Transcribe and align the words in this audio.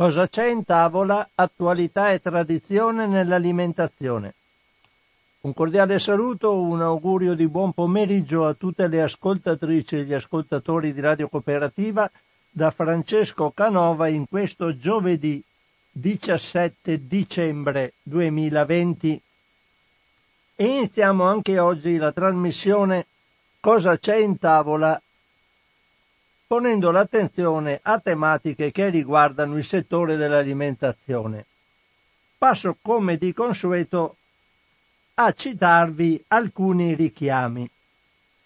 Cosa 0.00 0.30
c'è 0.30 0.46
in 0.46 0.64
tavola? 0.64 1.28
Attualità 1.34 2.10
e 2.10 2.22
tradizione 2.22 3.06
nell'alimentazione. 3.06 4.34
Un 5.42 5.52
cordiale 5.52 5.98
saluto, 5.98 6.58
un 6.58 6.80
augurio 6.80 7.34
di 7.34 7.46
buon 7.46 7.74
pomeriggio 7.74 8.46
a 8.46 8.54
tutte 8.54 8.88
le 8.88 9.02
ascoltatrici 9.02 9.96
e 9.96 10.04
gli 10.04 10.14
ascoltatori 10.14 10.94
di 10.94 11.02
Radio 11.02 11.28
Cooperativa 11.28 12.10
da 12.48 12.70
Francesco 12.70 13.50
Canova 13.50 14.08
in 14.08 14.26
questo 14.26 14.74
giovedì 14.74 15.44
17 15.90 17.06
dicembre 17.06 17.92
2020. 18.02 19.22
E 20.56 20.64
iniziamo 20.64 21.24
anche 21.24 21.58
oggi 21.58 21.98
la 21.98 22.10
trasmissione 22.10 23.04
Cosa 23.60 23.98
c'è 23.98 24.16
in 24.16 24.38
tavola 24.38 24.98
ponendo 26.50 26.90
l'attenzione 26.90 27.78
a 27.80 28.00
tematiche 28.00 28.72
che 28.72 28.88
riguardano 28.88 29.56
il 29.56 29.64
settore 29.64 30.16
dell'alimentazione. 30.16 31.46
Passo 32.36 32.76
come 32.82 33.16
di 33.16 33.32
consueto 33.32 34.16
a 35.14 35.30
citarvi 35.30 36.24
alcuni 36.26 36.96
richiami. 36.96 37.70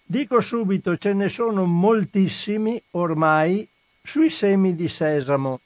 Dico 0.03 0.39
subito 0.39 0.95
ce 0.97 1.13
ne 1.13 1.29
sono 1.29 1.65
moltissimi 1.65 2.79
ormai 2.91 3.67
sui 4.03 4.29
semi 4.29 4.75
di 4.75 4.87
sesamo. 4.87 5.61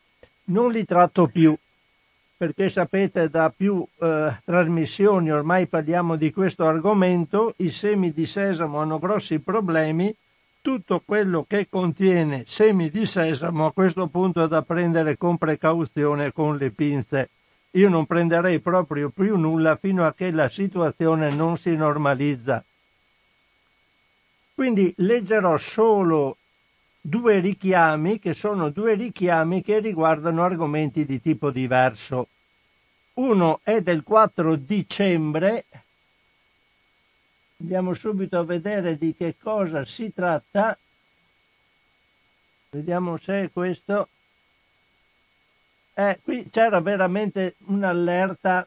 Non 0.45 0.71
li 0.71 0.85
tratto 0.85 1.27
più 1.27 1.53
perché 2.37 2.69
sapete 2.69 3.29
da 3.29 3.53
più 3.53 3.85
eh, 3.99 4.41
trasmissioni 4.45 5.29
ormai 5.29 5.67
parliamo 5.67 6.15
di 6.15 6.31
questo 6.31 6.65
argomento, 6.65 7.53
i 7.57 7.69
semi 7.69 8.13
di 8.13 8.25
sesamo 8.25 8.77
hanno 8.77 8.97
grossi 8.97 9.39
problemi 9.39 10.15
tutto 10.61 11.01
quello 11.05 11.45
che 11.47 11.67
contiene 11.69 12.43
semi 12.45 12.89
di 12.89 13.05
sesamo 13.05 13.65
a 13.65 13.73
questo 13.73 14.07
punto 14.07 14.43
è 14.43 14.47
da 14.47 14.61
prendere 14.61 15.17
con 15.17 15.37
precauzione 15.37 16.31
con 16.31 16.57
le 16.57 16.71
pinze. 16.71 17.29
Io 17.71 17.89
non 17.89 18.05
prenderei 18.05 18.59
proprio 18.59 19.09
più 19.09 19.37
nulla 19.37 19.77
fino 19.77 20.05
a 20.05 20.13
che 20.13 20.31
la 20.31 20.49
situazione 20.49 21.31
non 21.31 21.57
si 21.57 21.75
normalizza. 21.75 22.63
Quindi 24.53 24.93
leggerò 24.97 25.55
solo 25.57 26.37
due 26.99 27.39
richiami 27.39 28.19
che 28.19 28.33
sono 28.33 28.69
due 28.69 28.95
richiami 28.95 29.61
che 29.61 29.79
riguardano 29.79 30.43
argomenti 30.43 31.05
di 31.05 31.21
tipo 31.21 31.49
diverso. 31.51 32.27
Uno 33.13 33.59
è 33.63 33.81
del 33.81 34.03
4 34.03 34.55
dicembre 34.55 35.65
Andiamo 37.61 37.93
subito 37.93 38.39
a 38.39 38.45
vedere 38.45 38.97
di 38.97 39.13
che 39.13 39.35
cosa 39.37 39.83
si 39.83 40.13
tratta. 40.13 40.77
Vediamo 42.69 43.17
se 43.17 43.43
è 43.43 43.51
questo. 43.51 44.07
Eh, 45.93 46.19
qui 46.23 46.47
c'era 46.49 46.79
veramente 46.79 47.55
un'allerta. 47.65 48.65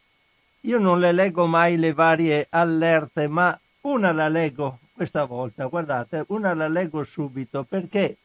Io 0.60 0.78
non 0.78 1.00
le 1.00 1.12
leggo 1.12 1.46
mai 1.46 1.78
le 1.78 1.94
varie 1.94 2.46
allerte, 2.50 3.28
ma 3.28 3.58
una 3.82 4.12
la 4.12 4.28
leggo 4.28 4.80
questa 4.92 5.24
volta. 5.24 5.64
Guardate, 5.66 6.26
una 6.28 6.52
la 6.52 6.68
leggo 6.68 7.02
subito 7.02 7.64
perché 7.64 8.18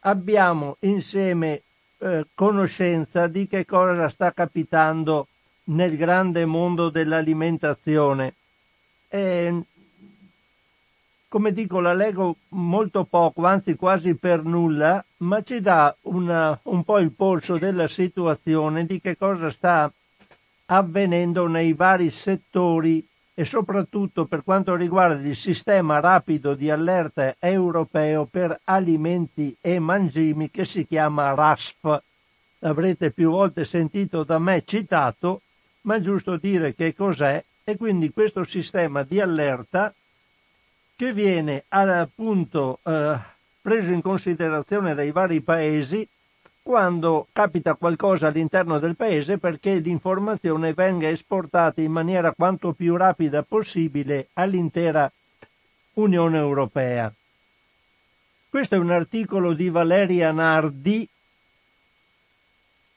abbiamo 0.00 0.76
insieme 0.80 1.62
eh, 1.98 2.26
conoscenza 2.34 3.28
di 3.28 3.46
che 3.46 3.64
cosa 3.64 4.10
sta 4.10 4.30
capitando 4.32 5.28
nel 5.64 5.96
grande 5.96 6.44
mondo 6.44 6.90
dell'alimentazione. 6.90 8.34
E 9.08 9.64
come 11.28 11.52
dico, 11.52 11.80
la 11.80 11.92
leggo 11.92 12.36
molto 12.50 13.04
poco, 13.04 13.44
anzi 13.44 13.76
quasi 13.76 14.14
per 14.14 14.44
nulla, 14.44 15.04
ma 15.18 15.42
ci 15.42 15.60
dà 15.60 15.94
una, 16.02 16.58
un 16.64 16.84
po' 16.84 16.98
il 16.98 17.12
polso 17.12 17.58
della 17.58 17.88
situazione, 17.88 18.86
di 18.86 19.00
che 19.00 19.16
cosa 19.16 19.50
sta 19.50 19.90
avvenendo 20.66 21.46
nei 21.46 21.72
vari 21.72 22.10
settori 22.10 23.06
e 23.34 23.44
soprattutto 23.44 24.24
per 24.24 24.42
quanto 24.42 24.74
riguarda 24.74 25.26
il 25.26 25.36
sistema 25.36 26.00
rapido 26.00 26.54
di 26.54 26.70
allerta 26.70 27.34
europeo 27.38 28.24
per 28.24 28.58
alimenti 28.64 29.54
e 29.60 29.78
mangimi 29.78 30.50
che 30.50 30.64
si 30.64 30.86
chiama 30.86 31.34
RASP. 31.34 32.02
L'avrete 32.60 33.10
più 33.10 33.30
volte 33.30 33.66
sentito 33.66 34.24
da 34.24 34.38
me 34.38 34.62
citato, 34.64 35.42
ma 35.82 35.96
è 35.96 36.00
giusto 36.00 36.36
dire 36.36 36.74
che 36.74 36.94
cos'è 36.94 37.44
e 37.62 37.76
quindi 37.76 38.10
questo 38.10 38.42
sistema 38.44 39.02
di 39.02 39.20
allerta 39.20 39.92
che 40.96 41.12
viene 41.12 41.64
appunto 41.68 42.80
eh, 42.82 43.18
preso 43.60 43.90
in 43.90 44.00
considerazione 44.00 44.94
dai 44.94 45.12
vari 45.12 45.42
paesi 45.42 46.08
quando 46.62 47.28
capita 47.32 47.74
qualcosa 47.74 48.28
all'interno 48.28 48.78
del 48.78 48.96
paese 48.96 49.38
perché 49.38 49.74
l'informazione 49.74 50.72
venga 50.72 51.08
esportata 51.08 51.80
in 51.80 51.92
maniera 51.92 52.32
quanto 52.32 52.72
più 52.72 52.96
rapida 52.96 53.42
possibile 53.42 54.28
all'intera 54.32 55.10
Unione 55.94 56.38
Europea. 56.38 57.12
Questo 58.48 58.74
è 58.74 58.78
un 58.78 58.90
articolo 58.90 59.52
di 59.52 59.68
Valeria 59.68 60.32
Nardi 60.32 61.08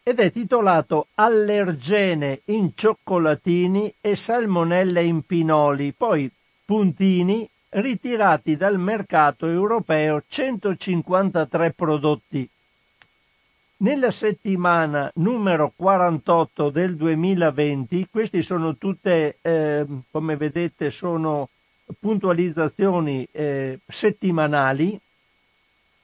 ed 0.01 0.19
è 0.19 0.31
titolato 0.31 1.07
Allergene 1.15 2.41
in 2.45 2.71
cioccolatini 2.73 3.93
e 3.99 4.15
salmonelle 4.15 5.03
in 5.03 5.21
pinoli, 5.23 5.93
poi 5.93 6.31
puntini 6.65 7.47
ritirati 7.69 8.57
dal 8.57 8.79
mercato 8.79 9.45
europeo 9.47 10.23
153 10.27 11.71
prodotti. 11.73 12.49
Nella 13.81 14.11
settimana 14.11 15.09
numero 15.15 15.71
48 15.75 16.69
del 16.69 16.95
2020, 16.95 18.09
questi 18.11 18.41
sono 18.41 18.75
tutte, 18.75 19.37
eh, 19.41 19.85
come 20.11 20.35
vedete, 20.35 20.91
sono 20.91 21.47
puntualizzazioni 21.97 23.25
eh, 23.31 23.79
settimanali, 23.87 24.99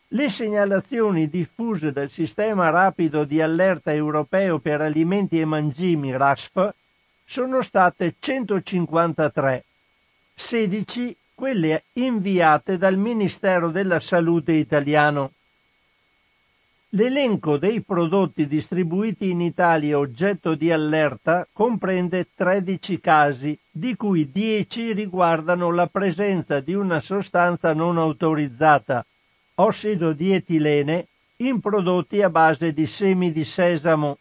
le 0.09 0.29
segnalazioni 0.29 1.27
diffuse 1.27 1.91
dal 1.91 2.09
sistema 2.09 2.69
rapido 2.69 3.25
di 3.25 3.41
allerta 3.41 3.91
europeo 3.91 4.59
per 4.59 4.79
alimenti 4.79 5.39
e 5.39 5.45
mangimi 5.45 6.15
RASP 6.15 6.73
sono 7.25 7.61
state 7.61 8.15
153, 8.17 9.65
16 10.33 11.17
quelle 11.35 11.83
inviate 11.93 12.77
dal 12.77 12.97
Ministero 12.97 13.69
della 13.69 13.99
Salute 13.99 14.53
italiano. 14.53 15.33
L'elenco 16.89 17.57
dei 17.57 17.81
prodotti 17.81 18.47
distribuiti 18.47 19.29
in 19.29 19.41
Italia 19.41 19.97
oggetto 19.99 20.55
di 20.55 20.71
allerta 20.71 21.45
comprende 21.51 22.29
13 22.33 23.01
casi, 23.01 23.59
di 23.69 23.97
cui 23.97 24.31
10 24.31 24.93
riguardano 24.93 25.71
la 25.71 25.87
presenza 25.87 26.61
di 26.61 26.73
una 26.73 27.01
sostanza 27.01 27.73
non 27.73 27.97
autorizzata, 27.97 29.05
ossido 29.55 30.13
di 30.13 30.31
etilene, 30.31 31.07
in 31.37 31.59
prodotti 31.59 32.21
a 32.21 32.29
base 32.29 32.71
di 32.71 32.87
semi 32.87 33.33
di 33.33 33.43
sesamo. 33.43 34.19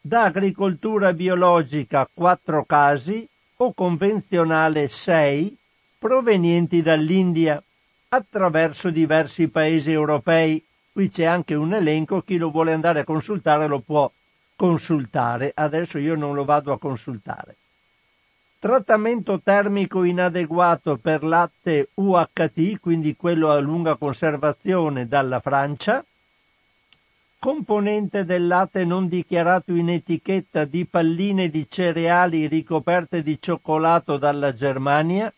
Da 0.00 0.24
agricoltura 0.24 1.12
biologica 1.12 2.08
4 2.12 2.64
casi 2.64 3.26
o 3.58 3.72
convenzionale 3.72 4.88
6 4.88 5.58
provenienti 6.04 6.82
dall'India 6.82 7.62
attraverso 8.08 8.90
diversi 8.90 9.48
paesi 9.48 9.90
europei. 9.90 10.62
Qui 10.92 11.08
c'è 11.08 11.24
anche 11.24 11.54
un 11.54 11.72
elenco, 11.72 12.20
chi 12.20 12.36
lo 12.36 12.50
vuole 12.50 12.74
andare 12.74 13.00
a 13.00 13.04
consultare 13.04 13.66
lo 13.66 13.78
può 13.78 14.12
consultare, 14.54 15.52
adesso 15.54 15.96
io 15.96 16.14
non 16.14 16.34
lo 16.34 16.44
vado 16.44 16.74
a 16.74 16.78
consultare. 16.78 17.56
Trattamento 18.58 19.40
termico 19.42 20.04
inadeguato 20.04 20.98
per 20.98 21.24
latte 21.24 21.88
UHT, 21.94 22.80
quindi 22.80 23.16
quello 23.16 23.50
a 23.50 23.58
lunga 23.58 23.94
conservazione 23.94 25.08
dalla 25.08 25.40
Francia, 25.40 26.04
componente 27.38 28.26
del 28.26 28.46
latte 28.46 28.84
non 28.84 29.08
dichiarato 29.08 29.72
in 29.72 29.88
etichetta 29.88 30.66
di 30.66 30.84
palline 30.84 31.48
di 31.48 31.66
cereali 31.66 32.46
ricoperte 32.46 33.22
di 33.22 33.38
cioccolato 33.40 34.18
dalla 34.18 34.52
Germania, 34.52 35.32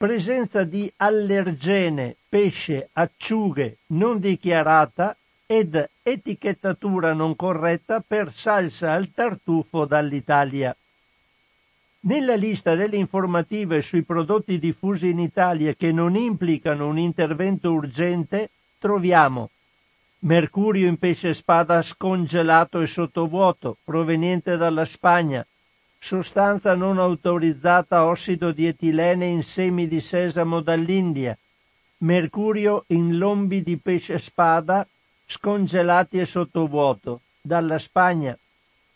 presenza 0.00 0.64
di 0.64 0.90
allergene, 0.96 2.16
pesce, 2.26 2.88
acciughe 2.94 3.80
non 3.88 4.18
dichiarata 4.18 5.14
ed 5.44 5.90
etichettatura 6.02 7.12
non 7.12 7.36
corretta 7.36 8.00
per 8.00 8.32
salsa 8.32 8.94
al 8.94 9.10
tartufo 9.12 9.84
dall'Italia. 9.84 10.74
Nella 12.04 12.34
lista 12.34 12.74
delle 12.74 12.96
informative 12.96 13.82
sui 13.82 14.02
prodotti 14.02 14.58
diffusi 14.58 15.10
in 15.10 15.18
Italia 15.18 15.74
che 15.74 15.92
non 15.92 16.16
implicano 16.16 16.88
un 16.88 16.96
intervento 16.96 17.70
urgente 17.70 18.48
troviamo 18.78 19.50
mercurio 20.20 20.88
in 20.88 20.98
pesce 20.98 21.34
spada 21.34 21.82
scongelato 21.82 22.80
e 22.80 22.86
sottovuoto 22.86 23.76
proveniente 23.84 24.56
dalla 24.56 24.86
Spagna, 24.86 25.46
sostanza 26.02 26.74
non 26.74 26.98
autorizzata 26.98 28.06
ossido 28.06 28.52
di 28.52 28.66
etilene 28.66 29.26
in 29.26 29.42
semi 29.42 29.86
di 29.86 30.00
sesamo 30.00 30.60
dall'India, 30.60 31.36
mercurio 31.98 32.84
in 32.88 33.18
lombi 33.18 33.62
di 33.62 33.76
pesce 33.76 34.18
spada 34.18 34.86
scongelati 35.26 36.18
e 36.18 36.24
sottovuoto, 36.24 37.20
dalla 37.40 37.78
Spagna. 37.78 38.36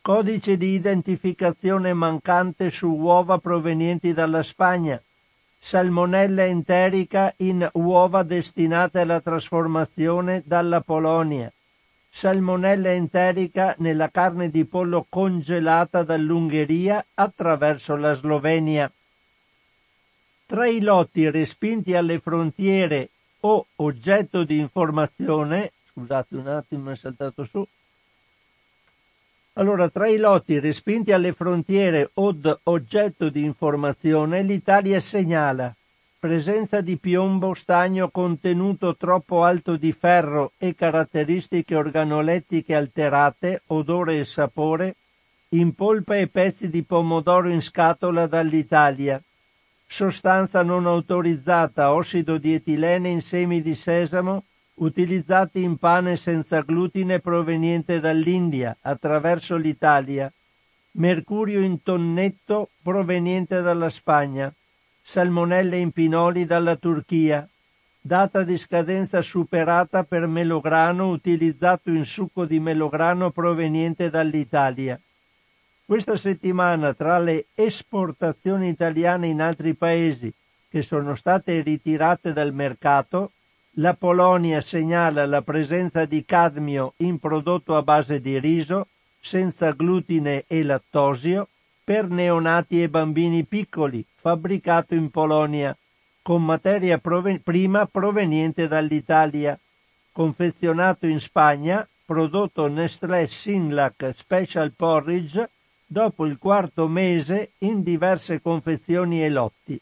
Codice 0.01 0.57
di 0.57 0.75
identificazione 0.75 1.93
mancante 1.93 2.71
su 2.71 2.89
uova 2.89 3.39
provenienti 3.39 4.13
dalla 4.13 4.43
Spagna. 4.43 5.01
Salmonella 5.59 6.45
enterica 6.45 7.33
in 7.39 7.67
uova 7.75 8.23
destinate 8.23 9.01
alla 9.01 9.21
trasformazione 9.21 10.43
dalla 10.45 10.81
Polonia. 10.81 11.53
Salmonella 12.17 12.93
enterica 12.93 13.75
nella 13.79 14.09
carne 14.09 14.49
di 14.49 14.65
pollo 14.65 15.05
congelata 15.09 16.05
dall'Ungheria 16.05 17.05
attraverso 17.13 17.97
la 17.97 18.13
Slovenia. 18.13 18.91
Tra 20.47 20.69
i 20.69 20.81
lotti 20.81 21.29
respinti 21.29 21.93
alle 21.93 22.21
frontiere 22.21 23.09
o 23.41 23.67
oggetto 23.75 24.45
di 24.45 24.59
informazione, 24.59 25.73
scusate 25.91 26.37
un 26.37 26.47
attimo, 26.47 26.93
è 26.93 26.97
saltato 26.97 27.43
su. 27.43 27.67
Allora, 29.55 29.89
tra 29.89 30.07
i 30.07 30.17
lotti 30.17 30.61
respinti 30.61 31.11
alle 31.11 31.33
frontiere 31.33 32.11
o 32.15 32.33
oggetto 32.63 33.29
di 33.29 33.43
informazione, 33.43 34.43
l'Italia 34.43 35.01
segnala 35.01 35.75
presenza 36.25 36.81
di 36.81 36.97
piombo, 36.97 37.53
stagno, 37.53 38.09
contenuto 38.09 38.97
troppo 38.97 39.45
alto 39.45 39.77
di 39.77 39.93
ferro 39.93 40.53
e 40.57 40.75
caratteristiche 40.75 41.77
organolettiche 41.77 42.75
alterate, 42.75 43.61
odore 43.67 44.21
e 44.21 44.25
sapore, 44.25 44.97
in 45.51 45.75
polpa 45.75 46.17
e 46.17 46.29
pezzi 46.29 46.71
di 46.71 46.83
pomodoro 46.83 47.51
in 47.51 47.61
scatola 47.61 48.27
dall'Italia. 48.27 49.21
Sostanza 49.87 50.63
non 50.63 50.87
autorizzata 50.87 51.93
ossido 51.93 52.39
di 52.39 52.55
etilene 52.55 53.11
in 53.11 53.21
semi 53.21 53.61
di 53.61 53.75
sesamo 53.75 54.45
utilizzati 54.77 55.63
in 55.63 55.77
pane 55.77 56.17
senza 56.17 56.63
glutine 56.63 57.21
proveniente 57.21 58.01
dall'India 58.01 58.75
attraverso 58.81 59.57
l'Italia, 59.57 60.33
mercurio 60.93 61.61
in 61.61 61.83
tonnetto 61.83 62.71
proveniente 62.83 63.61
dalla 63.61 63.91
Spagna, 63.91 64.51
salmonelle 65.07 65.77
in 65.77 65.93
pinoli 65.93 66.47
dalla 66.47 66.77
Turchia, 66.77 67.47
data 68.01 68.43
di 68.43 68.57
scadenza 68.57 69.21
superata 69.21 70.03
per 70.03 70.27
melograno 70.27 71.11
utilizzato 71.11 71.91
in 71.91 72.07
succo 72.07 72.47
di 72.47 72.59
melograno 72.59 73.31
proveniente 73.31 74.09
dall'Italia. 74.09 74.99
Questa 75.85 76.17
settimana 76.17 76.95
tra 76.95 77.19
le 77.19 77.47
esportazioni 77.55 78.69
italiane 78.69 79.27
in 79.27 79.43
altri 79.43 79.75
paesi 79.75 80.33
che 80.71 80.81
sono 80.81 81.15
state 81.15 81.61
ritirate 81.61 82.33
dal 82.33 82.55
mercato, 82.55 83.33
la 83.79 83.93
Polonia 83.93 84.63
segnala 84.63 85.27
la 85.27 85.43
presenza 85.43 86.07
di 86.07 86.25
cadmio 86.25 86.95
in 86.99 87.19
prodotto 87.19 87.77
a 87.77 87.83
base 87.83 88.23
di 88.23 88.39
riso, 88.39 88.89
senza 89.21 89.73
glutine 89.73 90.45
e 90.47 90.63
lattosio, 90.63 91.49
per 91.85 92.09
neonati 92.09 92.83
e 92.83 92.89
bambini 92.89 93.45
piccoli, 93.45 94.05
fabbricato 94.25 94.95
in 94.95 95.11
Polonia, 95.11 95.77
con 96.23 96.43
materia 96.43 96.97
proven- 96.97 97.43
prima 97.43 97.85
proveniente 97.85 98.67
dall'Italia, 98.67 99.59
confezionato 100.13 101.07
in 101.07 101.21
Spagna, 101.21 101.87
prodotto 102.07 102.67
Nestlé 102.67 103.29
Sinlac 103.29 104.13
Special 104.17 104.73
Porridge 104.73 105.51
dopo 105.85 106.25
il 106.25 106.39
quarto 106.39 106.89
mese 106.89 107.51
in 107.59 107.83
diverse 107.83 108.41
confezioni 108.41 109.23
e 109.23 109.29
lotti. 109.29 109.79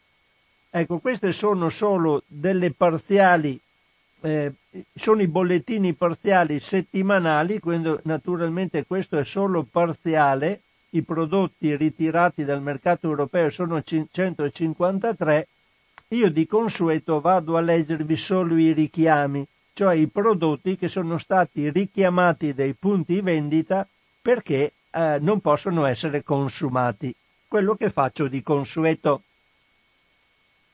Ecco, 0.69 0.97
queste 0.99 1.31
sono 1.31 1.69
solo 1.69 2.23
delle 2.27 2.71
parziali, 2.71 3.57
eh, 4.19 4.51
sono 4.93 5.21
i 5.21 5.27
bollettini 5.27 5.93
parziali 5.93 6.59
settimanali, 6.59 7.59
quindi 7.59 7.95
naturalmente 8.03 8.85
questo 8.85 9.17
è 9.17 9.23
solo 9.23 9.63
parziale, 9.63 10.63
i 10.95 11.01
prodotti 11.01 11.75
ritirati 11.75 12.43
dal 12.43 12.61
mercato 12.61 13.07
europeo 13.07 13.49
sono 13.49 13.81
153, 13.81 15.47
io 16.09 16.29
di 16.29 16.45
consueto 16.45 17.19
vado 17.19 17.57
a 17.57 17.61
leggervi 17.61 18.15
solo 18.15 18.57
i 18.57 18.73
richiami, 18.73 19.45
cioè 19.73 19.95
i 19.95 20.07
prodotti 20.07 20.77
che 20.77 20.87
sono 20.87 21.17
stati 21.17 21.69
richiamati 21.69 22.53
dai 22.53 22.73
punti 22.73 23.21
vendita 23.21 23.87
perché 24.21 24.73
eh, 24.91 25.17
non 25.19 25.41
possono 25.41 25.85
essere 25.85 26.23
consumati. 26.23 27.13
Quello 27.47 27.75
che 27.75 27.89
faccio 27.89 28.27
di 28.27 28.43
consueto. 28.43 29.23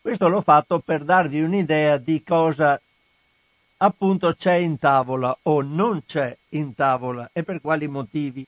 Questo 0.02 0.28
l'ho 0.28 0.42
fatto 0.42 0.80
per 0.80 1.04
darvi 1.04 1.42
un'idea 1.42 1.98
di 1.98 2.22
cosa 2.24 2.80
appunto 3.78 4.34
c'è 4.34 4.56
in 4.56 4.78
tavola 4.78 5.38
o 5.44 5.62
non 5.62 6.04
c'è 6.06 6.36
in 6.50 6.76
tavola 6.76 7.30
e 7.32 7.44
per 7.44 7.62
quali 7.62 7.88
motivi. 7.88 8.46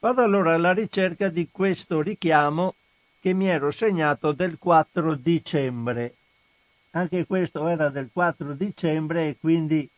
Vado 0.00 0.22
allora 0.22 0.54
alla 0.54 0.72
ricerca 0.72 1.28
di 1.28 1.50
questo 1.52 2.00
richiamo 2.00 2.74
che 3.20 3.34
mi 3.34 3.48
ero 3.48 3.70
segnato 3.70 4.32
del 4.32 4.56
4 4.58 5.14
dicembre. 5.14 6.14
Anche 6.92 7.26
questo 7.26 7.68
era 7.68 7.90
del 7.90 8.08
4 8.10 8.54
dicembre 8.54 9.28
e 9.28 9.36
quindi 9.38 9.88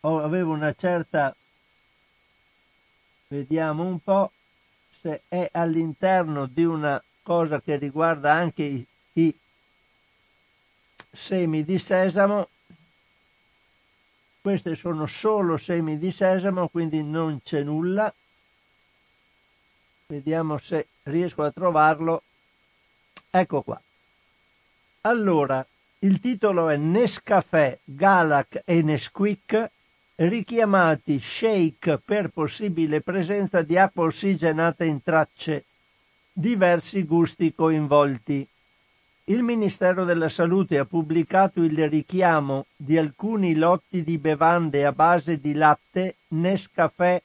avevo 0.00 0.52
una 0.52 0.74
certa 0.74 1.34
Vediamo 3.28 3.84
un 3.84 4.00
po' 4.00 4.32
se 5.00 5.22
è 5.28 5.48
all'interno 5.52 6.46
di 6.46 6.64
una 6.64 7.00
cosa 7.22 7.60
che 7.60 7.76
riguarda 7.76 8.32
anche 8.32 8.62
i, 8.64 8.86
i 9.12 9.38
semi 11.12 11.64
di 11.64 11.78
sesamo. 11.78 12.48
Queste 14.40 14.74
sono 14.74 15.06
solo 15.06 15.56
semi 15.58 15.96
di 15.96 16.10
sesamo, 16.10 16.68
quindi 16.68 17.04
non 17.04 17.40
c'è 17.40 17.62
nulla. 17.62 18.12
Vediamo 20.10 20.58
se 20.58 20.88
riesco 21.04 21.44
a 21.44 21.52
trovarlo. 21.52 22.24
Ecco 23.30 23.62
qua. 23.62 23.80
Allora, 25.02 25.64
il 26.00 26.18
titolo 26.18 26.68
è 26.68 26.76
Nescafè, 26.76 27.78
Galac 27.84 28.62
e 28.64 28.82
Nesquik 28.82 29.70
richiamati 30.16 31.20
shake 31.20 31.98
per 32.04 32.30
possibile 32.30 33.02
presenza 33.02 33.62
di 33.62 33.78
acqua 33.78 34.06
ossigenata 34.06 34.82
in 34.82 35.00
tracce, 35.00 35.66
diversi 36.32 37.04
gusti 37.04 37.54
coinvolti. 37.54 38.44
Il 39.26 39.44
Ministero 39.44 40.04
della 40.04 40.28
Salute 40.28 40.78
ha 40.78 40.84
pubblicato 40.84 41.62
il 41.62 41.88
richiamo 41.88 42.66
di 42.74 42.98
alcuni 42.98 43.54
lotti 43.54 44.02
di 44.02 44.18
bevande 44.18 44.84
a 44.84 44.90
base 44.90 45.38
di 45.38 45.54
latte 45.54 46.16
Nescafè 46.30 47.22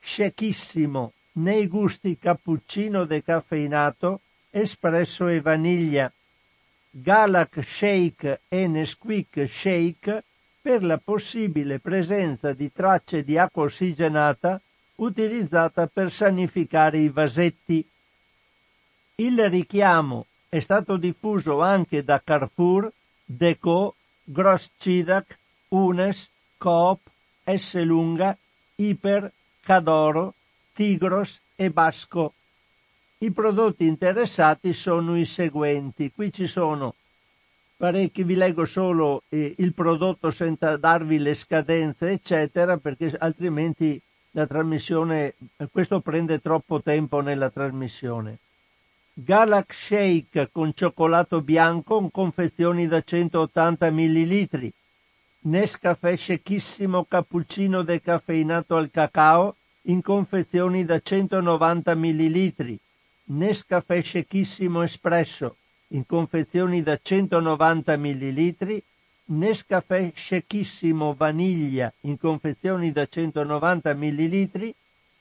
Shakissimo 0.00 1.12
nei 1.36 1.66
gusti 1.66 2.18
cappuccino 2.18 3.04
decaffeinato, 3.04 4.20
espresso 4.50 5.28
e 5.28 5.40
vaniglia, 5.40 6.10
Galac 6.90 7.62
Shake 7.62 8.40
e 8.48 8.66
Nesquik 8.66 9.46
Shake 9.46 10.24
per 10.62 10.82
la 10.82 10.98
possibile 10.98 11.78
presenza 11.78 12.52
di 12.52 12.72
tracce 12.72 13.22
di 13.22 13.36
acqua 13.36 13.64
ossigenata 13.64 14.60
utilizzata 14.96 15.86
per 15.86 16.10
sanificare 16.10 16.98
i 16.98 17.08
vasetti. 17.08 17.86
Il 19.16 19.48
richiamo 19.50 20.26
è 20.48 20.60
stato 20.60 20.96
diffuso 20.96 21.60
anche 21.60 22.02
da 22.02 22.20
Carrefour, 22.24 22.90
Deco, 23.24 23.94
Gross 24.24 24.70
Cidac, 24.78 25.38
Unes, 25.68 26.30
Coop, 26.56 27.00
S. 27.44 27.74
Lunga, 27.82 28.36
Iper, 28.76 29.30
Cadoro, 29.60 30.34
Tigros 30.76 31.40
e 31.56 31.70
Basco. 31.70 32.34
I 33.16 33.32
prodotti 33.32 33.86
interessati 33.86 34.74
sono 34.74 35.18
i 35.18 35.24
seguenti. 35.24 36.12
Qui 36.12 36.30
ci 36.30 36.46
sono 36.46 36.94
parecchi, 37.78 38.24
vi 38.24 38.34
leggo 38.34 38.66
solo 38.66 39.22
eh, 39.30 39.54
il 39.56 39.72
prodotto 39.72 40.30
senza 40.30 40.76
darvi 40.76 41.18
le 41.18 41.32
scadenze, 41.32 42.10
eccetera, 42.10 42.76
perché 42.76 43.14
altrimenti 43.18 43.98
la 44.32 44.46
trasmissione, 44.46 45.34
questo 45.72 46.00
prende 46.00 46.40
troppo 46.40 46.82
tempo 46.82 47.20
nella 47.20 47.48
trasmissione. 47.48 48.36
Galax 49.14 49.74
Shake 49.74 50.50
con 50.52 50.74
cioccolato 50.74 51.40
bianco 51.40 51.98
in 52.00 52.10
confezioni 52.10 52.86
da 52.86 53.00
180 53.00 53.90
ml. 53.90 54.72
Nescafè 55.38 56.16
Shakissimo 56.16 57.04
cappuccino 57.04 57.80
decaffeinato 57.80 58.76
al 58.76 58.90
cacao 58.90 59.56
in 59.88 60.02
confezioni 60.02 60.84
da 60.84 61.00
190 61.00 61.94
ml. 61.94 62.78
Nescafè 63.28 64.02
Shakissimo 64.02 64.82
espresso 64.82 65.56
in 65.88 66.06
confezioni 66.06 66.82
da 66.82 66.98
190 67.00 67.96
ml, 67.96 68.82
Nescafè 69.26 70.12
Shakissimo 70.14 71.14
Vaniglia 71.14 71.92
in 72.02 72.18
confezioni 72.18 72.92
da 72.92 73.06
190 73.06 73.94
ml 73.94 74.74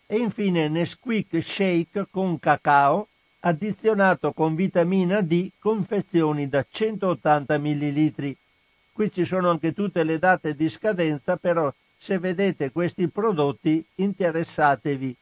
e 0.07 0.17
infine 0.17 0.67
Nesquik 0.69 1.41
Shake 1.41 2.07
con 2.11 2.39
cacao 2.39 3.07
addizionato 3.39 4.33
con 4.33 4.55
vitamina 4.55 5.21
D 5.21 5.51
confezioni 5.59 6.47
da 6.49 6.65
180 6.67 7.57
ml. 7.57 8.35
Qui 8.91 9.11
ci 9.11 9.25
sono 9.25 9.49
anche 9.49 9.73
tutte 9.73 10.03
le 10.03 10.17
date 10.17 10.55
di 10.55 10.69
scadenza, 10.69 11.37
però 11.37 11.71
se 11.97 12.17
vedete 12.19 12.71
questi 12.71 13.07
prodotti 13.07 13.85
interessatevi 13.95 15.15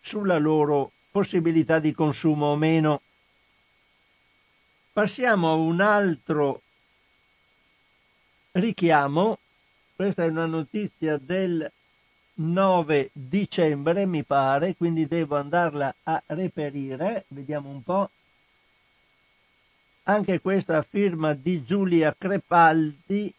sulla 0.00 0.38
loro 0.38 0.92
possibilità 1.10 1.78
di 1.78 1.92
consumo 1.92 2.46
o 2.46 2.56
meno. 2.56 3.00
Passiamo 4.92 5.50
a 5.50 5.54
un 5.54 5.80
altro 5.80 6.62
richiamo, 8.52 9.38
questa 9.94 10.24
è 10.24 10.28
una 10.28 10.46
notizia 10.46 11.18
del 11.18 11.70
9 12.38 13.10
dicembre 13.12 14.04
mi 14.04 14.22
pare, 14.22 14.76
quindi 14.76 15.06
devo 15.06 15.36
andarla 15.36 15.94
a 16.02 16.22
reperire, 16.26 17.24
vediamo 17.28 17.70
un 17.70 17.82
po'. 17.82 18.10
Anche 20.04 20.40
questa 20.40 20.82
firma 20.82 21.32
di 21.32 21.64
Giulia 21.64 22.14
Crepaldi. 22.16 23.32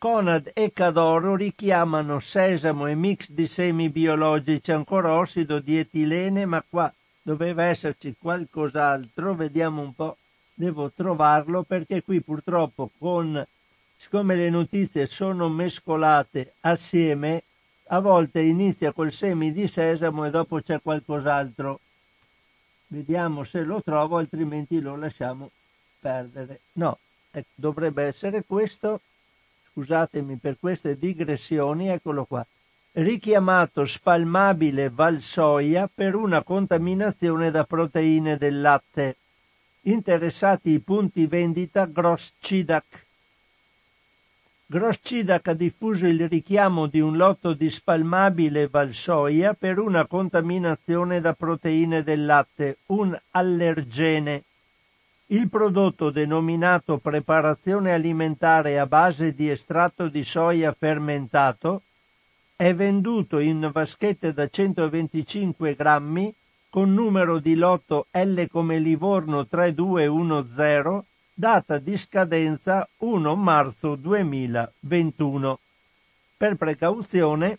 Conad 0.00 0.52
e 0.54 0.72
Cadoro 0.72 1.36
richiamano 1.36 2.20
sesamo 2.20 2.86
e 2.86 2.94
mix 2.94 3.28
di 3.32 3.46
semi 3.46 3.90
biologici, 3.90 4.72
ancora 4.72 5.12
ossido 5.18 5.58
di 5.58 5.76
etilene, 5.76 6.46
ma 6.46 6.64
qua 6.66 6.90
doveva 7.20 7.64
esserci 7.64 8.16
qualcos'altro, 8.18 9.34
vediamo 9.34 9.82
un 9.82 9.94
po', 9.94 10.16
devo 10.54 10.90
trovarlo 10.90 11.64
perché 11.64 12.02
qui 12.02 12.22
purtroppo 12.22 12.88
con 12.98 13.46
siccome 13.94 14.36
le 14.36 14.48
notizie 14.48 15.04
sono 15.04 15.50
mescolate 15.50 16.54
assieme, 16.60 17.42
a 17.88 18.00
volte 18.00 18.40
inizia 18.40 18.92
col 18.92 19.12
semi 19.12 19.52
di 19.52 19.68
sesamo 19.68 20.24
e 20.24 20.30
dopo 20.30 20.62
c'è 20.62 20.80
qualcos'altro. 20.80 21.78
Vediamo 22.86 23.44
se 23.44 23.64
lo 23.64 23.82
trovo, 23.82 24.16
altrimenti 24.16 24.80
lo 24.80 24.96
lasciamo 24.96 25.50
perdere. 26.00 26.60
No, 26.72 26.96
ecco, 27.30 27.50
dovrebbe 27.54 28.04
essere 28.04 28.44
questo. 28.46 29.02
Scusatemi 29.80 30.36
per 30.36 30.58
queste 30.60 30.98
digressioni, 30.98 31.88
eccolo 31.88 32.26
qua. 32.26 32.46
Richiamato 32.92 33.86
spalmabile 33.86 34.90
valsoia 34.90 35.88
per 35.92 36.14
una 36.14 36.42
contaminazione 36.42 37.50
da 37.50 37.64
proteine 37.64 38.36
del 38.36 38.60
latte. 38.60 39.16
Interessati 39.82 40.72
i 40.72 40.80
punti 40.80 41.24
vendita 41.24 41.86
Gross 41.86 42.34
Cidac 42.40 43.06
Groscidac 44.66 45.48
ha 45.48 45.54
diffuso 45.54 46.06
il 46.06 46.28
richiamo 46.28 46.86
di 46.86 47.00
un 47.00 47.16
lotto 47.16 47.54
di 47.54 47.70
spalmabile 47.70 48.68
valsoia 48.68 49.54
per 49.54 49.78
una 49.78 50.06
contaminazione 50.06 51.20
da 51.20 51.32
proteine 51.32 52.02
del 52.02 52.24
latte, 52.24 52.76
un 52.86 53.18
allergene. 53.30 54.44
Il 55.32 55.48
prodotto 55.48 56.10
denominato 56.10 56.98
preparazione 56.98 57.92
alimentare 57.92 58.80
a 58.80 58.86
base 58.86 59.32
di 59.32 59.48
estratto 59.48 60.08
di 60.08 60.24
soia 60.24 60.74
fermentato 60.76 61.82
è 62.56 62.74
venduto 62.74 63.38
in 63.38 63.70
vaschette 63.72 64.32
da 64.32 64.48
125 64.48 65.76
grammi 65.76 66.34
con 66.68 66.92
numero 66.92 67.38
di 67.38 67.54
lotto 67.54 68.08
L 68.10 68.44
come 68.50 68.80
Livorno 68.80 69.46
3210 69.46 71.04
data 71.32 71.78
di 71.78 71.96
scadenza 71.96 72.88
1 72.96 73.36
marzo 73.36 73.94
2021. 73.94 75.60
Per 76.36 76.56
precauzione 76.56 77.58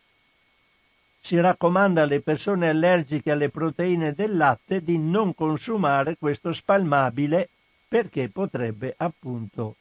si 1.22 1.40
raccomanda 1.40 2.01
alle 2.01 2.20
persone 2.20 2.68
allergiche 2.68 3.32
alle 3.32 3.48
proteine 3.48 4.13
del 4.13 4.36
latte 4.36 4.84
di 4.84 4.98
non 4.98 5.34
consumare 5.34 6.18
questo 6.18 6.51
spalmabile 6.51 7.48
perché 7.92 8.30
potrebbe 8.30 8.94
appunto 8.96 9.76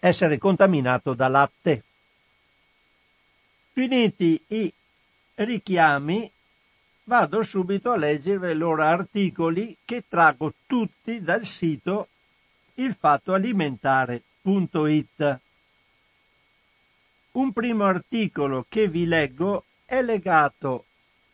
essere 0.00 0.36
contaminato 0.36 1.14
da 1.14 1.28
latte. 1.28 1.82
Finiti 3.72 4.38
i 4.48 4.70
richiami, 5.36 6.30
vado 7.04 7.42
subito 7.42 7.92
a 7.92 7.96
leggere 7.96 8.50
i 8.50 8.54
loro 8.54 8.82
articoli 8.82 9.78
che 9.82 10.04
traggo 10.10 10.52
tutti 10.66 11.22
dal 11.22 11.46
sito 11.46 12.08
ilfattoalimentare.it. 12.74 15.38
Un 17.32 17.52
primo 17.54 17.84
articolo 17.86 18.66
che 18.68 18.88
vi 18.88 19.06
leggo 19.06 19.64
è 19.86 20.02
legato 20.02 20.84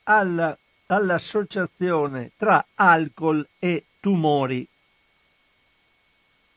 al, 0.04 0.56
all'associazione 0.86 2.30
tra 2.36 2.64
alcol 2.76 3.44
e 3.58 3.86
tumori. 3.98 4.68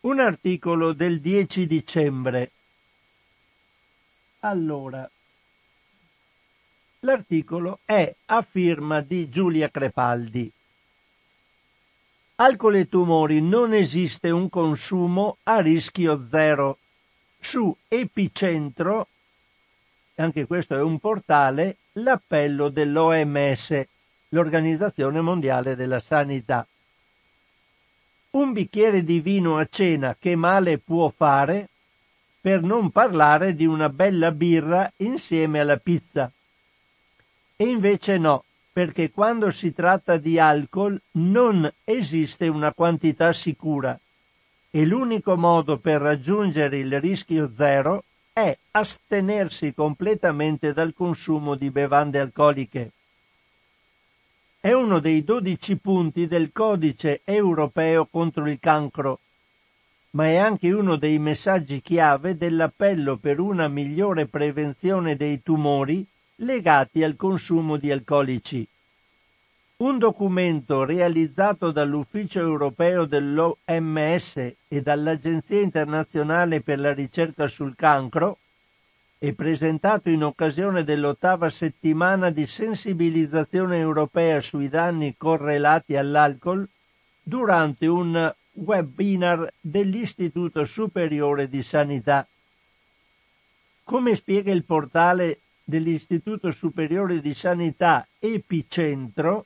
Un 0.02 0.22
articolo 0.22 0.94
del 0.94 1.20
10 1.20 1.68
dicembre. 1.68 2.52
Allora, 4.40 5.10
l'articolo 7.02 7.80
è 7.84 8.16
a 8.28 8.42
firma 8.42 9.02
di 9.02 9.28
Giulia 9.28 9.70
Crepaldi. 9.70 10.50
Alcol 12.36 12.76
e 12.78 12.88
tumori 12.88 13.42
non 13.42 13.74
esiste 13.74 14.30
un 14.30 14.48
consumo 14.48 15.36
a 15.44 15.60
rischio 15.60 16.26
zero. 16.30 16.78
Su 17.38 17.76
Epicentro, 17.90 19.08
anche 20.16 20.46
questo 20.46 20.76
è 20.76 20.82
un 20.82 20.98
portale, 21.00 21.76
l'appello 21.94 22.70
dell'OMS, 22.70 23.86
l'Organizzazione 24.30 25.20
Mondiale 25.20 25.76
della 25.76 26.00
Sanità. 26.00 26.66
Un 28.32 28.52
bicchiere 28.54 29.04
di 29.04 29.22
vino 29.22 29.58
a 29.58 29.66
cena 29.66 30.16
che 30.20 30.36
male 30.36 30.78
può 30.78 31.10
fare, 31.10 31.70
per 32.40 32.62
non 32.62 32.92
parlare 32.92 33.56
di 33.56 33.66
una 33.66 33.90
bella 33.90 34.32
birra 34.32 34.92
insieme 34.98 35.60
alla 35.60 35.78
pizza. 35.78 36.32
E 37.56 37.66
invece 37.66 38.20
no, 38.20 38.44
perché 38.72 39.10
quando 39.10 39.50
si 39.50 39.74
tratta 39.74 40.18
di 40.18 40.38
alcol 40.38 41.02
non 41.14 41.70
esiste 41.84 42.48
una 42.48 42.72
quantità 42.72 43.34
sicura 43.34 44.00
e 44.70 44.86
l'unico 44.86 45.36
modo 45.36 45.80
per 45.80 46.00
raggiungere 46.00 46.78
il 46.78 47.00
rischio 47.00 47.52
zero 47.52 48.04
è 48.32 48.56
astenersi 48.72 49.74
completamente 49.74 50.72
dal 50.72 50.94
consumo 50.94 51.56
di 51.56 51.72
bevande 51.72 52.20
alcoliche. 52.20 52.92
È 54.62 54.74
uno 54.74 55.00
dei 55.00 55.24
dodici 55.24 55.78
punti 55.78 56.28
del 56.28 56.52
codice 56.52 57.22
europeo 57.24 58.06
contro 58.08 58.46
il 58.50 58.60
cancro, 58.60 59.22
ma 60.12 60.26
è 60.26 60.36
anche 60.36 60.70
uno 60.74 60.98
dei 60.98 61.18
messaggi 61.18 61.80
chiave 61.80 62.36
dell'appello 62.36 63.16
per 63.16 63.40
una 63.40 63.70
migliore 63.70 64.26
prevenzione 64.26 65.16
dei 65.16 65.42
tumori 65.42 66.06
legati 66.42 67.06
al 67.06 67.16
consumo 67.16 67.78
di 67.78 67.90
alcolici. 67.90 68.68
Un 69.78 69.98
documento 69.98 70.84
realizzato 70.84 71.72
dall'Ufficio 71.72 72.42
europeo 72.42 73.06
dell'OMS 73.06 74.36
e 74.68 74.82
dall'Agenzia 74.82 75.62
internazionale 75.62 76.60
per 76.60 76.80
la 76.80 76.92
ricerca 76.92 77.48
sul 77.48 77.78
cancro 77.78 78.40
e 79.22 79.34
presentato 79.34 80.10
in 80.10 80.24
occasione 80.24 80.86
dell'ottava 80.86 81.50
settimana 81.50 82.30
di 82.30 82.48
sensibilizzazione 82.48 83.78
europea 83.78 84.40
sui 84.40 84.70
danni 84.70 85.16
correlati 85.18 85.98
all'alcol 85.98 86.68
durante 87.22 87.86
un 87.86 88.34
webinar 88.54 89.54
dell'Istituto 89.60 90.64
Superiore 90.64 91.50
di 91.50 91.62
Sanità. 91.62 92.26
Come 93.84 94.16
spiega 94.16 94.54
il 94.54 94.64
portale 94.64 95.40
dell'Istituto 95.66 96.52
Superiore 96.52 97.20
di 97.20 97.34
Sanità 97.34 98.08
Epicentro, 98.20 99.46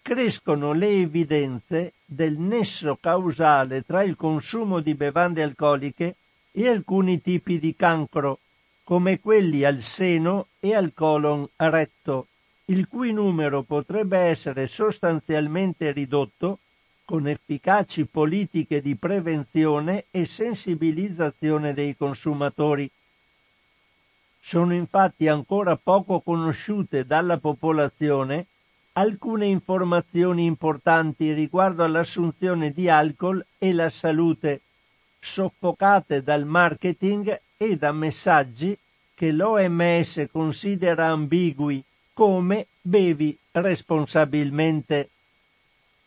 crescono 0.00 0.72
le 0.72 0.88
evidenze 0.88 1.92
del 2.04 2.38
nesso 2.38 2.96
causale 3.00 3.84
tra 3.84 4.02
il 4.02 4.16
consumo 4.16 4.80
di 4.80 4.94
bevande 4.94 5.42
alcoliche 5.42 6.16
e 6.52 6.68
alcuni 6.68 7.20
tipi 7.20 7.58
di 7.58 7.74
cancro, 7.74 8.38
come 8.84 9.18
quelli 9.18 9.64
al 9.64 9.80
seno 9.80 10.48
e 10.60 10.74
al 10.74 10.92
colon 10.94 11.48
retto, 11.56 12.28
il 12.66 12.86
cui 12.86 13.12
numero 13.12 13.62
potrebbe 13.62 14.18
essere 14.18 14.66
sostanzialmente 14.66 15.90
ridotto 15.90 16.60
con 17.04 17.26
efficaci 17.26 18.06
politiche 18.06 18.80
di 18.80 18.94
prevenzione 18.94 20.06
e 20.10 20.26
sensibilizzazione 20.26 21.74
dei 21.74 21.96
consumatori. 21.96 22.90
Sono 24.40 24.74
infatti 24.74 25.28
ancora 25.28 25.76
poco 25.76 26.20
conosciute 26.20 27.06
dalla 27.06 27.38
popolazione 27.38 28.46
alcune 28.96 29.46
informazioni 29.46 30.44
importanti 30.44 31.32
riguardo 31.32 31.82
all'assunzione 31.82 32.70
di 32.70 32.88
alcol 32.88 33.44
e 33.58 33.72
la 33.72 33.90
salute, 33.90 34.60
soffocate 35.18 36.22
dal 36.22 36.44
marketing 36.44 37.40
e 37.56 37.76
da 37.76 37.92
messaggi 37.92 38.76
che 39.14 39.30
l'OMS 39.30 40.28
considera 40.30 41.06
ambigui 41.06 41.82
come 42.12 42.66
bevi 42.80 43.36
responsabilmente. 43.52 45.10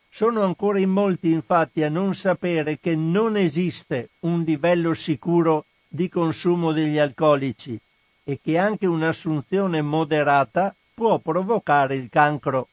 Sono 0.09 0.43
ancora 0.43 0.79
in 0.79 0.89
molti 0.89 1.31
infatti 1.31 1.83
a 1.83 1.89
non 1.89 2.15
sapere 2.15 2.79
che 2.79 2.95
non 2.95 3.37
esiste 3.37 4.09
un 4.21 4.41
livello 4.41 4.93
sicuro 4.93 5.65
di 5.87 6.09
consumo 6.09 6.71
degli 6.71 6.97
alcolici 6.97 7.79
e 8.23 8.39
che 8.41 8.57
anche 8.57 8.85
un'assunzione 8.85 9.81
moderata 9.81 10.75
può 10.93 11.19
provocare 11.19 11.95
il 11.95 12.09
cancro. 12.09 12.69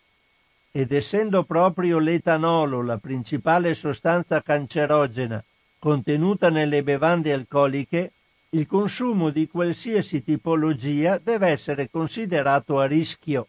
Ed 0.73 0.91
essendo 0.91 1.45
proprio 1.45 1.99
l'etanolo 1.99 2.83
la 2.83 2.99
principale 2.99 3.75
sostanza 3.75 4.43
cancerogena 4.43 5.43
contenuta 5.79 6.49
nelle 6.49 6.83
bevande 6.83 7.33
alcoliche, 7.33 8.11
il 8.55 8.69
consumo 8.69 9.31
di 9.31 9.49
qualsiasi 9.49 10.23
tipologia 10.23 11.19
deve 11.19 11.49
essere 11.49 11.91
considerato 11.91 12.79
a 12.79 12.87
rischio. 12.87 13.49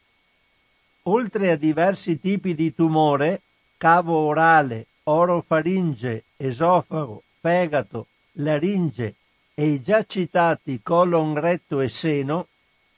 Oltre 1.04 1.52
a 1.52 1.56
diversi 1.56 2.20
tipi 2.20 2.56
di 2.56 2.74
tumore, 2.74 3.42
cavo 3.78 4.16
orale, 4.18 4.88
orofaringe, 5.04 6.24
esofago, 6.38 7.22
fegato, 7.40 8.08
laringe 8.34 9.14
e 9.54 9.68
i 9.68 9.80
già 9.80 10.04
citati 10.04 10.80
colon, 10.82 11.40
retto 11.40 11.82
e 11.82 11.88
seno, 11.88 12.48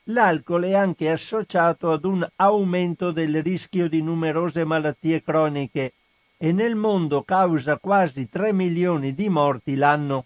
l'alcol 0.04 0.62
è 0.62 0.72
anche 0.72 1.10
associato 1.10 1.92
ad 1.92 2.06
un 2.06 2.26
aumento 2.36 3.10
del 3.10 3.42
rischio 3.42 3.86
di 3.86 4.00
numerose 4.00 4.64
malattie 4.64 5.22
croniche 5.22 5.92
e 6.38 6.52
nel 6.52 6.74
mondo 6.74 7.22
causa 7.22 7.76
quasi 7.76 8.30
3 8.30 8.54
milioni 8.54 9.14
di 9.14 9.28
morti 9.28 9.74
l'anno. 9.74 10.24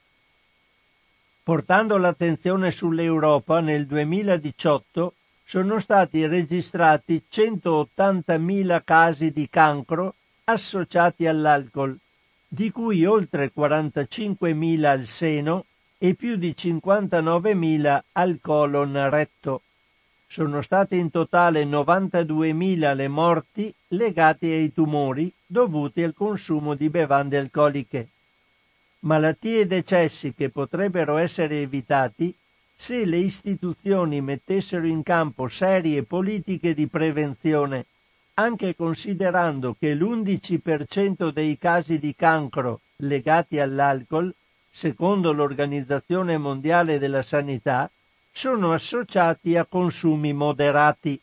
Portando 1.45 1.97
l'attenzione 1.97 2.71
sull'Europa, 2.71 3.59
nel 3.59 3.85
2018 3.87 5.15
sono 5.43 5.81
stati 5.81 6.25
registrati 6.25 7.25
180.000 7.29 8.83
casi 8.85 9.33
di 9.33 9.49
cancro 9.51 10.15
associati 10.45 11.27
all'alcol, 11.27 11.99
di 12.47 12.71
cui 12.71 13.05
oltre 13.05 13.51
45.000 13.53 14.85
al 14.85 15.05
seno 15.05 15.65
e 15.99 16.15
più 16.15 16.37
di 16.37 16.55
59.000 16.57 18.01
al 18.13 18.39
colon 18.41 19.11
retto. 19.11 19.63
Sono 20.29 20.61
state 20.61 20.95
in 20.95 21.11
totale 21.11 21.65
92.000 21.65 22.95
le 22.95 23.09
morti 23.09 23.75
legate 23.89 24.47
ai 24.47 24.73
tumori 24.73 25.33
dovuti 25.45 26.05
al 26.05 26.15
consumo 26.15 26.75
di 26.75 26.89
bevande 26.89 27.37
alcoliche. 27.37 28.11
Malattie 29.05 29.61
e 29.61 29.67
decessi 29.67 30.33
che 30.33 30.49
potrebbero 30.49 31.17
essere 31.17 31.61
evitati 31.61 32.33
se 32.75 33.05
le 33.05 33.17
istituzioni 33.17 34.21
mettessero 34.21 34.87
in 34.87 35.03
campo 35.03 35.49
serie 35.49 36.05
politiche 36.05 36.73
di 36.73 36.87
prevenzione, 36.87 37.87
anche 38.35 38.77
considerando 38.77 39.75
che 39.79 39.95
l'11% 39.95 41.31
dei 41.31 41.59
casi 41.59 41.99
di 41.99 42.15
cancro 42.15 42.81
legati 42.97 43.59
all'alcol 43.59 44.33
secondo 44.71 45.33
l'Organizzazione 45.33 46.39
Mondiale 46.39 46.99
della 46.99 47.23
Sanità, 47.23 47.91
sono 48.31 48.73
associati 48.73 49.57
a 49.57 49.67
consumi 49.67 50.33
moderati. 50.33 51.21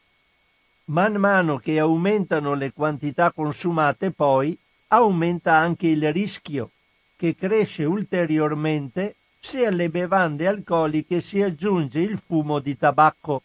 Man 0.86 1.16
mano 1.16 1.58
che 1.58 1.80
aumentano 1.80 2.54
le 2.54 2.74
quantità 2.74 3.32
consumate, 3.32 4.12
poi, 4.12 4.58
aumenta 4.90 5.56
anche 5.56 5.88
il 5.88 6.12
rischio, 6.14 6.72
che 7.20 7.36
cresce 7.36 7.84
ulteriormente 7.84 9.16
se 9.42 9.66
alle 9.66 9.90
bevande 9.90 10.48
alcoliche 10.48 11.20
si 11.20 11.42
aggiunge 11.42 12.00
il 12.00 12.18
fumo 12.18 12.60
di 12.60 12.78
tabacco. 12.78 13.44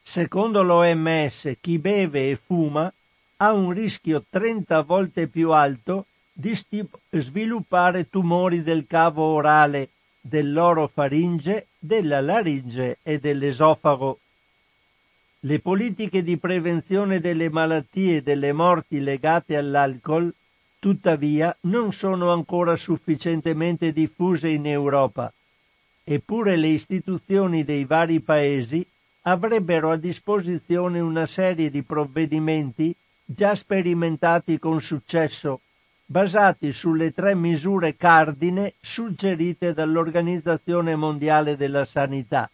Secondo 0.00 0.62
l'OMS, 0.62 1.56
chi 1.60 1.80
beve 1.80 2.30
e 2.30 2.36
fuma 2.36 2.92
ha 3.38 3.52
un 3.52 3.72
rischio 3.72 4.24
30 4.30 4.82
volte 4.82 5.26
più 5.26 5.50
alto 5.50 6.06
di 6.32 6.56
sviluppare 7.10 8.08
tumori 8.08 8.62
del 8.62 8.86
cavo 8.86 9.24
orale, 9.24 9.88
dell'orofaringe, 10.20 11.66
della 11.76 12.20
laringe 12.20 12.98
e 13.02 13.18
dell'esofago. 13.18 14.20
Le 15.40 15.58
politiche 15.58 16.22
di 16.22 16.36
prevenzione 16.36 17.18
delle 17.18 17.50
malattie 17.50 18.18
e 18.18 18.22
delle 18.22 18.52
morti 18.52 19.00
legate 19.00 19.56
all'alcol, 19.56 20.32
tuttavia, 20.78 21.56
non 21.62 21.92
sono 21.92 22.32
ancora 22.32 22.76
sufficientemente 22.76 23.92
diffuse 23.92 24.48
in 24.48 24.66
Europa, 24.66 25.32
eppure 26.04 26.56
le 26.56 26.68
istituzioni 26.68 27.64
dei 27.64 27.84
vari 27.84 28.20
paesi 28.20 28.86
avrebbero 29.22 29.90
a 29.90 29.96
disposizione 29.96 31.00
una 31.00 31.26
serie 31.26 31.70
di 31.70 31.82
provvedimenti 31.82 32.94
già 33.24 33.54
sperimentati 33.54 34.58
con 34.58 34.80
successo 34.80 35.60
basati 36.10 36.72
sulle 36.72 37.12
tre 37.12 37.34
misure 37.34 37.94
cardine 37.94 38.72
suggerite 38.80 39.74
dall'Organizzazione 39.74 40.96
Mondiale 40.96 41.54
della 41.54 41.84
Sanità. 41.84 42.50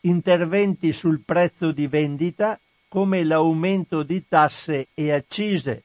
Interventi 0.00 0.94
sul 0.94 1.20
prezzo 1.20 1.72
di 1.72 1.86
vendita 1.86 2.58
come 2.88 3.22
l'aumento 3.22 4.02
di 4.02 4.26
tasse 4.26 4.86
e 4.94 5.12
accise, 5.12 5.82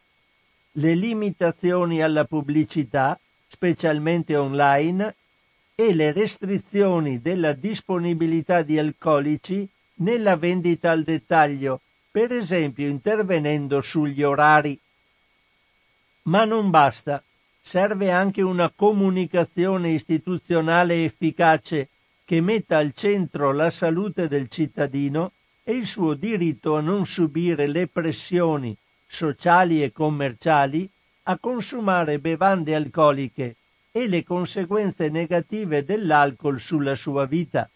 le 0.80 0.96
limitazioni 0.96 2.02
alla 2.02 2.24
pubblicità, 2.24 3.20
specialmente 3.48 4.38
online, 4.38 5.16
e 5.76 5.94
le 5.94 6.14
restrizioni 6.14 7.20
della 7.20 7.52
disponibilità 7.52 8.62
di 8.62 8.80
alcolici 8.80 9.68
nella 9.96 10.38
vendita 10.38 10.92
al 10.92 11.04
dettaglio, 11.04 11.82
per 12.10 12.32
esempio 12.32 12.88
intervenendo 12.88 13.82
sugli 13.82 14.24
orari. 14.24 14.80
Ma 16.24 16.46
non 16.46 16.70
basta, 16.70 17.22
serve 17.60 18.12
anche 18.12 18.42
una 18.42 18.72
comunicazione 18.74 19.92
istituzionale 19.92 21.04
efficace 21.04 21.90
che 22.24 22.40
metta 22.40 22.78
al 22.78 22.94
centro 22.94 23.52
la 23.52 23.70
salute 23.70 24.30
del 24.30 24.48
cittadino 24.48 25.34
e 25.64 25.74
il 25.74 25.86
suo 25.86 26.14
diritto 26.14 26.78
a 26.78 26.82
non 26.82 27.06
subire 27.06 27.68
le 27.68 27.88
pressioni 27.88 28.78
sociali 29.12 29.84
e 29.84 29.92
commerciali 29.92 30.88
a 31.24 31.40
consumare 31.40 32.20
bevande 32.20 32.76
alcoliche 32.76 33.56
e 33.92 34.08
le 34.08 34.24
conseguenze 34.24 35.10
negative 35.10 35.84
dell'alcol 35.84 36.60
sulla 36.60 36.94
sua 36.94 37.26
vita. 37.26 37.68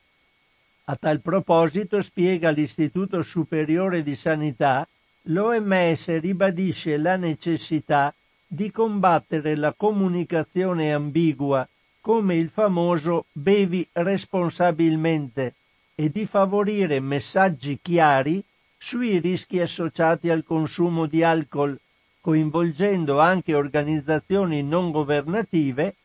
A 0.86 0.96
tal 0.96 1.22
proposito 1.22 2.02
spiega 2.02 2.52
l'Istituto 2.52 3.24
Superiore 3.24 4.04
di 4.04 4.16
Sanità, 4.16 4.88
l'OMS 5.24 6.20
ribadisce 6.20 6.98
la 6.98 7.16
necessità 7.16 8.14
di 8.46 8.70
combattere 8.70 9.56
la 9.56 9.74
comunicazione 9.74 10.94
ambigua 10.94 11.68
come 12.00 12.36
il 12.36 12.50
famoso 12.50 13.26
bevi 13.32 13.88
responsabilmente 13.94 15.56
e 15.96 16.12
di 16.12 16.26
favorire 16.26 17.00
messaggi 17.00 17.80
chiari 17.82 18.44
sui 18.86 19.20
rischi 19.20 19.62
associati 19.62 20.30
al 20.30 20.44
consumo 20.44 21.06
di 21.06 21.24
alcol, 21.24 21.80
coinvolgendo 22.20 23.18
anche 23.18 23.56
organizzazioni 23.56 24.62
non 24.62 24.92
governative, 24.92 25.96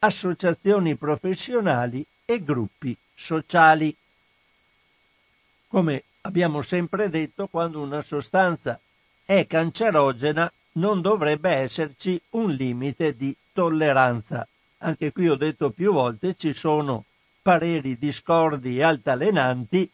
associazioni 0.00 0.96
professionali 0.96 2.04
e 2.24 2.42
gruppi 2.42 2.96
sociali. 3.14 3.96
Come 5.68 6.02
abbiamo 6.22 6.60
sempre 6.62 7.08
detto, 7.08 7.46
quando 7.46 7.80
una 7.80 8.02
sostanza 8.02 8.80
è 9.24 9.46
cancerogena 9.46 10.52
non 10.72 11.00
dovrebbe 11.00 11.50
esserci 11.50 12.20
un 12.30 12.50
limite 12.50 13.14
di 13.14 13.34
tolleranza. 13.52 14.44
Anche 14.78 15.12
qui 15.12 15.28
ho 15.28 15.36
detto 15.36 15.70
più 15.70 15.92
volte 15.92 16.34
ci 16.34 16.52
sono 16.52 17.04
pareri 17.40 17.96
discordi 17.96 18.78
e 18.78 18.82
altalenanti 18.82 19.88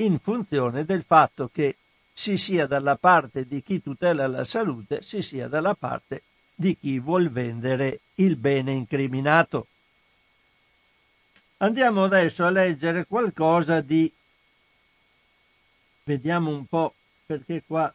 in 0.00 0.18
funzione 0.18 0.84
del 0.84 1.04
fatto 1.04 1.48
che 1.52 1.76
si 2.12 2.36
sia 2.36 2.66
dalla 2.66 2.96
parte 2.96 3.46
di 3.46 3.62
chi 3.62 3.82
tutela 3.82 4.26
la 4.26 4.44
salute, 4.44 5.02
si 5.02 5.22
sia 5.22 5.48
dalla 5.48 5.74
parte 5.74 6.22
di 6.54 6.76
chi 6.76 6.98
vuol 6.98 7.30
vendere 7.30 8.00
il 8.16 8.36
bene 8.36 8.72
incriminato. 8.72 9.66
Andiamo 11.58 12.04
adesso 12.04 12.44
a 12.44 12.50
leggere 12.50 13.06
qualcosa 13.06 13.80
di... 13.80 14.12
Vediamo 16.04 16.50
un 16.50 16.66
po' 16.66 16.94
perché 17.26 17.62
qua 17.66 17.92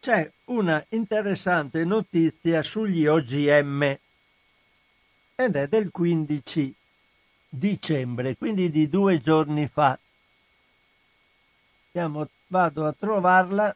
c'è 0.00 0.30
una 0.46 0.84
interessante 0.90 1.84
notizia 1.84 2.62
sugli 2.62 3.06
OGM 3.06 3.98
ed 5.34 5.56
è 5.56 5.68
del 5.68 5.90
15 5.90 6.74
dicembre, 7.48 8.36
quindi 8.36 8.70
di 8.70 8.88
due 8.88 9.20
giorni 9.20 9.68
fa. 9.68 9.98
Andiamo, 11.96 12.28
vado 12.48 12.84
a 12.84 12.92
trovarla. 12.92 13.74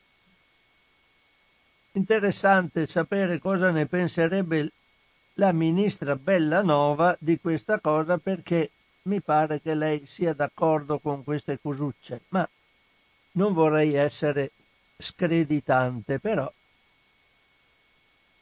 Interessante 1.92 2.86
sapere 2.86 3.38
cosa 3.38 3.70
ne 3.70 3.86
penserebbe 3.86 4.72
la 5.36 5.52
ministra 5.52 6.16
Bellanova 6.16 7.16
di 7.18 7.40
questa 7.40 7.80
cosa 7.80 8.18
perché 8.18 8.72
mi 9.04 9.22
pare 9.22 9.62
che 9.62 9.74
lei 9.74 10.04
sia 10.04 10.34
d'accordo 10.34 10.98
con 10.98 11.24
queste 11.24 11.58
cosucce, 11.62 12.24
ma 12.28 12.46
non 13.32 13.54
vorrei 13.54 13.94
essere 13.94 14.50
screditante, 14.98 16.18
però. 16.18 16.52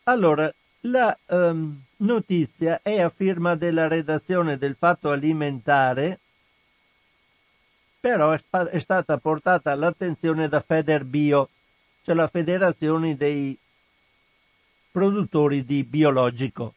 Allora, 0.04 0.52
la 0.80 1.16
um, 1.26 1.80
notizia 1.98 2.80
è 2.82 3.00
a 3.00 3.10
firma 3.10 3.54
della 3.54 3.86
redazione 3.86 4.58
del 4.58 4.74
Fatto 4.76 5.12
Alimentare 5.12 6.18
però 8.00 8.32
è, 8.32 8.40
è 8.70 8.78
stata 8.78 9.18
portata 9.18 9.72
all'attenzione 9.72 10.48
da 10.48 10.60
Federbio, 10.60 11.48
cioè 12.02 12.14
la 12.14 12.28
federazione 12.28 13.16
dei 13.16 13.58
produttori 14.90 15.64
di 15.64 15.84
biologico. 15.84 16.74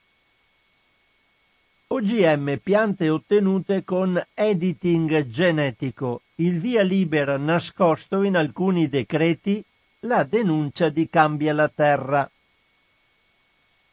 OGM 1.87 2.57
piante 2.63 3.09
ottenute 3.09 3.83
con 3.83 4.21
editing 4.33 5.27
genetico, 5.27 6.21
il 6.35 6.57
via 6.57 6.83
libera 6.83 7.37
nascosto 7.37 8.23
in 8.23 8.37
alcuni 8.37 8.87
decreti, 8.87 9.63
la 10.01 10.23
denuncia 10.23 10.89
di 10.89 11.09
Cambia 11.09 11.53
la 11.53 11.67
Terra. 11.67 12.29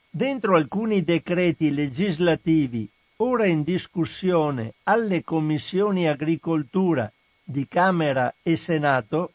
Dentro 0.09 0.57
alcuni 0.57 1.03
decreti 1.03 1.75
legislativi 1.75 2.89
ora 3.17 3.47
in 3.47 3.65
discussione 3.65 4.75
alle 4.85 5.25
commissioni 5.25 6.07
agricoltura 6.07 7.11
di 7.51 7.67
Camera 7.67 8.35
e 8.43 8.59
Senato 8.59 9.33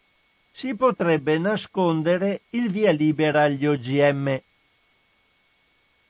si 0.52 0.76
potrebbe 0.76 1.40
nascondere 1.40 2.42
il 2.52 2.70
via 2.70 2.92
libera 2.92 3.42
agli 3.42 3.66
OGM. 3.66 4.40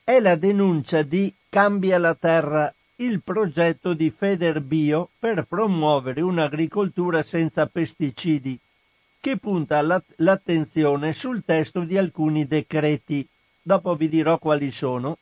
È 0.04 0.20
la 0.20 0.36
denuncia 0.36 1.02
di 1.02 1.34
Cambia 1.48 1.98
la 1.98 2.14
Terra, 2.14 2.74
il 2.98 3.22
progetto 3.22 3.94
di 3.94 4.10
Federbio 4.10 5.12
per 5.18 5.46
promuovere 5.46 6.20
un'agricoltura 6.20 7.24
senza 7.24 7.68
pesticidi, 7.68 8.60
che 9.22 9.38
punta 9.38 9.82
l'attenzione 10.18 11.14
sul 11.14 11.46
testo 11.46 11.86
di 11.86 11.98
alcuni 11.98 12.46
decreti. 12.46 13.26
Dopo 13.62 13.96
vi 13.96 14.10
dirò 14.10 14.38
quali 14.40 14.72
sono 14.72 15.20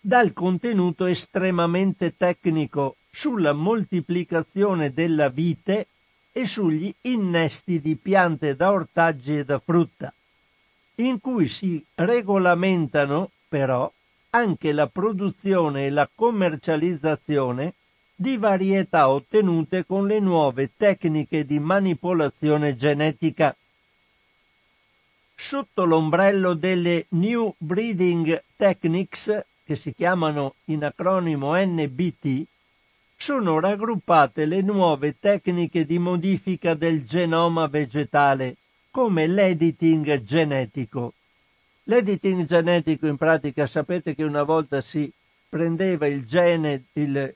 dal 0.00 0.32
contenuto 0.32 1.06
estremamente 1.06 2.16
tecnico 2.16 2.96
sulla 3.16 3.54
moltiplicazione 3.54 4.92
della 4.92 5.30
vite 5.30 5.86
e 6.32 6.46
sugli 6.46 6.94
innesti 7.02 7.80
di 7.80 7.96
piante 7.96 8.54
da 8.54 8.70
ortaggi 8.70 9.38
e 9.38 9.44
da 9.46 9.58
frutta, 9.58 10.12
in 10.96 11.18
cui 11.18 11.48
si 11.48 11.82
regolamentano 11.94 13.30
però 13.48 13.90
anche 14.28 14.70
la 14.72 14.86
produzione 14.86 15.86
e 15.86 15.90
la 15.90 16.06
commercializzazione 16.14 17.72
di 18.14 18.36
varietà 18.36 19.08
ottenute 19.08 19.86
con 19.86 20.06
le 20.06 20.20
nuove 20.20 20.72
tecniche 20.76 21.46
di 21.46 21.58
manipolazione 21.58 22.76
genetica. 22.76 23.56
Sotto 25.34 25.86
l'ombrello 25.86 26.52
delle 26.52 27.06
New 27.10 27.54
Breeding 27.56 28.44
Techniques 28.56 29.42
che 29.64 29.74
si 29.74 29.94
chiamano 29.94 30.56
in 30.66 30.84
acronimo 30.84 31.54
NBT, 31.56 32.46
sono 33.16 33.58
raggruppate 33.58 34.44
le 34.44 34.60
nuove 34.60 35.16
tecniche 35.18 35.86
di 35.86 35.98
modifica 35.98 36.74
del 36.74 37.04
genoma 37.04 37.66
vegetale, 37.66 38.56
come 38.90 39.26
l'editing 39.26 40.22
genetico. 40.22 41.14
L'editing 41.84 42.44
genetico 42.44 43.06
in 43.06 43.16
pratica 43.16 43.66
sapete 43.66 44.14
che 44.14 44.22
una 44.22 44.42
volta 44.42 44.80
si 44.80 45.10
prendeva 45.48 46.06
il 46.06 46.26
gene, 46.26 46.84
il, 46.94 47.16
eh, 47.16 47.34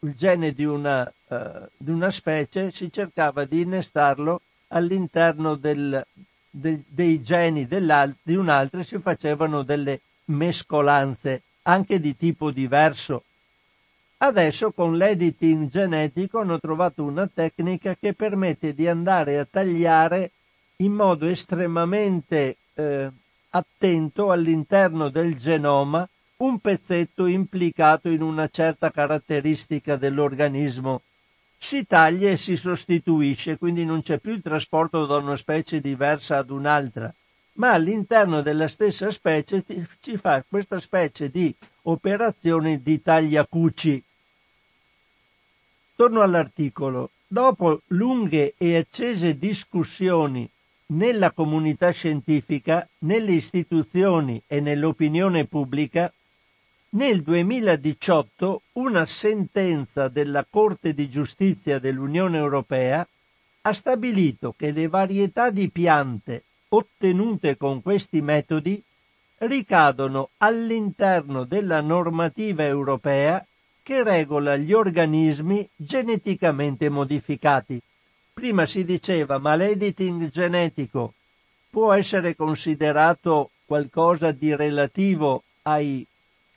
il 0.00 0.14
gene 0.16 0.52
di, 0.52 0.64
una, 0.64 1.12
uh, 1.26 1.68
di, 1.76 1.90
una, 1.90 2.10
specie, 2.10 2.70
si 2.72 2.90
cercava 2.90 3.44
di 3.44 3.60
innestarlo 3.60 4.40
all'interno 4.68 5.56
del, 5.56 6.04
de, 6.48 6.82
dei 6.86 7.22
geni 7.22 7.66
di 7.66 8.34
un'altra 8.34 8.80
e 8.80 8.84
si 8.84 8.98
facevano 8.98 9.62
delle 9.62 10.00
mescolanze 10.26 11.42
anche 11.62 12.00
di 12.00 12.16
tipo 12.16 12.50
diverso. 12.50 13.24
Adesso 14.22 14.72
con 14.72 14.98
l'editing 14.98 15.70
genetico 15.70 16.40
hanno 16.40 16.60
trovato 16.60 17.02
una 17.02 17.26
tecnica 17.26 17.94
che 17.94 18.12
permette 18.12 18.74
di 18.74 18.86
andare 18.86 19.38
a 19.38 19.46
tagliare 19.50 20.32
in 20.76 20.92
modo 20.92 21.24
estremamente 21.24 22.58
eh, 22.74 23.10
attento 23.48 24.30
all'interno 24.30 25.08
del 25.08 25.36
genoma 25.36 26.06
un 26.36 26.58
pezzetto 26.58 27.24
implicato 27.24 28.10
in 28.10 28.20
una 28.20 28.48
certa 28.48 28.90
caratteristica 28.90 29.96
dell'organismo. 29.96 31.00
Si 31.56 31.86
taglia 31.86 32.30
e 32.30 32.36
si 32.36 32.56
sostituisce, 32.56 33.56
quindi 33.56 33.86
non 33.86 34.02
c'è 34.02 34.18
più 34.18 34.32
il 34.32 34.42
trasporto 34.42 35.06
da 35.06 35.16
una 35.16 35.36
specie 35.36 35.80
diversa 35.80 36.36
ad 36.36 36.50
un'altra 36.50 37.12
ma 37.54 37.72
all'interno 37.72 38.40
della 38.40 38.68
stessa 38.68 39.10
specie 39.10 39.62
ci 40.00 40.16
fa 40.16 40.42
questa 40.48 40.80
specie 40.80 41.30
di 41.30 41.54
operazione 41.82 42.80
di 42.80 43.02
tagliacuci. 43.02 44.02
Torno 46.00 46.22
all'articolo. 46.22 47.10
Dopo 47.26 47.82
lunghe 47.88 48.54
e 48.56 48.74
accese 48.74 49.36
discussioni 49.36 50.48
nella 50.92 51.30
comunità 51.30 51.90
scientifica, 51.90 52.88
nelle 53.00 53.32
istituzioni 53.32 54.42
e 54.46 54.60
nell'opinione 54.60 55.44
pubblica, 55.44 56.10
nel 56.92 57.20
2018 57.20 58.62
una 58.72 59.04
sentenza 59.04 60.08
della 60.08 60.46
Corte 60.48 60.94
di 60.94 61.06
giustizia 61.10 61.78
dell'Unione 61.78 62.38
Europea 62.38 63.06
ha 63.60 63.72
stabilito 63.74 64.54
che 64.56 64.70
le 64.70 64.88
varietà 64.88 65.50
di 65.50 65.68
piante 65.68 66.44
ottenute 66.70 67.58
con 67.58 67.82
questi 67.82 68.22
metodi 68.22 68.82
ricadono 69.40 70.30
all'interno 70.38 71.44
della 71.44 71.82
normativa 71.82 72.64
europea 72.64 73.44
che 73.82 74.02
regola 74.02 74.56
gli 74.56 74.72
organismi 74.72 75.68
geneticamente 75.76 76.88
modificati. 76.88 77.80
Prima 78.32 78.66
si 78.66 78.84
diceva 78.84 79.38
ma 79.38 79.54
l'editing 79.54 80.28
genetico 80.30 81.14
può 81.70 81.92
essere 81.92 82.34
considerato 82.34 83.50
qualcosa 83.64 84.32
di 84.32 84.54
relativo 84.54 85.44
ai, 85.62 86.06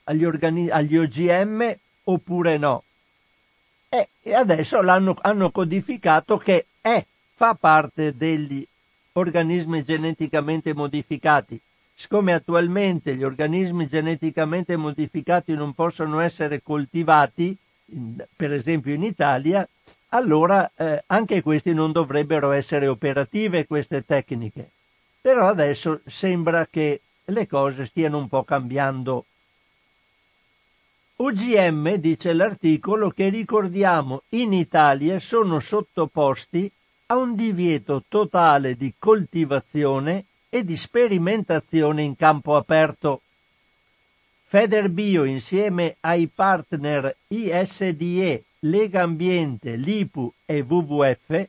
agli, 0.04 0.24
organi- 0.24 0.70
agli 0.70 0.96
OGM 0.96 1.76
oppure 2.04 2.58
no? 2.58 2.84
E 3.88 4.34
adesso 4.34 4.82
l'hanno 4.82 5.16
hanno 5.20 5.52
codificato 5.52 6.36
che 6.36 6.66
è, 6.80 7.04
fa 7.34 7.54
parte 7.54 8.16
degli 8.16 8.66
organismi 9.12 9.84
geneticamente 9.84 10.74
modificati. 10.74 11.60
Siccome 11.96 12.32
attualmente 12.32 13.14
gli 13.14 13.22
organismi 13.22 13.86
geneticamente 13.86 14.76
modificati 14.76 15.54
non 15.54 15.74
possono 15.74 16.18
essere 16.18 16.60
coltivati, 16.62 17.56
per 18.34 18.52
esempio 18.52 18.92
in 18.92 19.04
Italia, 19.04 19.66
allora 20.08 20.70
eh, 20.76 21.02
anche 21.06 21.42
questi 21.42 21.72
non 21.72 21.92
dovrebbero 21.92 22.50
essere 22.50 22.88
operative 22.88 23.66
queste 23.66 24.04
tecniche. 24.04 24.70
Però 25.20 25.48
adesso 25.48 26.00
sembra 26.06 26.66
che 26.68 27.00
le 27.26 27.46
cose 27.46 27.86
stiano 27.86 28.18
un 28.18 28.28
po' 28.28 28.44
cambiando. 28.44 29.24
OGM, 31.16 31.94
dice 31.94 32.32
l'articolo, 32.32 33.10
che 33.10 33.28
ricordiamo 33.28 34.22
in 34.30 34.52
Italia 34.52 35.20
sono 35.20 35.60
sottoposti 35.60 36.70
a 37.06 37.16
un 37.16 37.36
divieto 37.36 38.02
totale 38.08 38.76
di 38.76 38.92
coltivazione 38.98 40.24
e 40.54 40.64
di 40.64 40.76
sperimentazione 40.76 42.02
in 42.02 42.14
campo 42.14 42.54
aperto. 42.54 43.22
Federbio 44.44 45.24
insieme 45.24 45.96
ai 45.98 46.28
partner 46.32 47.16
ISDE, 47.26 48.44
Lega 48.60 49.02
Ambiente, 49.02 49.74
LIPU 49.74 50.32
e 50.46 50.60
WWF 50.60 51.48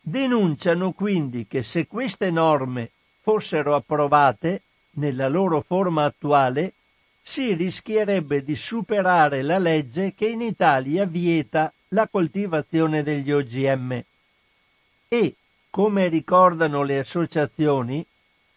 denunciano 0.00 0.92
quindi 0.92 1.46
che 1.46 1.62
se 1.62 1.86
queste 1.86 2.30
norme 2.30 2.92
fossero 3.20 3.74
approvate 3.74 4.62
nella 4.92 5.28
loro 5.28 5.60
forma 5.60 6.04
attuale, 6.04 6.72
si 7.20 7.52
rischierebbe 7.52 8.42
di 8.42 8.56
superare 8.56 9.42
la 9.42 9.58
legge 9.58 10.14
che 10.14 10.26
in 10.26 10.40
Italia 10.40 11.04
vieta 11.04 11.70
la 11.88 12.08
coltivazione 12.08 13.02
degli 13.02 13.30
OGM 13.30 14.02
e, 15.06 15.34
come 15.68 16.08
ricordano 16.08 16.82
le 16.82 16.98
associazioni, 17.00 18.06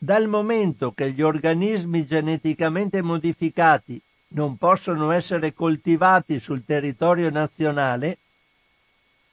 dal 0.04 0.28
momento 0.28 0.94
che 0.94 1.12
gli 1.12 1.22
organismi 1.22 2.08
geneticamente 2.08 3.04
modificati 3.04 4.02
non 4.30 4.58
possono 4.58 5.12
essere 5.12 5.54
coltivati 5.54 6.40
sul 6.40 6.66
territorio 6.66 7.30
nazionale, 7.30 8.18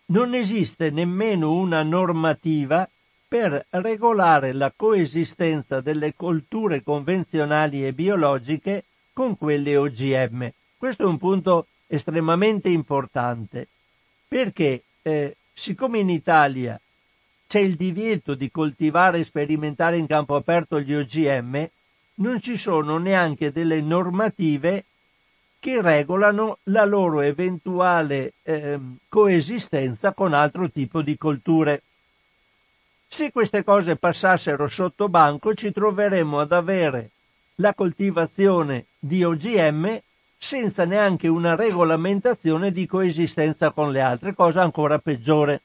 non 0.07 0.35
esiste 0.35 0.91
nemmeno 0.91 1.55
una 1.55 1.83
normativa 1.83 2.87
per 3.27 3.65
regolare 3.71 4.53
la 4.53 4.71
coesistenza 4.77 5.81
delle 5.81 6.15
colture 6.15 6.83
convenzionali 6.83 7.87
e 7.87 7.95
biologiche 7.95 8.85
con 9.15 9.39
quelle 9.39 9.75
OGM. 9.75 10.53
Questo 10.77 11.05
è 11.05 11.07
un 11.07 11.17
punto 11.17 11.69
estremamente 11.87 12.69
importante 12.69 13.69
perché 14.29 14.83
eh, 15.01 15.35
siccome 15.55 16.01
in 16.01 16.11
Italia 16.11 16.79
c'è 17.49 17.61
il 17.61 17.77
divieto 17.77 18.35
di 18.35 18.51
coltivare 18.51 19.21
e 19.21 19.25
sperimentare 19.25 19.97
in 19.97 20.07
campo 20.07 20.37
aperto 20.37 20.79
gli 20.81 20.93
OGM, 20.93 21.67
non 22.17 22.43
ci 22.43 22.59
sono 22.59 22.99
neanche 22.99 23.51
delle 23.51 23.81
normative 23.81 24.85
che 25.59 25.81
regolano 25.81 26.59
la 26.65 26.85
loro 26.85 27.23
eventuale 27.23 28.35
eh, 28.43 28.79
coesistenza 29.09 30.13
con 30.13 30.35
altro 30.35 30.71
tipo 30.71 31.01
di 31.01 31.17
colture. 31.17 31.83
Se 33.07 33.33
queste 33.33 33.65
cose 33.65 33.97
passassero 33.97 34.67
sotto 34.67 35.09
banco 35.09 35.55
ci 35.55 35.73
troveremmo 35.73 36.41
ad 36.41 36.53
avere 36.53 37.11
la 37.57 37.73
coltivazione 37.73 38.85
di 38.99 39.25
OGM 39.25 39.99
senza 40.37 40.85
neanche 40.85 41.29
una 41.29 41.57
regolamentazione 41.57 42.73
di 42.73 42.87
coesistenza 42.87 43.71
con 43.71 43.91
le 43.91 44.03
altre, 44.03 44.35
cosa 44.35 44.63
ancora 44.63 44.99
peggiore. 44.99 45.63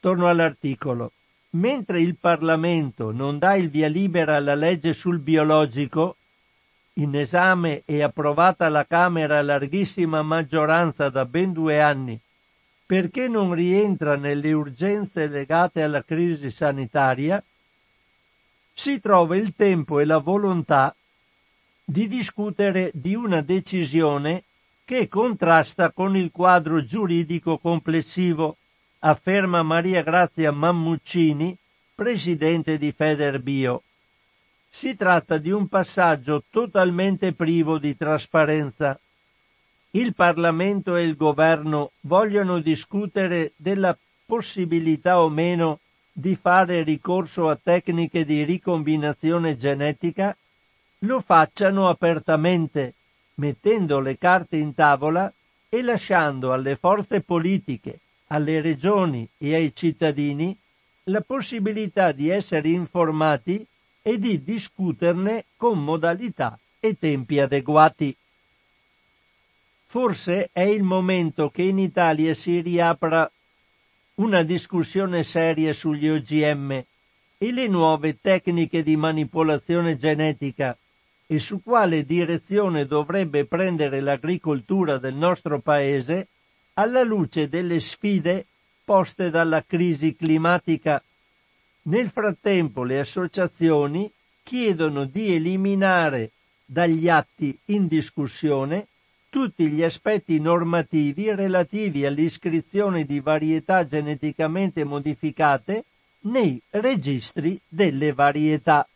Torno 0.00 0.28
all'articolo. 0.28 1.12
Mentre 1.50 2.00
il 2.00 2.16
Parlamento 2.16 3.10
non 3.10 3.38
dà 3.38 3.54
il 3.54 3.70
via 3.70 3.88
libera 3.88 4.36
alla 4.36 4.54
legge 4.54 4.92
sul 4.92 5.18
biologico, 5.18 6.16
in 6.94 7.16
esame 7.16 7.82
e 7.84 8.02
approvata 8.02 8.66
alla 8.66 8.86
Camera 8.86 9.38
a 9.38 9.42
larghissima 9.42 10.22
maggioranza 10.22 11.08
da 11.08 11.24
ben 11.24 11.52
due 11.52 11.80
anni, 11.80 12.20
perché 12.84 13.28
non 13.28 13.54
rientra 13.54 14.16
nelle 14.16 14.52
urgenze 14.52 15.26
legate 15.26 15.82
alla 15.82 16.02
crisi 16.02 16.50
sanitaria, 16.50 17.42
si 18.72 19.00
trova 19.00 19.36
il 19.36 19.54
tempo 19.56 20.00
e 20.00 20.04
la 20.04 20.18
volontà 20.18 20.94
di 21.84 22.06
discutere 22.06 22.90
di 22.94 23.14
una 23.14 23.40
decisione 23.40 24.44
che 24.84 25.08
contrasta 25.08 25.90
con 25.90 26.16
il 26.16 26.30
quadro 26.30 26.84
giuridico 26.84 27.58
complessivo, 27.58 28.56
afferma 29.00 29.62
Maria 29.62 30.02
Grazia 30.02 30.50
Mammuccini, 30.50 31.56
presidente 31.94 32.78
di 32.78 32.92
Federbio. 32.92 33.82
Si 34.68 34.96
tratta 34.96 35.38
di 35.38 35.50
un 35.50 35.68
passaggio 35.68 36.44
totalmente 36.50 37.32
privo 37.32 37.78
di 37.78 37.96
trasparenza 37.96 38.98
il 39.92 40.14
Parlamento 40.14 40.96
e 40.96 41.04
il 41.04 41.16
Governo 41.16 41.92
vogliono 42.00 42.60
discutere 42.60 43.52
della 43.56 43.96
possibilità 44.26 45.22
o 45.22 45.30
meno 45.30 45.80
di 46.12 46.36
fare 46.36 46.82
ricorso 46.82 47.48
a 47.48 47.56
tecniche 47.56 48.26
di 48.26 48.44
ricombinazione 48.44 49.56
genetica, 49.56 50.36
lo 51.00 51.20
facciano 51.20 51.88
apertamente, 51.88 52.94
mettendo 53.36 54.00
le 54.00 54.18
carte 54.18 54.58
in 54.58 54.74
tavola 54.74 55.32
e 55.70 55.80
lasciando 55.80 56.52
alle 56.52 56.76
forze 56.76 57.22
politiche, 57.22 58.00
alle 58.28 58.60
regioni 58.60 59.28
e 59.36 59.54
ai 59.54 59.74
cittadini 59.74 60.56
la 61.04 61.20
possibilità 61.20 62.12
di 62.12 62.28
essere 62.28 62.68
informati 62.68 63.66
e 64.02 64.18
di 64.18 64.42
discuterne 64.42 65.44
con 65.56 65.82
modalità 65.82 66.58
e 66.80 66.96
tempi 66.98 67.40
adeguati. 67.40 68.16
Forse 69.86 70.50
è 70.52 70.62
il 70.62 70.82
momento 70.82 71.50
che 71.50 71.62
in 71.62 71.78
Italia 71.78 72.34
si 72.34 72.60
riapra 72.60 73.30
una 74.16 74.42
discussione 74.42 75.24
seria 75.24 75.72
sugli 75.72 76.08
OGM 76.08 76.84
e 77.38 77.52
le 77.52 77.68
nuove 77.68 78.18
tecniche 78.20 78.82
di 78.82 78.96
manipolazione 78.96 79.96
genetica 79.96 80.76
e 81.26 81.38
su 81.38 81.62
quale 81.62 82.04
direzione 82.04 82.86
dovrebbe 82.86 83.44
prendere 83.44 84.00
l'agricoltura 84.00 84.98
del 84.98 85.14
nostro 85.14 85.60
paese 85.60 86.28
alla 86.78 87.02
luce 87.02 87.48
delle 87.48 87.80
sfide 87.80 88.46
poste 88.84 89.30
dalla 89.30 89.64
crisi 89.64 90.14
climatica. 90.14 91.02
Nel 91.82 92.08
frattempo 92.08 92.84
le 92.84 93.00
associazioni 93.00 94.10
chiedono 94.44 95.04
di 95.04 95.34
eliminare 95.34 96.30
dagli 96.64 97.08
atti 97.08 97.58
in 97.66 97.88
discussione 97.88 98.86
tutti 99.28 99.68
gli 99.68 99.82
aspetti 99.82 100.38
normativi 100.40 101.34
relativi 101.34 102.06
all'iscrizione 102.06 103.04
di 103.04 103.20
varietà 103.20 103.84
geneticamente 103.84 104.84
modificate 104.84 105.84
nei 106.20 106.60
registri 106.70 107.60
delle 107.68 108.12
varietà. 108.12 108.88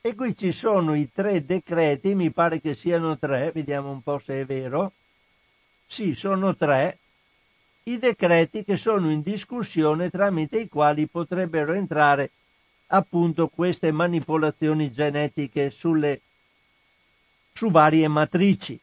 E 0.00 0.14
qui 0.14 0.36
ci 0.36 0.52
sono 0.52 0.94
i 0.94 1.10
tre 1.12 1.44
decreti, 1.44 2.14
mi 2.14 2.30
pare 2.30 2.60
che 2.60 2.74
siano 2.74 3.18
tre, 3.18 3.50
vediamo 3.52 3.90
un 3.90 4.02
po' 4.02 4.18
se 4.18 4.42
è 4.42 4.44
vero. 4.44 4.92
Sì, 5.86 6.14
sono 6.14 6.56
tre 6.56 6.98
i 7.84 7.98
decreti 7.98 8.64
che 8.64 8.76
sono 8.76 9.10
in 9.10 9.22
discussione 9.22 10.10
tramite 10.10 10.58
i 10.58 10.68
quali 10.68 11.06
potrebbero 11.06 11.72
entrare 11.72 12.30
appunto 12.88 13.46
queste 13.48 13.92
manipolazioni 13.92 14.90
genetiche 14.90 15.70
sulle, 15.70 16.20
su 17.52 17.70
varie 17.70 18.08
matrici. 18.08 18.78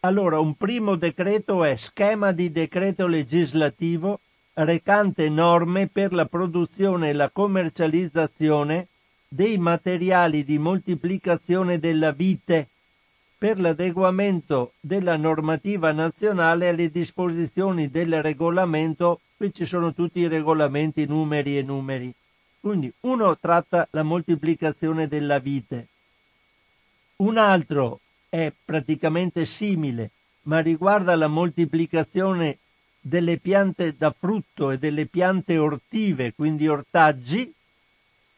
Allora, 0.00 0.38
un 0.38 0.54
primo 0.54 0.94
decreto 0.94 1.64
è 1.64 1.76
schema 1.76 2.30
di 2.30 2.52
decreto 2.52 3.08
legislativo 3.08 4.20
recante 4.54 5.28
norme 5.28 5.88
per 5.88 6.12
la 6.12 6.26
produzione 6.26 7.10
e 7.10 7.12
la 7.12 7.30
commercializzazione 7.30 8.86
dei 9.26 9.58
materiali 9.58 10.44
di 10.44 10.58
moltiplicazione 10.58 11.80
della 11.80 12.12
vite 12.12 12.68
per 13.38 13.60
l'adeguamento 13.60 14.72
della 14.80 15.16
normativa 15.16 15.92
nazionale 15.92 16.68
alle 16.68 16.90
disposizioni 16.90 17.90
del 17.90 18.22
regolamento, 18.22 19.20
qui 19.36 19.52
ci 19.52 19.66
sono 19.66 19.92
tutti 19.92 20.20
i 20.20 20.28
regolamenti 20.28 21.06
numeri 21.06 21.58
e 21.58 21.62
numeri. 21.62 22.12
Quindi 22.60 22.92
uno 23.00 23.36
tratta 23.38 23.86
la 23.90 24.02
moltiplicazione 24.02 25.06
della 25.06 25.38
vite, 25.38 25.88
un 27.16 27.38
altro 27.38 28.00
è 28.28 28.52
praticamente 28.64 29.46
simile, 29.46 30.10
ma 30.42 30.60
riguarda 30.60 31.16
la 31.16 31.28
moltiplicazione 31.28 32.58
delle 33.00 33.38
piante 33.38 33.94
da 33.96 34.10
frutto 34.10 34.70
e 34.70 34.78
delle 34.78 35.06
piante 35.06 35.56
ortive, 35.56 36.34
quindi 36.34 36.68
ortaggi, 36.68 37.54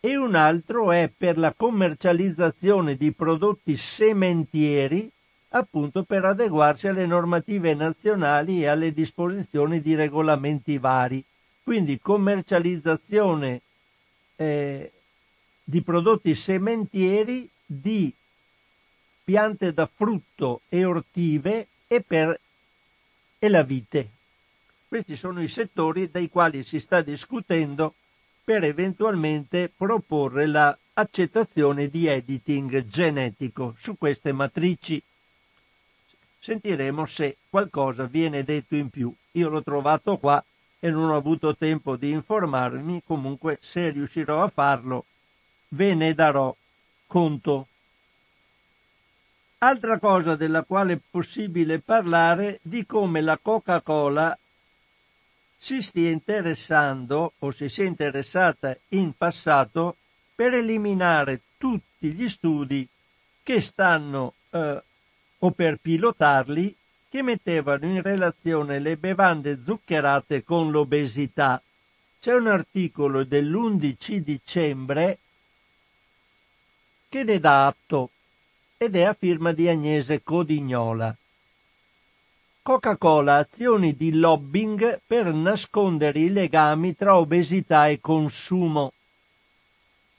e 0.01 0.17
un 0.17 0.35
altro 0.35 0.93
è 0.93 1.11
per 1.15 1.39
la 1.39 1.53
commercializzazione 1.53 2.97
di 2.97 3.13
prodotti 3.13 3.77
sementieri, 3.77 5.11
appunto 5.51 6.05
per 6.05 6.25
adeguarsi 6.25 6.87
alle 6.87 7.07
normative 7.07 7.75
nazionali 7.75 8.63
e 8.63 8.67
alle 8.67 8.93
disposizioni 8.93 9.81
di 9.81 9.95
regolamenti 9.95 10.79
vari. 10.79 11.25
Quindi 11.63 11.99
commercializzazione 11.99 13.61
eh, 14.37 14.93
di 15.65 15.83
prodotti 15.83 16.35
sementieri 16.35 17.49
di 17.67 18.13
piante 19.25 19.75
da 19.75 19.91
frutto 19.93 20.63
e 20.69 20.85
ortive 20.85 21.67
e 21.87 22.01
per 22.01 22.41
e 23.39 23.49
la 23.49 23.63
vite. 23.63 24.11
Questi 24.89 25.17
sono 25.17 25.43
i 25.43 25.49
settori 25.49 26.11
dai 26.11 26.29
quali 26.29 26.65
si 26.65 26.81
sta 26.81 27.03
discutendo 27.03 27.95
per 28.49 28.65
eventualmente 28.65 29.71
proporre 29.77 30.47
l'accettazione 30.47 31.83
la 31.83 31.89
di 31.89 32.07
editing 32.07 32.87
genetico 32.87 33.75
su 33.77 33.99
queste 33.99 34.33
matrici. 34.33 35.03
Sentiremo 36.39 37.05
se 37.05 37.37
qualcosa 37.51 38.05
viene 38.05 38.45
detto 38.45 38.75
in 38.75 38.89
più. 38.89 39.15
Io 39.33 39.51
l'ho 39.51 39.63
trovato 39.63 40.17
qua 40.17 40.43
e 40.79 40.89
non 40.89 41.11
ho 41.11 41.17
avuto 41.17 41.55
tempo 41.59 41.97
di 41.97 42.09
informarmi, 42.09 43.03
comunque 43.05 43.59
se 43.61 43.91
riuscirò 43.91 44.43
a 44.43 44.49
farlo 44.49 45.05
ve 45.69 45.93
ne 45.93 46.15
darò 46.15 46.57
conto. 47.07 47.67
Altra 49.59 49.99
cosa 49.99 50.37
della 50.37 50.63
quale 50.63 50.95
è 50.95 51.01
possibile 51.11 51.81
parlare 51.81 52.61
di 52.63 52.87
come 52.87 53.21
la 53.21 53.37
Coca-Cola 53.37 54.39
si 55.59 55.83
stia 55.83 56.11
interessando 56.11 57.33
o 57.40 57.51
si 57.51 57.68
sia 57.68 57.85
interessata 57.85 58.79
in 58.90 59.12
passato 59.16 59.97
per 60.35 60.55
eliminare 60.55 61.40
tutti 61.59 62.12
gli 62.12 62.29
studi 62.29 62.88
che 63.42 63.61
stanno 63.61 64.35
eh, 64.51 64.83
o 65.38 65.51
per 65.51 65.79
pilotarli 65.81 66.75
che 67.09 67.23
mettevano 67.23 67.87
in 67.87 68.03
relazione 68.03 68.79
le 68.79 68.97
bevande 68.97 69.61
zuccherate 69.62 70.44
con 70.44 70.71
l'obesità. 70.71 71.61
C'è 72.21 72.35
un 72.35 72.47
articolo 72.47 73.25
dell'11 73.25 74.18
dicembre 74.18 75.18
che 77.09 77.25
ne 77.25 77.40
dà 77.40 77.66
atto 77.66 78.11
ed 78.77 78.94
è 78.94 79.03
a 79.03 79.14
firma 79.14 79.53
di 79.53 79.68
Agnese 79.68 80.23
Codignola. 80.23 81.16
Coca-Cola 82.68 83.37
azioni 83.37 83.96
di 83.96 84.12
lobbying 84.12 85.00
per 85.07 85.33
nascondere 85.33 86.20
i 86.20 86.31
legami 86.31 86.94
tra 86.94 87.16
obesità 87.16 87.88
e 87.88 87.98
consumo. 87.98 88.92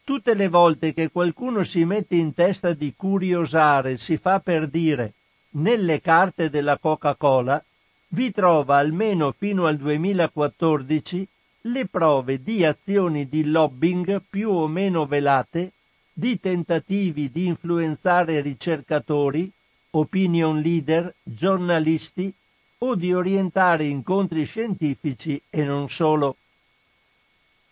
Tutte 0.04 0.34
le 0.34 0.48
volte 0.48 0.92
che 0.92 1.12
qualcuno 1.12 1.62
si 1.64 1.86
mette 1.86 2.16
in 2.16 2.34
testa 2.34 2.74
di 2.74 2.96
curiosare, 2.98 3.98
si 3.98 4.18
fa 4.18 4.40
per 4.40 4.68
dire 4.68 5.14
nelle 5.52 6.02
carte 6.02 6.50
della 6.50 6.80
Coca-Cola, 6.80 7.64
vi 8.08 8.32
trova 8.32 8.78
almeno 8.78 9.32
fino 9.38 9.68
al 9.68 9.78
2014 9.78 11.28
le 11.62 11.86
prove 11.86 12.42
di 12.42 12.66
azioni 12.66 13.30
di 13.30 13.46
lobbying 13.46 14.24
più 14.28 14.50
o 14.50 14.68
meno 14.68 15.06
velate 15.06 15.74
di 16.12 16.40
tentativi 16.40 17.30
di 17.30 17.46
influenzare 17.46 18.42
ricercatori, 18.42 19.52
opinion 19.92 20.60
leader, 20.62 21.14
giornalisti 21.22 22.34
o 22.82 22.96
di 22.96 23.14
orientare 23.14 23.84
incontri 23.84 24.46
scientifici 24.46 25.42
e 25.50 25.64
non 25.64 25.90
solo. 25.90 26.38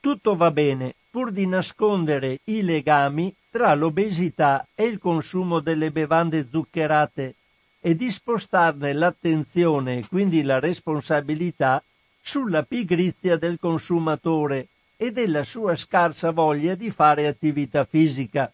Tutto 0.02 0.36
va 0.36 0.52
bene, 0.52 0.96
pur 1.10 1.32
di 1.32 1.48
nascondere 1.48 2.40
i 2.46 2.62
legami 2.62 3.34
tra 3.50 3.74
l'obesità 3.74 4.68
e 4.76 4.84
il 4.84 5.00
consumo 5.00 5.62
delle 5.62 5.92
bevande 5.92 6.48
zuccherate 6.50 7.36
e 7.80 7.96
di 7.96 8.12
spostarne 8.12 8.92
l'attenzione 8.92 10.00
e 10.00 10.08
quindi 10.08 10.42
la 10.42 10.60
responsabilità 10.60 11.82
sulla 12.22 12.64
pigrizia 12.64 13.38
del 13.38 13.58
consumatore 13.60 14.68
e 14.98 15.12
della 15.14 15.46
sua 15.46 15.78
scarsa 15.78 16.32
voglia 16.32 16.76
di 16.76 16.92
fare 16.92 17.28
attività 17.28 17.86
fisica. 17.86 18.52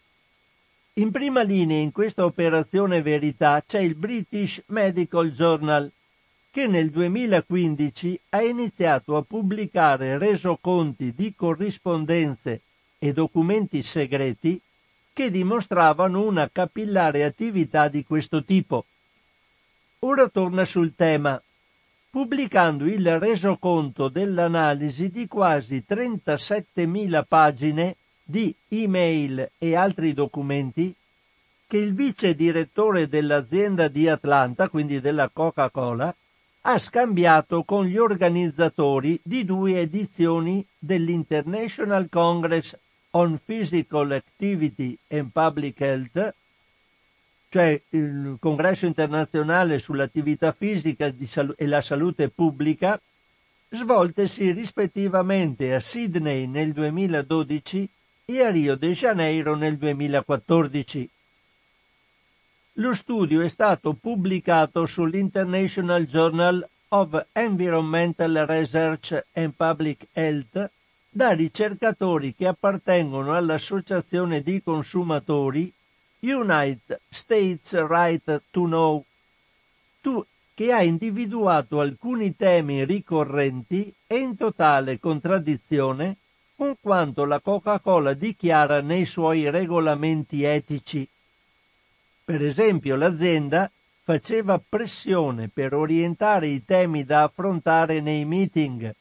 In 0.94 1.10
prima 1.10 1.42
linea 1.42 1.80
in 1.80 1.90
questa 1.90 2.24
operazione 2.24 3.02
verità 3.02 3.60
c'è 3.66 3.80
il 3.80 3.96
British 3.96 4.62
Medical 4.66 5.32
Journal, 5.32 5.90
che 6.54 6.68
nel 6.68 6.90
2015 6.90 8.20
ha 8.28 8.40
iniziato 8.40 9.16
a 9.16 9.22
pubblicare 9.22 10.18
resoconti 10.18 11.12
di 11.12 11.34
corrispondenze 11.34 12.60
e 12.96 13.12
documenti 13.12 13.82
segreti 13.82 14.60
che 15.12 15.32
dimostravano 15.32 16.24
una 16.24 16.48
capillare 16.52 17.24
attività 17.24 17.88
di 17.88 18.04
questo 18.04 18.44
tipo. 18.44 18.84
Ora 19.98 20.28
torna 20.28 20.64
sul 20.64 20.94
tema, 20.94 21.42
pubblicando 22.08 22.86
il 22.86 23.18
resoconto 23.18 24.08
dell'analisi 24.08 25.10
di 25.10 25.26
quasi 25.26 25.82
37.000 25.84 27.24
pagine 27.26 27.96
di 28.22 28.54
email 28.68 29.50
e 29.58 29.74
altri 29.74 30.12
documenti 30.12 30.94
che 31.66 31.78
il 31.78 31.94
vice 31.94 32.36
direttore 32.36 33.08
dell'azienda 33.08 33.88
di 33.88 34.08
Atlanta, 34.08 34.68
quindi 34.68 35.00
della 35.00 35.28
Coca-Cola, 35.32 36.14
ha 36.66 36.78
scambiato 36.78 37.62
con 37.64 37.84
gli 37.84 37.98
organizzatori 37.98 39.20
di 39.22 39.44
due 39.44 39.80
edizioni 39.80 40.66
dell'International 40.78 42.08
Congress 42.08 42.78
on 43.10 43.38
Physical 43.44 44.12
Activity 44.12 44.96
and 45.08 45.30
Public 45.30 45.78
Health, 45.80 46.34
cioè 47.50 47.78
il 47.90 48.38
congresso 48.40 48.86
internazionale 48.86 49.78
sull'attività 49.78 50.52
fisica 50.52 51.12
e 51.54 51.66
la 51.66 51.82
salute 51.82 52.30
pubblica, 52.30 52.98
svoltesi 53.68 54.50
rispettivamente 54.50 55.74
a 55.74 55.80
Sydney 55.80 56.46
nel 56.46 56.72
2012 56.72 57.88
e 58.24 58.42
a 58.42 58.48
Rio 58.50 58.74
de 58.76 58.92
Janeiro 58.92 59.54
nel 59.54 59.76
2014. 59.76 61.10
Lo 62.78 62.92
studio 62.92 63.40
è 63.40 63.48
stato 63.48 63.92
pubblicato 63.92 64.84
sull'International 64.84 66.06
Journal 66.06 66.68
of 66.88 67.26
Environmental 67.30 68.34
Research 68.48 69.26
and 69.34 69.52
Public 69.54 70.08
Health 70.12 70.70
da 71.08 71.30
ricercatori 71.30 72.34
che 72.34 72.48
appartengono 72.48 73.36
all'associazione 73.36 74.42
di 74.42 74.60
consumatori 74.60 75.72
United 76.18 76.98
States 77.08 77.74
Right 77.74 78.42
to 78.50 78.64
Know, 78.64 79.04
che 80.52 80.72
ha 80.72 80.82
individuato 80.82 81.78
alcuni 81.78 82.34
temi 82.34 82.84
ricorrenti 82.84 83.94
e 84.04 84.16
in 84.16 84.36
totale 84.36 84.98
contraddizione 84.98 86.16
con 86.56 86.74
quanto 86.80 87.24
la 87.24 87.38
Coca-Cola 87.38 88.14
dichiara 88.14 88.80
nei 88.80 89.04
suoi 89.04 89.48
regolamenti 89.48 90.42
etici. 90.42 91.08
Per 92.24 92.42
esempio, 92.42 92.96
l'azienda 92.96 93.70
faceva 94.00 94.58
pressione 94.66 95.48
per 95.48 95.74
orientare 95.74 96.46
i 96.46 96.64
temi 96.64 97.04
da 97.04 97.24
affrontare 97.24 98.00
nei 98.00 98.24
meeting, 98.24 98.94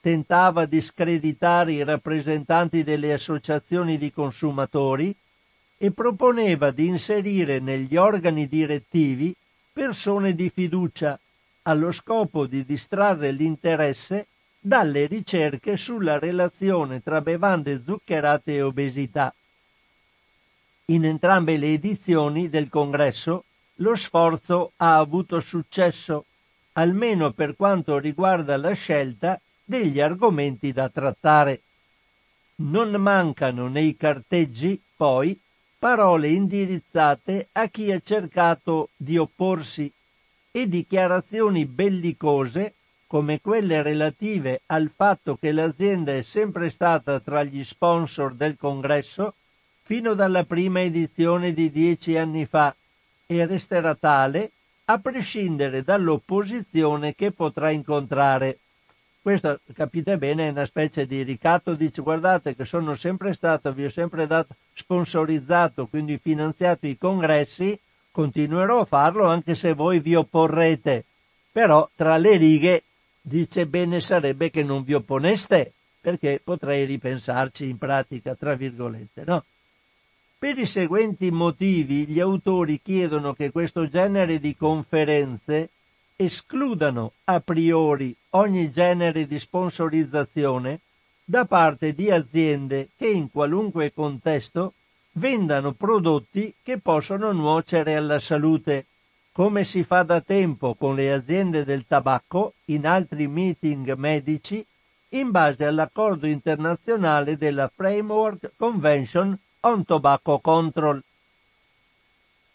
tentava 0.00 0.64
di 0.66 0.80
screditare 0.80 1.72
i 1.72 1.84
rappresentanti 1.84 2.82
delle 2.82 3.12
associazioni 3.12 3.96
di 3.96 4.10
consumatori 4.10 5.14
e 5.78 5.92
proponeva 5.92 6.72
di 6.72 6.86
inserire 6.86 7.60
negli 7.60 7.96
organi 7.96 8.48
direttivi 8.48 9.32
persone 9.72 10.34
di 10.34 10.50
fiducia, 10.50 11.18
allo 11.62 11.92
scopo 11.92 12.46
di 12.46 12.64
distrarre 12.64 13.30
l'interesse 13.30 14.26
dalle 14.58 15.06
ricerche 15.06 15.76
sulla 15.76 16.18
relazione 16.18 17.02
tra 17.02 17.20
bevande 17.20 17.80
zuccherate 17.80 18.54
e 18.54 18.62
obesità. 18.62 19.32
In 20.88 21.06
entrambe 21.06 21.56
le 21.56 21.72
edizioni 21.72 22.50
del 22.50 22.68
congresso 22.68 23.44
lo 23.76 23.96
sforzo 23.96 24.72
ha 24.76 24.98
avuto 24.98 25.40
successo, 25.40 26.26
almeno 26.72 27.32
per 27.32 27.56
quanto 27.56 27.96
riguarda 27.96 28.58
la 28.58 28.74
scelta 28.74 29.40
degli 29.64 29.98
argomenti 29.98 30.72
da 30.72 30.90
trattare. 30.90 31.62
Non 32.56 32.90
mancano 33.00 33.68
nei 33.68 33.96
carteggi, 33.96 34.78
poi, 34.94 35.40
parole 35.78 36.28
indirizzate 36.28 37.48
a 37.52 37.68
chi 37.68 37.90
ha 37.90 37.98
cercato 38.00 38.90
di 38.94 39.16
opporsi 39.16 39.90
e 40.50 40.68
dichiarazioni 40.68 41.64
bellicose 41.64 42.74
come 43.06 43.40
quelle 43.40 43.80
relative 43.80 44.60
al 44.66 44.90
fatto 44.94 45.36
che 45.36 45.50
l'azienda 45.50 46.14
è 46.14 46.20
sempre 46.20 46.68
stata 46.68 47.20
tra 47.20 47.42
gli 47.42 47.64
sponsor 47.64 48.34
del 48.34 48.58
congresso 48.58 49.34
fino 49.86 50.14
dalla 50.14 50.44
prima 50.44 50.80
edizione 50.80 51.52
di 51.52 51.70
dieci 51.70 52.16
anni 52.16 52.46
fa 52.46 52.74
e 53.26 53.44
resterà 53.44 53.94
tale 53.94 54.50
a 54.86 54.98
prescindere 54.98 55.82
dall'opposizione 55.82 57.14
che 57.14 57.32
potrà 57.32 57.68
incontrare. 57.70 58.58
Questo, 59.20 59.60
capite 59.74 60.16
bene, 60.16 60.48
è 60.48 60.50
una 60.50 60.64
specie 60.64 61.06
di 61.06 61.22
ricatto, 61.22 61.74
dice 61.74 62.00
guardate 62.00 62.56
che 62.56 62.64
sono 62.64 62.94
sempre 62.94 63.34
stato, 63.34 63.72
vi 63.72 63.84
ho 63.84 63.90
sempre 63.90 64.26
dato 64.26 64.54
sponsorizzato, 64.72 65.86
quindi 65.86 66.18
finanziato 66.18 66.86
i 66.86 66.96
congressi, 66.96 67.78
continuerò 68.10 68.80
a 68.80 68.84
farlo 68.86 69.26
anche 69.26 69.54
se 69.54 69.74
voi 69.74 70.00
vi 70.00 70.14
opporrete. 70.14 71.04
Però 71.52 71.88
tra 71.94 72.16
le 72.16 72.36
righe 72.36 72.82
dice 73.20 73.66
bene 73.66 74.00
sarebbe 74.00 74.50
che 74.50 74.62
non 74.62 74.82
vi 74.82 74.94
opponeste, 74.94 75.72
perché 76.00 76.40
potrei 76.42 76.84
ripensarci 76.86 77.68
in 77.68 77.76
pratica, 77.78 78.34
tra 78.34 78.54
virgolette, 78.54 79.24
no? 79.26 79.44
Per 80.44 80.58
i 80.58 80.66
seguenti 80.66 81.30
motivi 81.30 82.06
gli 82.06 82.20
autori 82.20 82.78
chiedono 82.82 83.32
che 83.32 83.50
questo 83.50 83.88
genere 83.88 84.38
di 84.38 84.54
conferenze 84.54 85.70
escludano 86.16 87.12
a 87.24 87.40
priori 87.40 88.14
ogni 88.32 88.70
genere 88.70 89.26
di 89.26 89.38
sponsorizzazione 89.38 90.80
da 91.24 91.46
parte 91.46 91.94
di 91.94 92.10
aziende 92.10 92.90
che 92.94 93.08
in 93.08 93.30
qualunque 93.30 93.94
contesto 93.94 94.74
vendano 95.12 95.72
prodotti 95.72 96.52
che 96.62 96.76
possono 96.76 97.32
nuocere 97.32 97.96
alla 97.96 98.20
salute 98.20 98.84
come 99.32 99.64
si 99.64 99.82
fa 99.82 100.02
da 100.02 100.20
tempo 100.20 100.74
con 100.74 100.94
le 100.94 101.10
aziende 101.10 101.64
del 101.64 101.86
tabacco 101.86 102.52
in 102.66 102.86
altri 102.86 103.28
meeting 103.28 103.94
medici 103.94 104.62
in 105.08 105.30
base 105.30 105.64
all'accordo 105.64 106.26
internazionale 106.26 107.38
della 107.38 107.72
Framework 107.74 108.50
Convention 108.58 109.38
on 109.64 109.84
Tobacco 109.84 110.38
Control. 110.38 111.02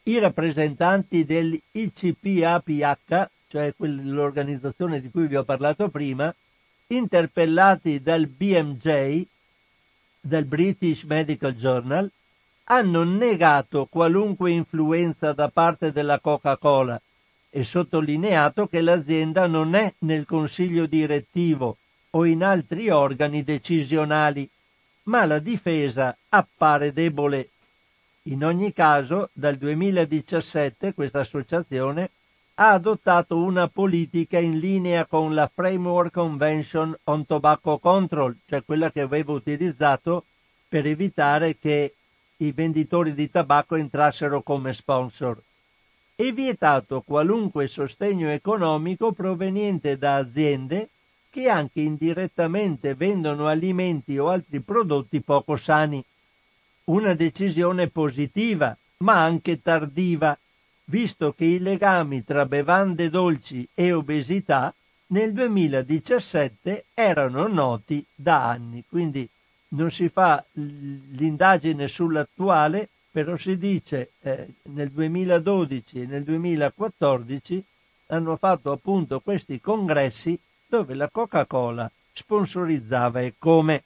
I 0.04 0.20
rappresentanti 0.20 1.26
dell'ICPAPH, 1.26 3.30
cioè 3.48 3.74
l'organizzazione 3.78 5.02
di 5.02 5.10
cui 5.12 5.28
vi 5.28 5.36
ho 5.36 5.44
parlato 5.44 5.90
prima, 5.90 6.34
interpellati 6.88 8.02
dal 8.02 8.28
BMJ, 8.28 9.26
del 10.22 10.46
British 10.46 11.04
Medical 11.04 11.54
Journal, 11.54 12.10
hanno 12.66 13.04
negato 13.04 13.88
qualunque 13.90 14.52
influenza 14.52 15.34
da 15.34 15.50
parte 15.50 15.92
della 15.92 16.20
Coca-Cola 16.20 17.02
e 17.50 17.64
sottolineato 17.64 18.68
che 18.68 18.82
l'azienda 18.82 19.48
non 19.48 19.74
è 19.74 19.92
nel 20.00 20.26
consiglio 20.26 20.86
direttivo 20.86 21.78
o 22.12 22.26
in 22.26 22.44
altri 22.44 22.90
organi 22.90 23.44
decisionali, 23.44 24.50
ma 25.04 25.26
la 25.26 25.40
difesa 25.40 26.16
appare 26.30 26.94
debole. 26.94 27.50
In 28.24 28.44
ogni 28.44 28.74
caso, 28.74 29.30
dal 29.34 29.56
2017 29.56 30.94
questa 30.94 31.22
associazione 31.22 32.12
ha 32.56 32.72
adottato 32.72 33.38
una 33.38 33.68
politica 33.68 34.38
in 34.38 34.60
linea 34.60 35.06
con 35.06 35.34
la 35.34 35.50
Framework 35.52 36.12
Convention 36.12 36.96
on 37.06 37.26
Tobacco 37.26 37.80
Control, 37.80 38.36
cioè 38.46 38.64
quella 38.66 38.92
che 38.92 39.00
avevo 39.00 39.34
utilizzato 39.34 40.26
per 40.68 40.86
evitare 40.86 41.58
che 41.58 41.96
i 42.38 42.52
venditori 42.52 43.14
di 43.14 43.30
tabacco 43.32 43.76
entrassero 43.76 44.42
come 44.42 44.74
sponsor. 44.74 45.42
È 46.16 46.32
vietato 46.34 47.02
qualunque 47.02 47.68
sostegno 47.68 48.30
economico 48.30 49.14
proveniente 49.14 49.98
da 49.98 50.16
aziende 50.16 50.90
che 51.30 51.48
anche 51.48 51.82
indirettamente 51.82 52.96
vendono 52.96 53.48
alimenti 53.48 54.18
o 54.18 54.30
altri 54.30 54.60
prodotti 54.62 55.22
poco 55.22 55.56
sani. 55.56 56.04
Una 56.86 57.14
decisione 57.14 57.88
positiva, 57.88 58.76
ma 58.98 59.24
anche 59.24 59.62
tardiva, 59.62 60.38
visto 60.86 61.34
che 61.34 61.46
i 61.46 61.60
legami 61.60 62.24
tra 62.24 62.46
bevande 62.46 63.10
dolci 63.10 63.68
e 63.74 63.94
obesità 63.94 64.74
nel 65.08 65.34
2017 65.34 66.86
erano 66.94 67.48
noti 67.48 68.04
da 68.14 68.50
anni. 68.50 68.84
Quindi 68.88 69.28
non 69.70 69.92
si 69.92 70.10
fa 70.10 70.44
l'indagine 70.54 71.88
sull'attuale, 71.88 72.90
però 73.12 73.38
si 73.38 73.58
dice 73.58 74.12
eh, 74.22 74.48
nel 74.64 74.90
2012 74.90 76.02
e 76.02 76.06
nel 76.06 76.24
2014 76.24 77.64
hanno 78.08 78.36
fatto 78.38 78.72
appunto 78.72 79.20
questi 79.20 79.60
congressi 79.60 80.40
dove 80.70 80.94
la 80.94 81.10
Coca-Cola 81.10 81.92
sponsorizzava 82.14 83.22
e 83.22 83.34
come. 83.40 83.84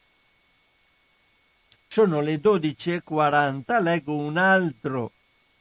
Sono 1.88 2.19
le 2.19 2.41
12.40, 2.41 3.81
leggo 3.81 4.15
un 4.15 4.36
altro 4.36 5.11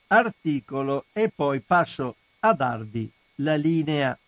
articolo 0.08 1.04
e 1.12 1.30
poi 1.30 1.60
passo 1.60 2.16
a 2.40 2.52
darvi 2.52 3.10
la 3.36 3.54
linea. 3.54 4.18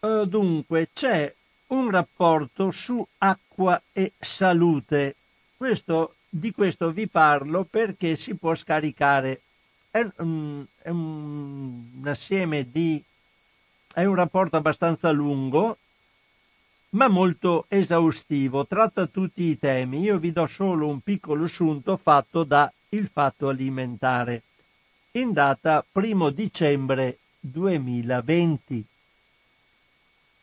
Uh, 0.00 0.24
dunque, 0.24 0.88
c'è 0.94 1.32
un 1.68 1.90
rapporto 1.90 2.70
su 2.70 3.06
acqua 3.18 3.80
e 3.92 4.12
salute. 4.18 5.16
Questo, 5.56 6.14
di 6.28 6.52
questo 6.52 6.90
vi 6.90 7.06
parlo 7.06 7.64
perché 7.64 8.16
si 8.16 8.34
può 8.34 8.54
scaricare. 8.54 9.42
È, 9.90 10.06
um, 10.16 10.66
è 10.78 10.88
un, 10.88 11.90
un 12.00 12.08
assieme 12.08 12.70
di... 12.70 13.02
è 13.94 14.04
un 14.04 14.14
rapporto 14.14 14.56
abbastanza 14.56 15.10
lungo, 15.10 15.78
ma 16.90 17.08
molto 17.08 17.66
esaustivo, 17.68 18.66
tratta 18.66 19.06
tutti 19.06 19.44
i 19.44 19.58
temi. 19.58 20.00
Io 20.00 20.18
vi 20.18 20.32
do 20.32 20.46
solo 20.46 20.88
un 20.88 21.00
piccolo 21.00 21.44
assunto 21.44 21.96
fatto 21.96 22.44
da 22.44 22.72
Il 22.90 23.08
Fatto 23.08 23.48
Alimentare, 23.48 24.42
in 25.12 25.32
data 25.32 25.84
1 25.92 26.30
dicembre 26.30 27.18
2020. 27.40 28.86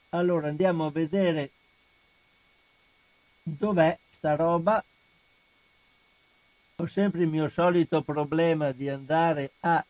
Allora 0.10 0.48
andiamo 0.48 0.88
a 0.88 0.92
vedere 0.92 1.52
dov'è 3.44 3.98
sta 4.12 4.36
roba. 4.36 4.84
Ho 6.76 6.86
sempre 6.88 7.22
il 7.22 7.28
mio 7.28 7.50
solito 7.50 8.02
problema 8.02 8.72
di 8.72 8.90
andare 8.90 9.52
a 9.60 9.86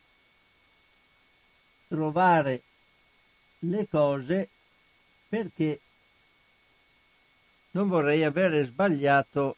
trovare 1.87 2.63
le 3.59 3.87
cose 3.87 4.49
perché 5.27 5.79
non 7.71 7.87
vorrei 7.87 8.23
avere 8.23 8.65
sbagliato 8.65 9.57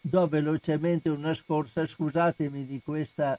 do 0.00 0.26
velocemente 0.26 1.08
una 1.08 1.32
scorsa, 1.32 1.86
scusatemi 1.86 2.66
di 2.66 2.80
questa 2.82 3.38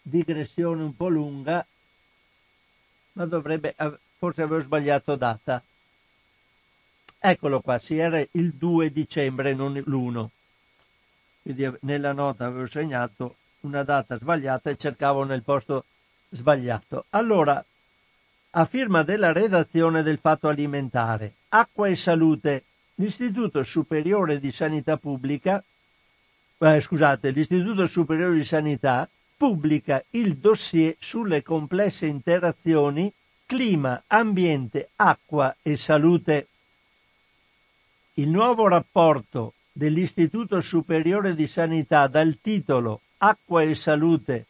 digressione 0.00 0.82
un 0.82 0.96
po' 0.96 1.08
lunga, 1.08 1.64
ma 3.12 3.26
dovrebbe, 3.26 3.74
forse 4.16 4.42
avevo 4.42 4.62
sbagliato 4.62 5.16
data. 5.16 5.62
Eccolo 7.18 7.60
qua, 7.60 7.78
si 7.78 7.96
era 7.96 8.24
il 8.32 8.52
2 8.54 8.90
dicembre, 8.90 9.54
non 9.54 9.74
l'1. 9.74 10.26
Quindi 11.42 11.78
nella 11.82 12.12
nota 12.12 12.46
avevo 12.46 12.66
segnato 12.66 13.36
una 13.60 13.82
data 13.82 14.18
sbagliata 14.18 14.70
e 14.70 14.76
cercavo 14.76 15.24
nel 15.24 15.42
posto 15.42 15.84
sbagliato. 16.32 17.04
Allora, 17.10 17.64
a 18.54 18.64
firma 18.64 19.02
della 19.02 19.32
redazione 19.32 20.02
del 20.02 20.18
Fatto 20.18 20.48
Alimentare, 20.48 21.34
Acqua 21.50 21.86
e 21.88 21.96
Salute, 21.96 22.64
l'Istituto 22.96 23.62
Superiore 23.62 24.40
di 24.40 24.50
Sanità 24.50 24.96
Pubblica, 24.96 25.62
eh, 26.58 26.80
scusate, 26.80 27.30
l'Istituto 27.30 27.86
Superiore 27.86 28.34
di 28.34 28.44
Sanità 28.44 29.08
pubblica 29.36 30.04
il 30.10 30.36
dossier 30.36 30.94
sulle 30.98 31.42
complesse 31.42 32.06
interazioni 32.06 33.12
clima, 33.44 34.02
ambiente, 34.06 34.90
acqua 34.96 35.56
e 35.62 35.76
salute. 35.76 36.46
Il 38.14 38.28
nuovo 38.28 38.68
rapporto 38.68 39.54
dell'Istituto 39.72 40.60
Superiore 40.60 41.34
di 41.34 41.46
Sanità 41.46 42.06
dal 42.06 42.38
titolo 42.40 43.00
Acqua 43.18 43.62
e 43.62 43.74
Salute, 43.74 44.46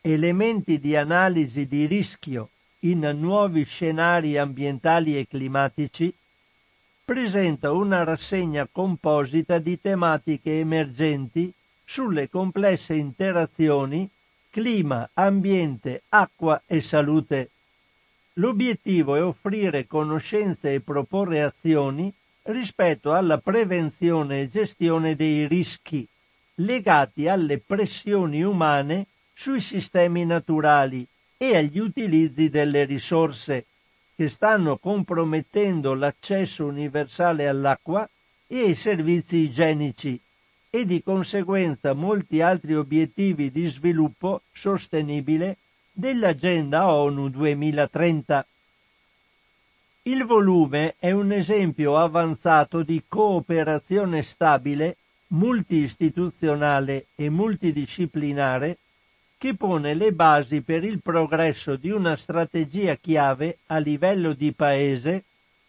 elementi 0.00 0.78
di 0.78 0.96
analisi 0.96 1.66
di 1.66 1.86
rischio 1.86 2.50
in 2.80 3.00
nuovi 3.18 3.64
scenari 3.64 4.38
ambientali 4.38 5.18
e 5.18 5.26
climatici, 5.26 6.14
presenta 7.04 7.72
una 7.72 8.04
rassegna 8.04 8.68
composita 8.70 9.58
di 9.58 9.80
tematiche 9.80 10.60
emergenti 10.60 11.52
sulle 11.84 12.28
complesse 12.28 12.94
interazioni 12.94 14.08
clima, 14.50 15.08
ambiente, 15.14 16.02
acqua 16.10 16.62
e 16.66 16.80
salute. 16.80 17.50
L'obiettivo 18.34 19.16
è 19.16 19.22
offrire 19.22 19.86
conoscenze 19.86 20.74
e 20.74 20.80
proporre 20.80 21.42
azioni 21.42 22.12
rispetto 22.42 23.12
alla 23.12 23.38
prevenzione 23.38 24.42
e 24.42 24.48
gestione 24.48 25.16
dei 25.16 25.46
rischi 25.46 26.06
legati 26.56 27.28
alle 27.28 27.58
pressioni 27.58 28.42
umane 28.42 29.06
sui 29.40 29.60
sistemi 29.60 30.24
naturali 30.24 31.06
e 31.36 31.56
agli 31.56 31.78
utilizzi 31.78 32.50
delle 32.50 32.82
risorse 32.84 33.66
che 34.16 34.28
stanno 34.28 34.78
compromettendo 34.78 35.94
l'accesso 35.94 36.66
universale 36.66 37.46
all'acqua 37.46 38.08
e 38.48 38.58
ai 38.62 38.74
servizi 38.74 39.36
igienici 39.36 40.20
e 40.68 40.84
di 40.84 41.04
conseguenza 41.04 41.92
molti 41.92 42.40
altri 42.40 42.74
obiettivi 42.74 43.52
di 43.52 43.68
sviluppo 43.68 44.42
sostenibile 44.52 45.58
dell'Agenda 45.92 46.92
ONU 46.92 47.28
2030. 47.28 48.44
Il 50.02 50.24
volume 50.24 50.96
è 50.98 51.12
un 51.12 51.30
esempio 51.30 51.96
avanzato 51.96 52.82
di 52.82 53.04
cooperazione 53.06 54.22
stabile, 54.22 54.96
multiistituzionale 55.28 57.06
e 57.14 57.30
multidisciplinare 57.30 58.78
che 59.38 59.54
pone 59.54 59.94
le 59.94 60.12
basi 60.12 60.62
per 60.62 60.82
il 60.82 61.00
progresso 61.00 61.76
di 61.76 61.90
una 61.90 62.16
strategia 62.16 62.96
chiave 62.96 63.58
a 63.66 63.78
livello 63.78 64.32
di 64.32 64.52
paese 64.52 65.22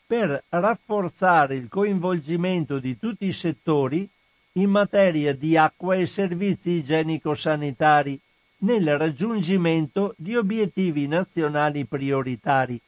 per 0.08 0.44
rafforzare 0.50 1.56
il 1.56 1.70
coinvolgimento 1.70 2.80
di 2.80 2.98
tutti 2.98 3.28
i 3.28 3.32
settori 3.32 4.10
in 4.54 4.72
materia 4.72 5.36
di 5.36 5.56
acqua 5.56 5.94
e 5.94 6.08
servizi 6.08 6.72
igienico-sanitari 6.72 8.20
nel 8.62 8.98
raggiungimento 8.98 10.16
di 10.18 10.36
obiettivi 10.36 11.08
nazionali 11.08 11.86
prioritari. 11.86 12.82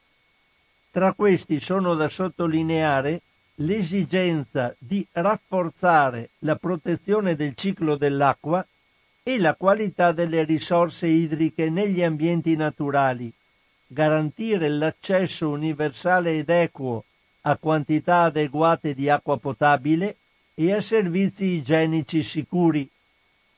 Tra 0.90 1.12
questi 1.12 1.60
sono 1.60 1.94
da 1.94 2.08
sottolineare 2.08 3.22
l'esigenza 3.56 4.74
di 4.76 5.06
rafforzare 5.12 6.30
la 6.40 6.56
protezione 6.56 7.36
del 7.36 7.54
ciclo 7.54 7.94
dell'acqua 7.94 8.66
e 9.24 9.38
la 9.38 9.54
qualità 9.54 10.10
delle 10.10 10.42
risorse 10.42 11.06
idriche 11.06 11.70
negli 11.70 12.02
ambienti 12.02 12.56
naturali, 12.56 13.32
garantire 13.86 14.68
l'accesso 14.68 15.48
universale 15.48 16.38
ed 16.38 16.48
equo 16.48 17.04
a 17.42 17.56
quantità 17.56 18.22
adeguate 18.22 18.94
di 18.94 19.08
acqua 19.08 19.38
potabile 19.38 20.16
e 20.54 20.72
a 20.72 20.80
servizi 20.80 21.44
igienici 21.44 22.22
sicuri, 22.22 22.88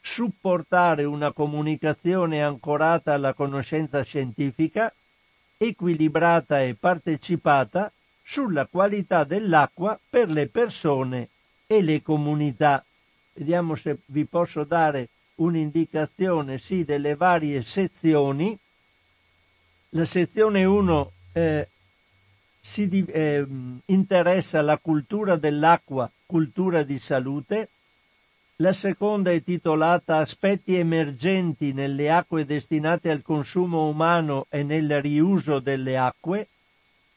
supportare 0.00 1.04
una 1.04 1.32
comunicazione 1.32 2.42
ancorata 2.42 3.14
alla 3.14 3.32
conoscenza 3.32 4.02
scientifica, 4.02 4.92
equilibrata 5.56 6.62
e 6.62 6.74
partecipata 6.74 7.90
sulla 8.22 8.66
qualità 8.66 9.24
dell'acqua 9.24 9.98
per 10.08 10.30
le 10.30 10.46
persone 10.46 11.28
e 11.66 11.82
le 11.82 12.02
comunità. 12.02 12.84
Vediamo 13.32 13.74
se 13.74 13.98
vi 14.06 14.24
posso 14.26 14.64
dare 14.64 15.08
un'indicazione 15.36 16.58
sì 16.58 16.84
delle 16.84 17.14
varie 17.14 17.62
sezioni. 17.62 18.58
La 19.90 20.04
sezione 20.04 20.64
1 20.64 21.12
eh, 21.32 21.68
si 22.60 23.04
eh, 23.06 23.46
interessa 23.86 24.60
alla 24.60 24.78
cultura 24.78 25.36
dell'acqua 25.36 26.10
cultura 26.26 26.82
di 26.82 26.98
salute. 26.98 27.68
La 28.56 28.72
seconda 28.72 29.30
è 29.30 29.42
titolata 29.42 30.18
Aspetti 30.18 30.76
emergenti 30.76 31.72
nelle 31.72 32.10
acque 32.10 32.44
destinate 32.44 33.10
al 33.10 33.22
consumo 33.22 33.88
umano 33.88 34.46
e 34.48 34.62
nel 34.62 35.00
riuso 35.02 35.58
delle 35.58 35.96
acque. 35.96 36.48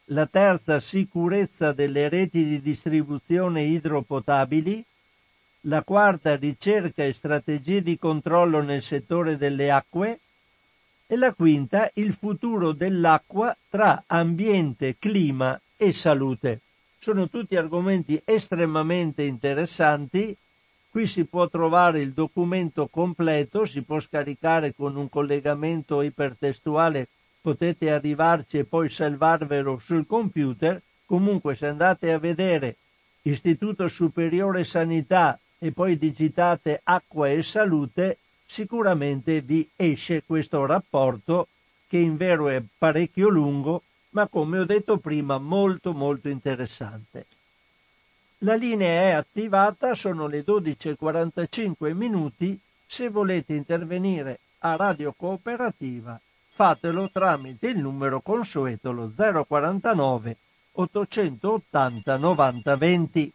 La 0.05 0.25
terza 0.25 0.79
Sicurezza 0.79 1.73
delle 1.73 2.09
reti 2.09 2.43
di 2.43 2.61
distribuzione 2.61 3.63
idropotabili. 3.63 4.83
La 5.67 5.83
quarta 5.83 6.35
Ricerca 6.35 7.03
e 7.03 7.13
strategie 7.13 7.81
di 7.81 7.97
controllo 7.97 8.61
nel 8.61 8.81
settore 8.81 9.37
delle 9.37 9.69
acque. 9.69 10.19
E 11.05 11.15
la 11.15 11.33
quinta 11.33 11.89
Il 11.93 12.13
futuro 12.13 12.71
dell'acqua 12.71 13.55
tra 13.69 14.03
ambiente, 14.07 14.95
clima 14.97 15.59
e 15.75 15.93
salute 15.93 16.61
sono 16.99 17.29
tutti 17.29 17.55
argomenti 17.55 18.21
estremamente 18.25 19.23
interessanti, 19.23 20.35
Qui 20.89 21.05
si 21.05 21.25
può 21.25 21.47
trovare 21.47 21.99
il 21.99 22.11
documento 22.11 22.87
completo, 22.87 23.65
si 23.65 23.83
può 23.83 23.99
scaricare 23.99 24.73
con 24.73 24.95
un 24.95 25.09
collegamento 25.09 26.01
ipertestuale, 26.01 27.07
potete 27.39 27.91
arrivarci 27.91 28.57
e 28.57 28.63
poi 28.63 28.89
salvarvelo 28.89 29.77
sul 29.77 30.07
computer. 30.07 30.81
Comunque 31.05 31.53
se 31.53 31.67
andate 31.67 32.11
a 32.11 32.17
vedere 32.17 32.77
Istituto 33.21 33.87
Superiore 33.87 34.63
Sanità 34.63 35.39
e 35.57 35.71
poi 35.71 35.97
digitate 35.97 36.81
acqua 36.83 37.29
e 37.29 37.43
salute, 37.43 38.17
sicuramente 38.45 39.41
vi 39.41 39.69
esce 39.75 40.23
questo 40.25 40.65
rapporto 40.65 41.47
che 41.87 41.97
in 41.97 42.17
vero 42.17 42.49
è 42.49 42.61
parecchio 42.77 43.29
lungo, 43.29 43.83
ma 44.09 44.27
come 44.27 44.59
ho 44.59 44.65
detto 44.65 44.97
prima 44.97 45.37
molto 45.37 45.93
molto 45.93 46.29
interessante. 46.29 47.25
La 48.39 48.55
linea 48.55 49.01
è 49.01 49.11
attivata, 49.11 49.95
sono 49.95 50.27
le 50.27 50.43
12.45 50.45 51.93
minuti, 51.93 52.59
se 52.85 53.09
volete 53.09 53.53
intervenire 53.53 54.39
a 54.59 54.75
Radio 54.75 55.13
Cooperativa 55.15 56.19
fatelo 56.57 57.07
tramite 57.11 57.67
il 57.67 57.77
numero 57.77 58.19
consueto 58.19 58.91
lo 58.91 59.13
049 59.15 60.37
880 60.71 62.17
90 62.17 62.75
20. 62.75 63.33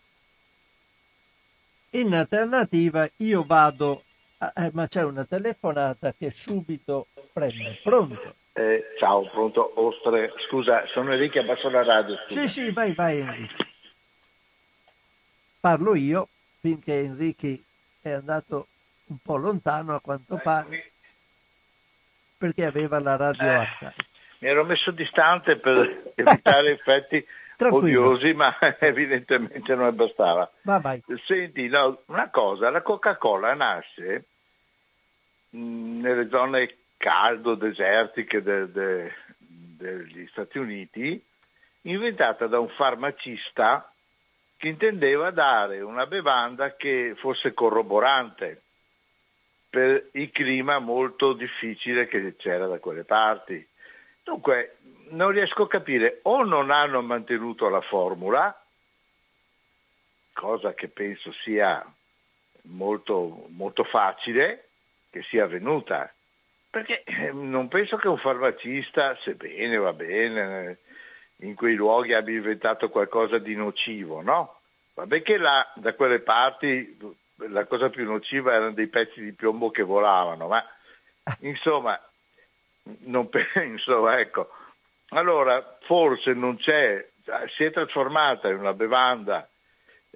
In 1.95 2.15
alternativa 2.15 3.07
io 3.19 3.45
vado, 3.45 4.05
eh, 4.39 4.71
ma 4.73 4.89
c'è 4.89 5.05
una 5.05 5.25
telefonata 5.25 6.15
che 6.17 6.31
subito 6.31 7.09
prende. 7.33 7.81
Pronto? 7.83 8.35
Eh, 8.55 8.95
ciao, 8.99 9.29
pronto, 9.31 9.73
Ostre. 9.79 10.33
Scusa, 10.49 10.87
sono 10.87 11.13
Enrico, 11.13 11.41
abbasso 11.41 11.69
la 11.69 11.83
radio. 11.83 12.17
Scusa. 12.27 12.41
Sì, 12.41 12.49
sì, 12.49 12.71
vai, 12.71 12.93
vai 12.95 13.21
Enrico. 13.21 13.65
Parlo 15.61 15.95
io, 15.95 16.29
finché 16.61 17.01
Enrico 17.01 17.63
è 18.01 18.11
andato 18.11 18.69
un 19.07 19.19
po' 19.23 19.37
lontano 19.37 19.95
a 19.95 20.01
quanto 20.01 20.41
pare, 20.43 20.93
perché 22.39 22.65
aveva 22.65 23.01
la 23.01 23.17
radio 23.17 23.45
eh, 23.45 23.55
alta. 23.55 23.95
Mi 24.39 24.49
ero 24.49 24.65
messo 24.65 24.91
distante 24.93 25.57
per 25.57 26.13
evitare 26.17 26.73
effetti 26.73 27.25
odiosi, 27.59 28.33
ma 28.33 28.57
evidentemente 28.81 29.75
non 29.75 29.95
bastava. 29.95 30.51
Va, 30.63 30.79
vai. 30.79 31.03
Senti, 31.27 31.69
no, 31.69 32.03
una 32.07 32.31
cosa, 32.31 32.71
la 32.71 32.83
Coca-Cola 32.83 33.55
nasce 33.55 34.27
nelle 35.51 36.29
zone 36.29 36.77
caldo, 36.97 37.55
desertiche 37.55 38.43
de, 38.43 38.71
de, 38.71 39.13
degli 39.39 40.27
Stati 40.29 40.59
Uniti, 40.59 41.23
inventata 41.83 42.47
da 42.47 42.59
un 42.59 42.69
farmacista 42.69 43.93
che 44.57 44.69
intendeva 44.69 45.31
dare 45.33 45.81
una 45.81 46.07
bevanda 46.07 46.77
che 46.77 47.15
fosse 47.17 47.53
corroborante 47.53 48.63
per 49.69 50.11
il 50.13 50.31
clima 50.31 50.79
molto 50.79 51.33
difficile 51.33 52.07
che 52.07 52.37
c'era 52.37 52.67
da 52.67 52.79
quelle 52.79 53.05
parti. 53.05 53.67
Dunque, 54.23 54.77
non 55.13 55.31
riesco 55.31 55.65
a 55.65 55.69
capire, 55.69 56.21
o 56.23 56.45
non 56.45 56.71
hanno 56.71 57.01
mantenuto 57.03 57.69
la 57.69 57.81
formula, 57.81 58.55
cosa 60.33 60.75
che 60.75 60.89
penso 60.89 61.33
sia 61.33 61.85
molto, 62.63 63.47
molto 63.51 63.85
facile 63.85 64.69
che 65.11 65.23
sia 65.23 65.45
avvenuta, 65.45 66.13
perché 66.71 67.03
eh, 67.05 67.33
non 67.33 67.69
penso 67.69 67.97
che 67.97 68.09
un 68.09 68.19
farmacista, 68.19 69.17
sebbene 69.23 69.77
va 69.77 69.93
bene, 69.93 70.79
in 71.37 71.55
quei 71.55 71.75
luoghi 71.75 72.15
abbia 72.15 72.37
inventato 72.37 72.89
qualcosa 72.89 73.39
di 73.39 73.55
nocivo, 73.55 74.23
no? 74.23 74.61
Vabbè 74.95 75.23
che 75.23 75.37
là, 75.37 75.71
da 75.75 75.95
quelle 75.95 76.21
parti 76.21 76.99
la 77.49 77.67
cosa 77.67 77.91
più 77.91 78.05
nociva 78.05 78.55
erano 78.55 78.73
dei 78.73 78.87
pezzi 78.87 79.21
di 79.21 79.33
piombo 79.33 79.71
che 79.71 79.83
volavano, 79.83 80.47
ma 80.47 80.65
insomma, 81.41 82.01
non 83.01 83.29
penso, 83.29 84.09
ecco. 84.11 84.51
Allora, 85.15 85.79
forse 85.83 86.33
non 86.33 86.57
c'è, 86.57 87.07
si 87.57 87.65
è 87.65 87.71
trasformata 87.71 88.49
in 88.49 88.57
una 88.57 88.73
bevanda 88.73 89.49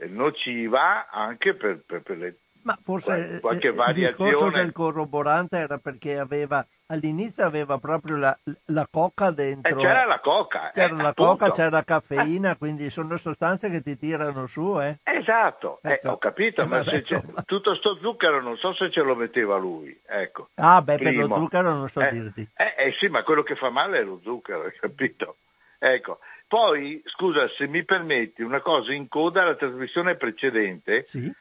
nociva 0.08 1.08
anche 1.08 1.54
per, 1.54 1.82
per, 1.86 2.02
per 2.02 2.16
le 2.18 2.38
ma 2.66 2.76
forse 2.82 3.38
qualche 3.40 3.70
variazione. 3.70 4.30
il 4.30 4.36
discorso 4.36 4.56
del 4.56 4.72
corroborante 4.72 5.56
era 5.56 5.78
perché 5.78 6.18
aveva 6.18 6.66
all'inizio 6.86 7.44
aveva 7.44 7.78
proprio 7.78 8.16
la, 8.16 8.36
la 8.66 8.86
coca 8.90 9.30
dentro. 9.30 9.78
Eh, 9.78 9.82
c'era 9.82 10.04
la 10.04 10.20
coca. 10.20 10.70
C'era 10.72 10.94
eh, 10.94 11.02
la 11.02 11.08
appunto. 11.08 11.36
coca, 11.36 11.50
c'era 11.50 11.70
la 11.70 11.84
caffeina, 11.84 12.52
eh. 12.52 12.56
quindi 12.56 12.90
sono 12.90 13.16
sostanze 13.16 13.70
che 13.70 13.82
ti 13.82 13.96
tirano 13.96 14.46
su, 14.46 14.80
eh? 14.80 14.98
Esatto, 15.02 15.80
eh, 15.82 15.92
ecco. 15.92 16.10
ho 16.10 16.18
capito, 16.18 16.66
ma 16.66 16.82
vabbè, 16.82 17.02
tutto 17.44 17.74
sto 17.74 17.96
zucchero 18.00 18.40
non 18.40 18.56
so 18.56 18.72
se 18.74 18.90
ce 18.90 19.02
lo 19.02 19.14
metteva 19.14 19.56
lui, 19.56 19.98
ecco. 20.06 20.48
Ah, 20.54 20.80
beh, 20.82 20.96
Primo. 20.96 21.10
per 21.10 21.28
lo 21.28 21.36
zucchero 21.42 21.74
non 21.74 21.88
so 21.88 22.00
eh, 22.00 22.10
dirti. 22.10 22.48
Eh, 22.54 22.74
eh, 22.76 22.94
sì, 22.98 23.08
ma 23.08 23.22
quello 23.22 23.42
che 23.42 23.56
fa 23.56 23.70
male 23.70 23.98
è 23.98 24.02
lo 24.02 24.20
zucchero, 24.22 24.62
hai 24.62 24.72
capito? 24.78 25.36
Ecco. 25.78 26.18
Poi, 26.48 27.02
scusa, 27.06 27.48
se 27.56 27.66
mi 27.66 27.84
permetti, 27.84 28.42
una 28.42 28.60
cosa 28.60 28.92
in 28.92 29.08
coda 29.08 29.42
alla 29.42 29.56
trasmissione 29.56 30.14
precedente, 30.14 31.04
sì? 31.08 31.32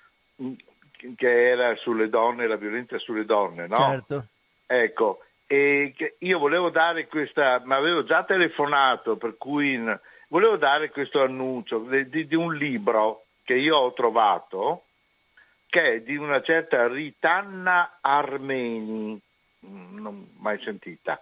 Che 1.16 1.48
era 1.48 1.76
sulle 1.76 2.10
donne, 2.10 2.48
la 2.48 2.56
violenza 2.56 2.98
sulle 2.98 3.26
donne, 3.26 3.68
no? 3.68 3.78
Certo. 3.78 4.26
Ecco, 4.66 5.20
e 5.48 5.94
io 6.20 6.40
volevo 6.40 6.70
dare 6.70 7.08
questa, 7.08 7.62
ma 7.64 7.76
avevo 7.76 8.04
già 8.04 8.24
telefonato, 8.24 9.18
per 9.18 9.38
cui 9.38 9.80
volevo 10.30 10.58
dare 10.58 10.90
questo 10.90 11.22
annuncio 11.22 11.80
di, 11.80 12.28
di, 12.28 12.36
un 12.36 12.56
libro 12.56 13.26
che 13.44 13.54
io 13.54 13.78
ho 13.78 13.94
trovato, 13.94 14.86
che 15.68 15.94
è 15.94 16.02
di 16.02 16.16
una 16.16 16.42
certa 16.42 16.88
Ritanna 16.88 18.00
Armeni, 18.02 19.20
mm, 19.66 20.00
non 20.00 20.30
mai 20.40 20.60
sentita, 20.64 21.22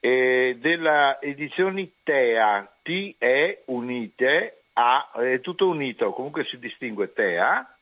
e 0.00 0.56
della 0.58 1.20
edizione 1.20 1.90
TEA, 2.02 2.76
T-E 2.82 3.62
unite, 3.66 4.62
A, 4.74 5.10
è 5.12 5.40
tutto 5.40 5.68
unito, 5.68 6.12
comunque 6.12 6.44
si 6.44 6.58
distingue 6.58 7.12
TEA, 7.12 7.76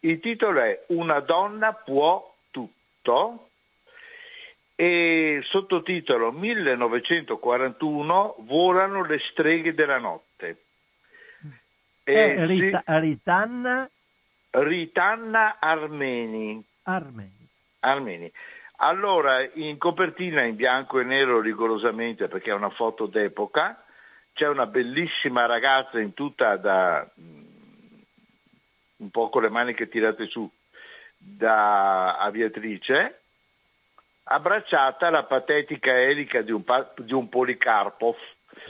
il 0.00 0.20
titolo 0.20 0.60
è 0.60 0.84
Una 0.88 1.18
donna 1.20 1.72
può 1.72 2.34
tutto 2.52 3.47
e 4.80 5.40
sottotitolo 5.46 6.30
1941 6.30 8.36
Volano 8.42 9.04
le 9.04 9.18
streghe 9.32 9.74
della 9.74 9.98
notte. 9.98 10.66
Eh, 12.04 12.46
Rita, 12.46 12.84
si... 12.86 13.00
Ritanna? 13.00 13.90
Ritanna 14.50 15.56
Armeni. 15.58 16.64
Armeni. 16.84 17.48
Armeni. 17.80 18.30
Allora, 18.76 19.42
in 19.54 19.78
copertina 19.78 20.44
in 20.44 20.54
bianco 20.54 21.00
e 21.00 21.04
nero 21.04 21.40
rigorosamente 21.40 22.28
perché 22.28 22.50
è 22.50 22.54
una 22.54 22.70
foto 22.70 23.06
d'epoca, 23.06 23.82
c'è 24.32 24.46
una 24.46 24.66
bellissima 24.66 25.46
ragazza 25.46 25.98
in 25.98 26.14
tutta 26.14 26.56
da 26.56 27.04
un 27.16 29.10
po' 29.10 29.28
con 29.28 29.42
le 29.42 29.48
maniche 29.48 29.88
tirate 29.88 30.28
su 30.28 30.48
da 31.16 32.16
aviatrice, 32.18 33.17
abbracciata 34.28 35.06
alla 35.06 35.24
patetica 35.24 35.98
elica 35.98 36.42
di 36.42 36.52
un, 36.52 36.62
di 36.96 37.12
un 37.12 37.28
Policarpov, 37.28 38.16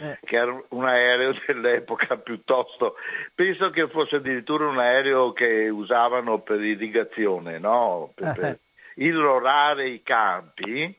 eh. 0.00 0.18
che 0.24 0.36
era 0.36 0.62
un 0.68 0.84
aereo 0.84 1.34
dell'epoca 1.46 2.16
piuttosto, 2.16 2.96
penso 3.34 3.70
che 3.70 3.88
fosse 3.88 4.16
addirittura 4.16 4.68
un 4.68 4.78
aereo 4.78 5.32
che 5.32 5.68
usavano 5.68 6.40
per 6.40 6.62
irrigazione, 6.62 7.58
no? 7.58 8.12
per, 8.14 8.32
per 8.34 8.44
eh. 8.44 8.58
irrorare 8.94 9.88
i 9.88 10.02
campi. 10.02 10.96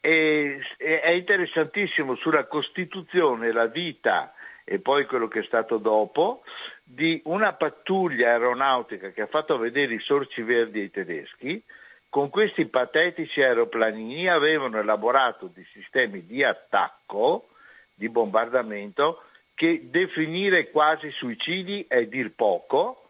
E, 0.00 0.60
e 0.76 1.00
è 1.00 1.10
interessantissimo 1.10 2.14
sulla 2.14 2.46
Costituzione, 2.46 3.50
la 3.50 3.66
vita 3.66 4.32
e 4.64 4.78
poi 4.80 5.06
quello 5.06 5.28
che 5.28 5.40
è 5.40 5.44
stato 5.44 5.78
dopo 5.78 6.42
di 6.84 7.20
una 7.24 7.54
pattuglia 7.54 8.30
aeronautica 8.30 9.10
che 9.10 9.22
ha 9.22 9.26
fatto 9.26 9.56
vedere 9.56 9.94
i 9.94 10.00
sorci 10.00 10.42
verdi 10.42 10.80
ai 10.80 10.90
tedeschi, 10.90 11.62
con 12.08 12.30
questi 12.30 12.66
patetici 12.66 13.42
aeroplanini 13.42 14.28
avevano 14.28 14.78
elaborato 14.78 15.50
dei 15.52 15.66
sistemi 15.72 16.24
di 16.24 16.42
attacco, 16.42 17.48
di 17.94 18.08
bombardamento, 18.08 19.22
che 19.54 19.88
definire 19.90 20.70
quasi 20.70 21.10
suicidi 21.10 21.84
è 21.88 22.06
dir 22.06 22.32
poco, 22.34 23.08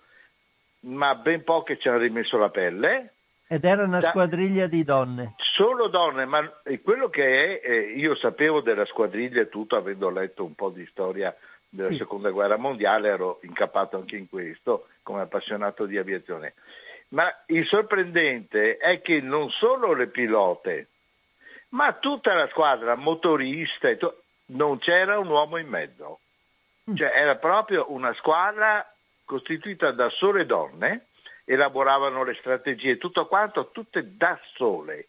ma 0.81 1.15
ben 1.15 1.45
poche 1.45 1.79
ci 1.79 1.89
hanno 1.89 1.99
rimesso 1.99 2.39
la 2.39 2.49
pelle. 2.49 3.13
Ed 3.47 3.65
era 3.65 3.85
una 3.85 4.01
da, 4.01 4.09
squadriglia 4.09 4.67
di 4.67 4.85
donne. 4.85 5.35
Solo 5.37 5.89
donne, 5.89 6.25
ma 6.27 6.41
quello 6.83 7.09
che 7.09 7.61
è, 7.61 7.71
eh, 7.71 7.79
io 7.97 8.15
sapevo 8.17 8.61
della 8.61 8.85
squadriglia 8.85 9.43
e 9.43 9.49
tutto, 9.49 9.77
avendo 9.77 10.11
letto 10.11 10.45
un 10.45 10.55
po' 10.55 10.71
di 10.71 10.87
storia 10.87 11.35
della 11.69 11.91
sì. 11.91 11.97
seconda 11.97 12.31
guerra 12.31 12.57
mondiale, 12.57 13.09
ero 13.09 13.39
incappato 13.43 13.97
anche 13.97 14.17
in 14.17 14.29
questo 14.29 14.89
come 15.03 15.23
appassionato 15.23 15.87
di 15.87 15.99
aviazione. 15.99 16.55
Ma 17.11 17.33
il 17.47 17.67
sorprendente 17.67 18.77
è 18.77 19.01
che 19.01 19.21
non 19.21 19.51
solo 19.51 19.95
le 19.95 20.09
pilote, 20.09 20.89
ma 21.71 21.93
tutta 21.95 22.35
la 22.35 22.49
squadra, 22.49 22.95
motorista, 22.97 23.89
non 24.47 24.79
c'era 24.79 25.19
un 25.19 25.29
uomo 25.29 25.57
in 25.57 25.69
mezzo. 25.69 26.21
Mm. 26.91 26.97
Cioè 26.97 27.13
era 27.15 27.37
proprio 27.37 27.93
una 27.93 28.13
squadra 28.15 28.87
costituita 29.25 29.91
da 29.93 30.09
sole 30.11 30.47
donne, 30.47 31.07
elaboravano 31.45 32.25
le 32.25 32.35
strategie, 32.35 32.99
tutto 32.99 33.27
quanto, 33.27 33.71
tutte 33.71 34.17
da 34.17 34.39
sole. 34.55 35.09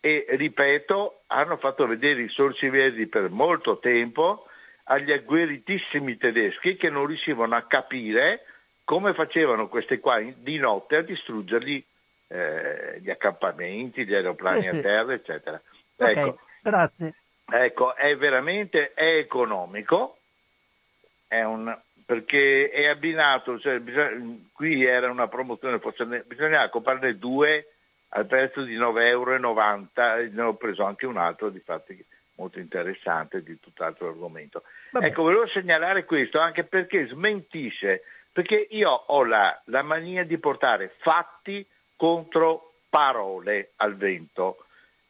E 0.00 0.26
ripeto, 0.30 1.22
hanno 1.28 1.56
fatto 1.58 1.86
vedere 1.86 2.22
i 2.22 2.28
sorci 2.28 2.68
verdi 2.68 3.06
per 3.06 3.28
molto 3.28 3.78
tempo 3.78 4.46
agli 4.84 5.12
agguerritissimi 5.12 6.16
tedeschi 6.16 6.76
che 6.76 6.90
non 6.90 7.06
riuscivano 7.06 7.54
a 7.54 7.62
capire 7.62 8.44
come 8.90 9.14
facevano 9.14 9.68
queste 9.68 10.00
qua 10.00 10.20
di 10.20 10.58
notte 10.58 10.96
a 10.96 11.02
distruggerli 11.02 11.86
eh, 12.26 12.98
gli 13.00 13.08
accampamenti, 13.08 14.04
gli 14.04 14.12
aeroplani 14.12 14.66
a 14.66 14.80
terra, 14.80 15.12
eccetera. 15.12 15.62
Okay, 15.94 16.12
ecco, 16.12 16.40
grazie. 16.60 17.14
Ecco, 17.48 17.94
è 17.94 18.16
veramente 18.16 18.92
è 18.92 19.14
economico, 19.14 20.18
è 21.28 21.40
un, 21.44 21.72
perché 22.04 22.68
è 22.70 22.88
abbinato, 22.88 23.60
cioè, 23.60 23.78
bisogna, 23.78 24.10
qui 24.52 24.84
era 24.84 25.08
una 25.08 25.28
promozione, 25.28 25.78
bisognava 26.26 26.68
comprarne 26.68 27.16
due 27.16 27.68
al 28.08 28.26
prezzo 28.26 28.64
di 28.64 28.76
9,90 28.76 29.02
euro, 29.06 29.38
ne 29.38 30.42
ho 30.42 30.54
preso 30.54 30.82
anche 30.82 31.06
un 31.06 31.16
altro, 31.16 31.50
di 31.50 31.60
fatti 31.60 32.04
molto 32.34 32.58
interessante, 32.58 33.44
di 33.44 33.60
tutt'altro 33.60 34.08
argomento. 34.08 34.64
Vabbè. 34.90 35.06
Ecco, 35.06 35.22
volevo 35.22 35.46
segnalare 35.46 36.04
questo 36.04 36.40
anche 36.40 36.64
perché 36.64 37.06
smentisce 37.06 38.02
perché 38.32 38.68
io 38.70 38.90
ho 38.90 39.24
la, 39.24 39.60
la 39.66 39.82
mania 39.82 40.24
di 40.24 40.38
portare 40.38 40.94
fatti 40.98 41.66
contro 41.96 42.72
parole 42.88 43.72
al 43.76 43.96
vento. 43.96 44.64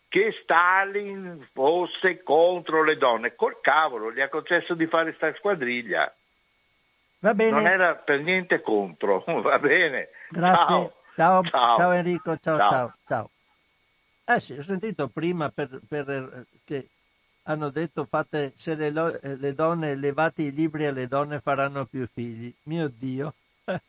Che 0.09 0.35
Stalin 0.43 1.49
fosse 1.53 2.23
contro 2.23 2.83
le 2.83 2.97
donne, 2.97 3.37
col 3.37 3.61
cavolo, 3.61 4.13
gli 4.13 4.21
ha 4.21 4.29
concesso 4.29 4.75
di 4.75 4.87
fare 4.87 5.15
sta 5.15 5.33
squadriglia. 5.35 6.13
Va 7.21 7.35
bene. 7.35 7.51
Non 7.51 7.67
era 7.67 7.95
per 7.95 8.21
niente 8.21 8.61
contro, 8.61 9.23
va 9.41 9.59
bene. 9.59 10.09
Grazie. 10.31 10.67
Ciao. 10.67 10.93
Ciao, 11.15 11.43
ciao. 11.45 11.77
ciao 11.77 11.93
Enrico, 11.93 12.37
ciao, 12.39 12.57
ciao, 12.57 12.69
ciao. 12.69 12.95
ciao. 13.07 13.31
Eh 14.25 14.41
sì, 14.41 14.53
ho 14.55 14.63
sentito 14.63 15.09
prima 15.09 15.51
per, 15.51 15.81
per, 15.89 16.47
che 16.65 16.89
hanno 17.51 17.71
detto 17.71 18.05
fate, 18.05 18.53
se 18.57 18.75
le, 18.75 19.21
eh, 19.23 19.37
le, 19.37 19.55
donne 19.55 19.95
levate 19.97 20.43
i 20.43 20.53
libri 20.53 20.87
alle 20.87 21.09
donne 21.09 21.41
faranno 21.41 21.85
più 21.85 22.07
figli. 22.07 22.53
Mio 22.65 22.89
Dio. 22.89 23.35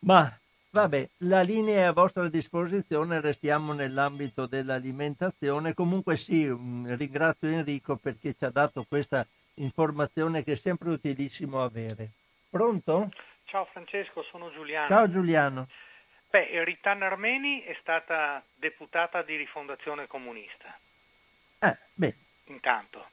Ma 0.00 0.38
vabbè, 0.70 1.08
la 1.18 1.40
linea 1.42 1.80
è 1.80 1.82
a 1.82 1.92
vostra 1.92 2.28
disposizione, 2.28 3.20
restiamo 3.20 3.72
nell'ambito 3.72 4.46
dell'alimentazione. 4.46 5.74
Comunque 5.74 6.16
sì, 6.16 6.46
mm, 6.46 6.94
ringrazio 6.94 7.48
Enrico 7.48 7.96
perché 7.96 8.34
ci 8.34 8.44
ha 8.44 8.50
dato 8.50 8.84
questa 8.88 9.26
informazione 9.54 10.44
che 10.44 10.52
è 10.52 10.56
sempre 10.56 10.90
utilissimo 10.90 11.62
avere. 11.62 12.10
Pronto? 12.48 13.10
Ciao 13.46 13.64
Francesco, 13.72 14.22
sono 14.22 14.52
Giuliano. 14.52 14.86
Ciao 14.86 15.10
Giuliano. 15.10 15.66
Beh, 16.30 16.62
Ritan 16.62 17.02
Armeni 17.02 17.62
è 17.62 17.76
stata 17.80 18.44
deputata 18.54 19.22
di 19.22 19.34
rifondazione 19.34 20.06
comunista. 20.06 20.78
Eh, 21.58 21.76
beh. 21.94 22.27
Intanto. 22.48 23.08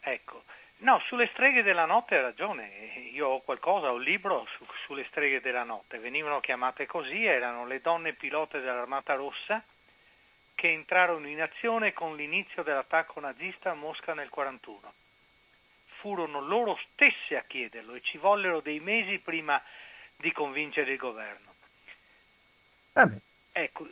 Ecco. 0.00 0.44
No, 0.78 0.98
sulle 1.06 1.28
streghe 1.32 1.62
della 1.62 1.84
notte 1.84 2.16
hai 2.16 2.22
ragione. 2.22 2.68
Io 3.12 3.28
ho 3.28 3.40
qualcosa, 3.42 3.90
ho 3.90 3.96
un 3.96 4.02
libro 4.02 4.46
su, 4.56 4.64
sulle 4.86 5.04
streghe 5.10 5.40
della 5.40 5.64
notte. 5.64 5.98
Venivano 5.98 6.40
chiamate 6.40 6.86
così, 6.86 7.24
erano 7.24 7.66
le 7.66 7.80
donne 7.80 8.14
pilote 8.14 8.60
dell'Armata 8.60 9.14
Rossa 9.14 9.62
che 10.54 10.70
entrarono 10.70 11.26
in 11.26 11.40
azione 11.40 11.92
con 11.92 12.16
l'inizio 12.16 12.62
dell'attacco 12.62 13.20
nazista 13.20 13.70
a 13.70 13.74
Mosca 13.74 14.14
nel 14.14 14.28
1941. 14.30 14.92
Furono 16.00 16.40
loro 16.40 16.78
stesse 16.92 17.36
a 17.36 17.44
chiederlo 17.44 17.94
e 17.94 18.00
ci 18.00 18.16
vollero 18.18 18.60
dei 18.60 18.80
mesi 18.80 19.18
prima 19.18 19.62
di 20.16 20.32
convincere 20.32 20.92
il 20.92 20.98
governo. 20.98 21.54
Vabbè. 22.92 23.16
Ecco, 23.52 23.86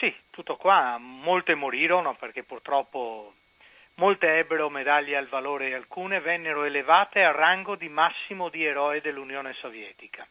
sì, 0.00 0.14
tutto 0.30 0.56
qua, 0.56 0.96
molte 0.98 1.54
morirono 1.54 2.14
perché 2.14 2.42
purtroppo 2.42 3.34
molte 3.96 4.38
ebbero 4.38 4.70
medaglie 4.70 5.14
al 5.14 5.28
valore 5.28 5.68
e 5.68 5.74
alcune 5.74 6.20
vennero 6.20 6.64
elevate 6.64 7.22
al 7.22 7.34
rango 7.34 7.76
di 7.76 7.90
massimo 7.90 8.48
di 8.48 8.64
eroe 8.64 9.02
dell'Unione 9.02 9.52
Sovietica. 9.52 10.26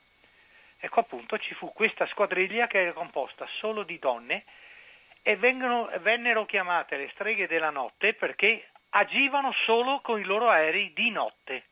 Ecco 0.79 1.01
appunto 1.01 1.37
ci 1.37 1.53
fu 1.53 1.71
questa 1.71 2.07
squadriglia 2.07 2.65
che 2.65 2.81
era 2.81 2.93
composta 2.93 3.47
solo 3.59 3.83
di 3.83 3.99
donne 3.99 4.43
e 5.21 5.35
vengono, 5.35 5.87
vennero 5.99 6.45
chiamate 6.45 6.97
le 6.97 7.09
streghe 7.09 7.45
della 7.45 7.69
notte 7.69 8.15
perché 8.15 8.69
agivano 8.89 9.53
solo 9.65 9.99
con 10.01 10.19
i 10.19 10.23
loro 10.23 10.49
aerei 10.49 10.93
di 10.93 11.11
notte, 11.11 11.65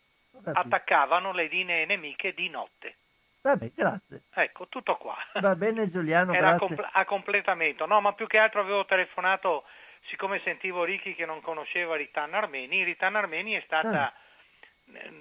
attaccavano 0.44 1.32
le 1.32 1.48
linee 1.48 1.86
nemiche 1.86 2.36
di 2.36 2.48
notte. 2.48 2.98
Vabbè, 3.42 3.72
grazie. 3.74 4.24
Ecco, 4.34 4.68
tutto 4.68 4.96
qua. 4.98 5.16
Va 5.40 5.56
bene 5.56 5.90
Giuliano, 5.90 6.34
Era 6.34 6.58
grazie. 6.58 6.76
A, 6.76 6.90
a 7.00 7.06
completamento. 7.06 7.86
No, 7.86 8.02
ma 8.02 8.14
più 8.14 8.28
che 8.28 8.38
altro 8.38 8.62
avevo 8.62 8.86
telefonato, 8.86 9.64
siccome 10.08 10.42
sentivo 10.44 10.84
Ricky 10.84 11.16
che 11.16 11.26
non 11.26 11.42
conosceva 11.42 11.96
Ritan 11.96 12.34
Armeni, 12.34 12.84
Ritan 12.84 13.16
Armeni 13.16 13.54
è 13.54 13.62
stata 13.66 14.08
ah. 14.08 14.14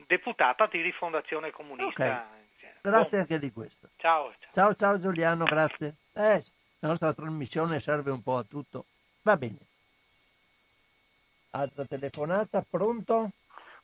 deputata 0.07 0.67
di 0.67 0.81
rifondazione 0.81 1.51
comunista. 1.51 2.05
Okay. 2.05 2.45
Grazie 2.81 3.19
oh. 3.19 3.21
anche 3.21 3.39
di 3.39 3.53
questo. 3.53 3.89
Ciao, 3.97 4.33
ciao. 4.39 4.53
Ciao, 4.53 4.75
ciao 4.75 5.01
Giuliano, 5.01 5.45
grazie. 5.45 5.95
Eh, 6.13 6.45
la 6.81 6.89
nostra 6.89 7.13
trasmissione 7.13 7.81
serve 7.81 8.11
un 8.11 8.23
po' 8.23 8.39
a 8.39 8.45
tutto. 8.45 8.85
Va 9.23 9.37
bene. 9.37 9.59
Altra 11.51 11.85
telefonata, 11.85 12.65
pronto? 12.69 13.31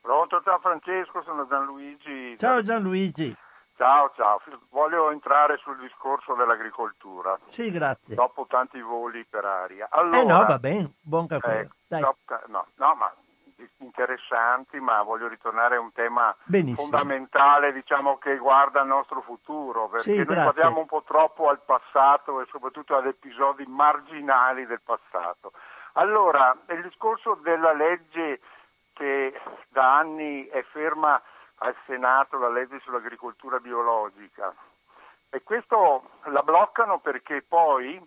Pronto, 0.01 0.43
ciao 0.43 0.59
Francesco, 0.59 1.23
sono 1.23 1.47
Gianluigi. 1.47 2.37
Ciao 2.37 2.63
Gianluigi. 2.63 3.35
Ciao, 3.83 4.13
ciao. 4.15 4.41
Voglio 4.71 5.11
entrare 5.11 5.57
sul 5.57 5.77
discorso 5.79 6.35
dell'agricoltura. 6.35 7.37
Sì, 7.49 7.69
grazie. 7.73 8.15
Dopo 8.15 8.47
tanti 8.49 8.81
voli 8.81 9.25
per 9.29 9.45
aria. 9.45 9.89
Allora, 9.91 10.21
eh 10.21 10.25
no, 10.25 10.45
va 10.47 10.59
bene, 10.61 10.93
buon 11.01 11.27
caffè. 11.27 11.67
Eh, 11.89 11.99
no, 11.99 12.15
no, 12.77 12.95
ma 12.95 13.13
interessanti, 13.79 14.79
ma 14.79 15.03
voglio 15.03 15.27
ritornare 15.27 15.75
a 15.75 15.81
un 15.81 15.91
tema 15.93 16.33
Benissimo. 16.45 16.77
fondamentale, 16.89 17.73
diciamo, 17.73 18.19
che 18.19 18.37
guarda 18.37 18.83
il 18.83 18.87
nostro 18.87 19.21
futuro, 19.21 19.89
perché 19.89 20.13
sì, 20.13 20.17
noi 20.17 20.27
guardiamo 20.27 20.79
un 20.79 20.87
po' 20.87 21.03
troppo 21.05 21.49
al 21.49 21.59
passato 21.59 22.41
e 22.41 22.47
soprattutto 22.53 22.95
ad 22.95 23.07
episodi 23.07 23.65
marginali 23.67 24.65
del 24.65 24.81
passato. 24.81 25.55
Allora, 25.95 26.57
il 26.69 26.83
discorso 26.83 27.35
della 27.43 27.73
legge 27.73 28.39
che 28.93 29.41
da 29.71 29.97
anni 29.99 30.47
è 30.47 30.63
ferma 30.71 31.21
al 31.63 31.77
Senato 31.87 32.39
la 32.39 32.49
legge 32.49 32.81
sull'agricoltura 32.81 33.59
biologica 33.59 34.53
e 35.31 35.43
questo 35.43 36.11
la 36.25 36.43
bloccano 36.43 36.99
perché 36.99 37.43
poi 37.47 38.01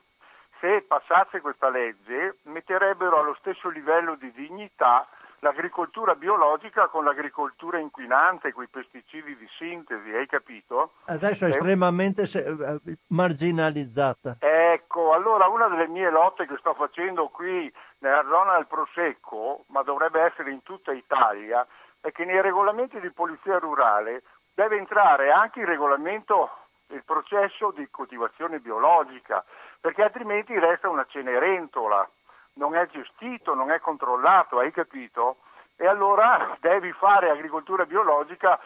se 0.60 0.84
passasse 0.88 1.42
questa 1.42 1.70
legge 1.70 2.38
metterebbero 2.44 3.20
allo 3.20 3.36
stesso 3.40 3.70
livello 3.70 4.16
di 4.16 4.32
dignità 4.32 5.08
l'agricoltura 5.40 6.16
biologica 6.16 6.88
con 6.88 7.04
l'agricoltura 7.04 7.78
inquinante, 7.78 8.52
con 8.52 8.64
i 8.64 8.68
pesticidi 8.68 9.36
di 9.38 9.48
sintesi, 9.58 10.10
hai 10.12 10.26
capito? 10.26 10.94
Adesso 11.06 11.46
è 11.46 11.50
estremamente 11.50 12.24
eh, 12.24 12.98
marginalizzata. 13.10 14.38
Ecco, 14.40 15.14
allora 15.14 15.48
una 15.48 15.68
delle 15.68 15.88
mie 15.88 16.10
lotte 16.10 16.48
che 16.48 16.58
sto 16.58 16.74
facendo 16.74 17.28
qui 17.28 17.72
nella 18.00 18.24
zona 18.28 18.56
del 18.56 18.66
Prosecco, 18.66 19.66
ma 19.68 19.84
dovrebbe 19.84 20.22
essere 20.22 20.52
in 20.52 20.64
tutta 20.64 20.92
Italia, 20.94 21.66
è 22.06 22.12
che 22.12 22.24
nei 22.24 22.40
regolamenti 22.40 23.00
di 23.00 23.12
polizia 23.12 23.58
rurale 23.58 24.22
deve 24.54 24.78
entrare 24.78 25.32
anche 25.32 25.62
il 25.62 25.66
regolamento, 25.66 26.52
il 26.90 27.04
processo 27.04 27.72
di 27.72 27.90
coltivazione 27.90 28.60
biologica, 28.60 29.44
perché 29.82 30.04
altrimenti 30.04 30.58
resta 30.60 30.88
una 30.88 31.08
cenerentola, 31.10 32.08
non 32.54 32.76
è 32.76 32.86
gestito, 32.90 33.56
non 33.56 33.72
è 33.72 33.80
controllato, 33.80 34.60
hai 34.60 34.72
capito? 34.72 35.38
E 35.76 35.88
allora 35.88 36.56
devi 36.60 36.92
fare 36.92 37.32
agricoltura 37.32 37.88
biologica 37.88 38.60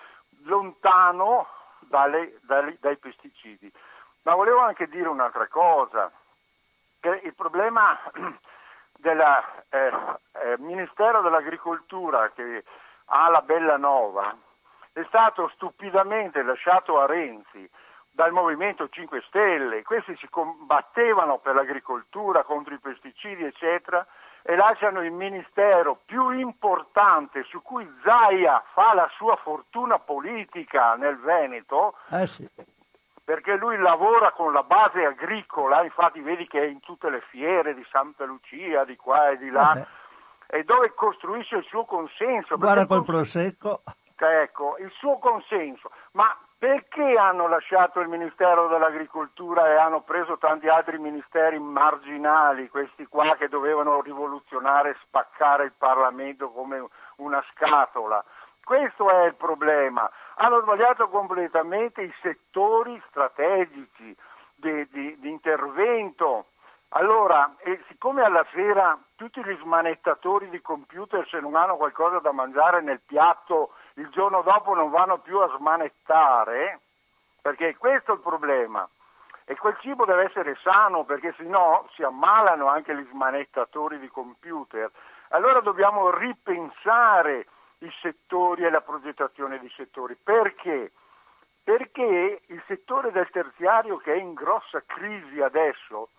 lontano 0.43 1.47
dalle, 1.79 2.39
dalle, 2.41 2.75
dai 2.81 2.97
pesticidi. 2.97 3.71
Ma 4.23 4.35
volevo 4.35 4.59
anche 4.59 4.89
dire 4.89 5.07
un'altra 5.07 5.47
cosa, 5.47 6.11
che 6.99 7.21
il 7.23 7.33
problema 7.33 7.97
del 8.99 9.21
eh, 9.69 9.91
eh, 10.33 10.57
Ministero 10.57 11.21
dell'Agricoltura 11.21 12.31
che 12.31 12.65
alla 13.09 13.41
Bellanova 13.41 14.35
è 14.93 15.03
stato 15.07 15.49
stupidamente 15.55 16.41
lasciato 16.43 16.99
a 16.99 17.05
Renzi 17.05 17.69
dal 18.11 18.31
Movimento 18.31 18.89
5 18.89 19.23
Stelle. 19.27 19.83
Questi 19.83 20.15
si 20.17 20.27
combattevano 20.29 21.37
per 21.37 21.55
l'agricoltura 21.55 22.43
contro 22.43 22.73
i 22.73 22.79
pesticidi, 22.79 23.43
eccetera, 23.43 24.05
e 24.41 24.55
lasciano 24.55 25.01
il 25.03 25.11
ministero 25.11 25.99
più 26.05 26.31
importante 26.31 27.43
su 27.43 27.61
cui 27.61 27.89
Zaia 28.03 28.63
fa 28.73 28.93
la 28.93 29.09
sua 29.15 29.35
fortuna 29.37 29.99
politica 29.99 30.95
nel 30.95 31.17
Veneto. 31.17 31.95
Eh 32.09 32.27
sì. 32.27 32.47
Perché 33.23 33.55
lui 33.57 33.77
lavora 33.77 34.31
con 34.31 34.51
la 34.51 34.63
base 34.63 35.05
agricola, 35.05 35.83
infatti 35.83 36.19
vedi 36.19 36.47
che 36.47 36.61
è 36.61 36.65
in 36.65 36.79
tutte 36.79 37.11
le 37.11 37.21
fiere 37.29 37.75
di 37.75 37.85
Santa 37.91 38.25
Lucia, 38.25 38.83
di 38.85 38.95
qua 38.95 39.29
e 39.29 39.37
di 39.37 39.49
là. 39.51 39.75
Eh 39.75 39.98
e 40.51 40.63
dove 40.63 40.93
costruisce 40.95 41.57
il 41.57 41.65
suo 41.65 41.85
consenso. 41.85 42.57
Guarda 42.57 42.87
col 42.87 43.05
prosecco. 43.05 43.83
ecco, 44.17 44.77
il 44.79 44.91
suo 44.97 45.19
consenso. 45.19 45.91
Ma 46.13 46.35
perché 46.57 47.15
hanno 47.17 47.47
lasciato 47.47 47.99
il 47.99 48.07
Ministero 48.07 48.67
dell'Agricoltura 48.67 49.69
e 49.69 49.75
hanno 49.75 50.01
preso 50.01 50.37
tanti 50.37 50.67
altri 50.67 50.97
ministeri 50.97 51.59
marginali, 51.59 52.67
questi 52.67 53.05
qua 53.05 53.35
che 53.37 53.47
dovevano 53.47 54.01
rivoluzionare, 54.01 54.97
spaccare 55.03 55.65
il 55.65 55.73
Parlamento 55.77 56.49
come 56.49 56.83
una 57.17 57.41
scatola? 57.53 58.23
Questo 58.61 59.09
è 59.09 59.25
il 59.25 59.35
problema. 59.35 60.09
Hanno 60.35 60.61
sbagliato 60.61 61.07
completamente 61.09 62.01
i 62.01 62.13
settori 62.21 63.01
strategici 63.09 64.15
di, 64.55 64.87
di, 64.89 65.17
di 65.19 65.29
intervento. 65.29 66.47
Allora, 66.89 67.55
siccome 67.87 68.23
alla 68.23 68.45
sera 68.51 68.97
tutti 69.15 69.43
gli 69.43 69.55
smanettatori 69.61 70.49
di 70.49 70.59
computer 70.59 71.27
se 71.27 71.39
non 71.39 71.55
hanno 71.55 71.77
qualcosa 71.77 72.17
da 72.19 72.31
mangiare 72.31 72.81
nel 72.81 73.01
piatto 73.05 73.73
il 73.95 74.09
giorno 74.09 74.41
dopo 74.41 74.73
non 74.73 74.89
vanno 74.89 75.19
più 75.19 75.37
a 75.39 75.55
smanettare, 75.55 76.79
perché 77.41 77.75
questo 77.77 78.13
è 78.13 78.15
il 78.15 78.21
problema. 78.21 78.87
E 79.45 79.55
quel 79.55 79.77
cibo 79.81 80.05
deve 80.05 80.25
essere 80.25 80.57
sano 80.63 81.03
perché 81.03 81.33
sennò 81.37 81.85
si 81.93 82.01
ammalano 82.01 82.67
anche 82.67 82.95
gli 82.95 83.05
smanettatori 83.09 83.99
di 83.99 84.07
computer. 84.07 84.89
Allora 85.29 85.59
dobbiamo 85.59 86.09
ripensare 86.09 87.47
i 87.79 87.91
settori 88.01 88.63
e 88.63 88.69
la 88.69 88.81
progettazione 88.81 89.59
di 89.59 89.71
settori. 89.75 90.15
Perché? 90.15 90.91
Perché 91.63 92.41
il 92.45 92.63
settore 92.65 93.11
del 93.11 93.29
terziario 93.29 93.97
che 93.97 94.13
è 94.13 94.17
in 94.17 94.33
grossa 94.33 94.81
crisi 94.85 95.39
adesso 95.41 96.09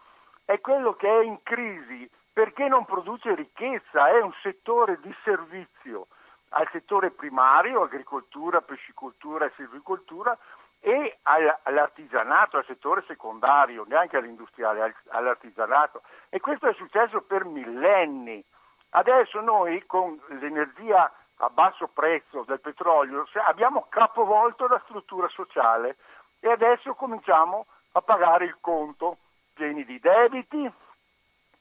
è 0.50 0.60
quello 0.60 0.94
che 0.94 1.08
è 1.08 1.22
in 1.22 1.44
crisi 1.44 2.10
perché 2.32 2.66
non 2.66 2.84
produce 2.84 3.36
ricchezza, 3.36 4.08
è 4.08 4.20
un 4.20 4.32
settore 4.42 4.98
di 5.00 5.14
servizio 5.22 6.08
al 6.50 6.68
settore 6.72 7.12
primario, 7.12 7.82
agricoltura, 7.82 8.60
pescicoltura 8.60 9.44
e 9.44 9.52
silvicoltura, 9.54 10.36
e 10.80 11.18
all'artigianato, 11.22 12.56
al 12.56 12.64
settore 12.64 13.04
secondario, 13.06 13.84
neanche 13.86 14.16
all'industriale, 14.16 14.96
all'artigianato. 15.10 16.02
E 16.28 16.40
questo 16.40 16.66
è 16.66 16.74
successo 16.74 17.20
per 17.20 17.44
millenni. 17.44 18.42
Adesso 18.90 19.40
noi 19.40 19.86
con 19.86 20.20
l'energia 20.40 21.12
a 21.36 21.48
basso 21.50 21.86
prezzo 21.86 22.42
del 22.44 22.60
petrolio 22.60 23.24
abbiamo 23.46 23.86
capovolto 23.88 24.66
la 24.66 24.80
struttura 24.84 25.28
sociale 25.28 25.96
e 26.40 26.50
adesso 26.50 26.94
cominciamo 26.94 27.66
a 27.92 28.02
pagare 28.02 28.46
il 28.46 28.56
conto 28.60 29.18
pieni 29.60 29.84
di 29.84 30.00
debiti, 30.00 30.72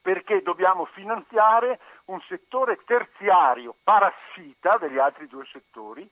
perché 0.00 0.40
dobbiamo 0.40 0.86
finanziare 0.86 1.78
un 2.06 2.18
settore 2.22 2.78
terziario 2.86 3.74
parassita 3.84 4.78
degli 4.78 4.96
altri 4.96 5.26
due 5.26 5.44
settori 5.52 6.08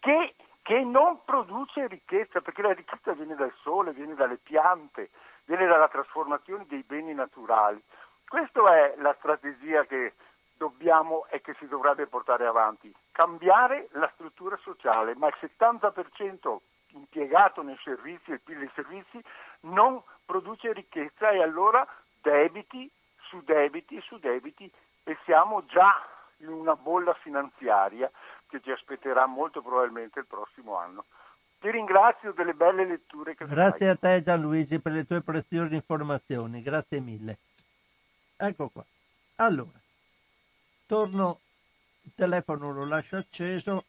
che, 0.00 0.34
che, 0.62 0.80
non 0.80 1.20
produce 1.24 1.86
ricchezza, 1.86 2.40
perché 2.40 2.62
la 2.62 2.72
ricchezza 2.72 3.12
viene 3.12 3.36
dal 3.36 3.54
sole, 3.60 3.92
viene 3.92 4.14
dalle 4.14 4.38
piante, 4.38 5.10
viene 5.44 5.66
dalla 5.66 5.86
trasformazione 5.86 6.66
dei 6.66 6.82
beni 6.82 7.14
naturali. 7.14 7.80
Questa 8.26 8.74
è 8.74 8.94
la 8.98 9.14
strategia 9.18 9.84
che 9.84 10.14
dobbiamo 10.56 11.26
e 11.30 11.40
che 11.40 11.54
si 11.60 11.68
dovrebbe 11.68 12.08
portare 12.08 12.46
avanti. 12.46 12.92
Cambiare 13.12 13.86
la 13.92 14.10
struttura 14.14 14.56
sociale, 14.56 15.14
ma 15.14 15.28
il 15.28 15.36
70% 15.38 16.56
impiegato 16.92 17.62
nei 17.62 17.78
servizi 17.84 18.32
e 18.32 18.40
nei 18.46 18.70
servizi 18.74 19.22
non 19.60 20.02
produce 20.24 20.72
ricchezza 20.72 21.30
e 21.30 21.42
allora 21.42 21.86
debiti 22.20 22.90
su 23.28 23.42
debiti 23.42 24.00
su 24.02 24.18
debiti 24.18 24.70
e 25.04 25.16
siamo 25.24 25.64
già 25.66 25.94
in 26.38 26.48
una 26.48 26.76
bolla 26.76 27.14
finanziaria 27.14 28.10
che 28.48 28.60
ci 28.62 28.70
aspetterà 28.70 29.26
molto 29.26 29.62
probabilmente 29.62 30.20
il 30.20 30.26
prossimo 30.26 30.76
anno. 30.76 31.04
Ti 31.60 31.70
ringrazio 31.70 32.32
delle 32.32 32.54
belle 32.54 32.86
letture 32.86 33.34
che 33.34 33.44
Grazie 33.46 33.86
fai. 33.86 33.88
a 33.88 33.96
te 33.96 34.22
Gianluigi 34.22 34.78
per 34.78 34.92
le 34.92 35.06
tue 35.06 35.22
preziose 35.22 35.74
informazioni, 35.74 36.62
grazie 36.62 37.00
mille. 37.00 37.38
Ecco 38.36 38.68
qua. 38.68 38.84
Allora, 39.36 39.78
torno, 40.86 41.40
il 42.02 42.12
telefono 42.14 42.72
lo 42.72 42.86
lascio 42.86 43.16
acceso, 43.16 43.84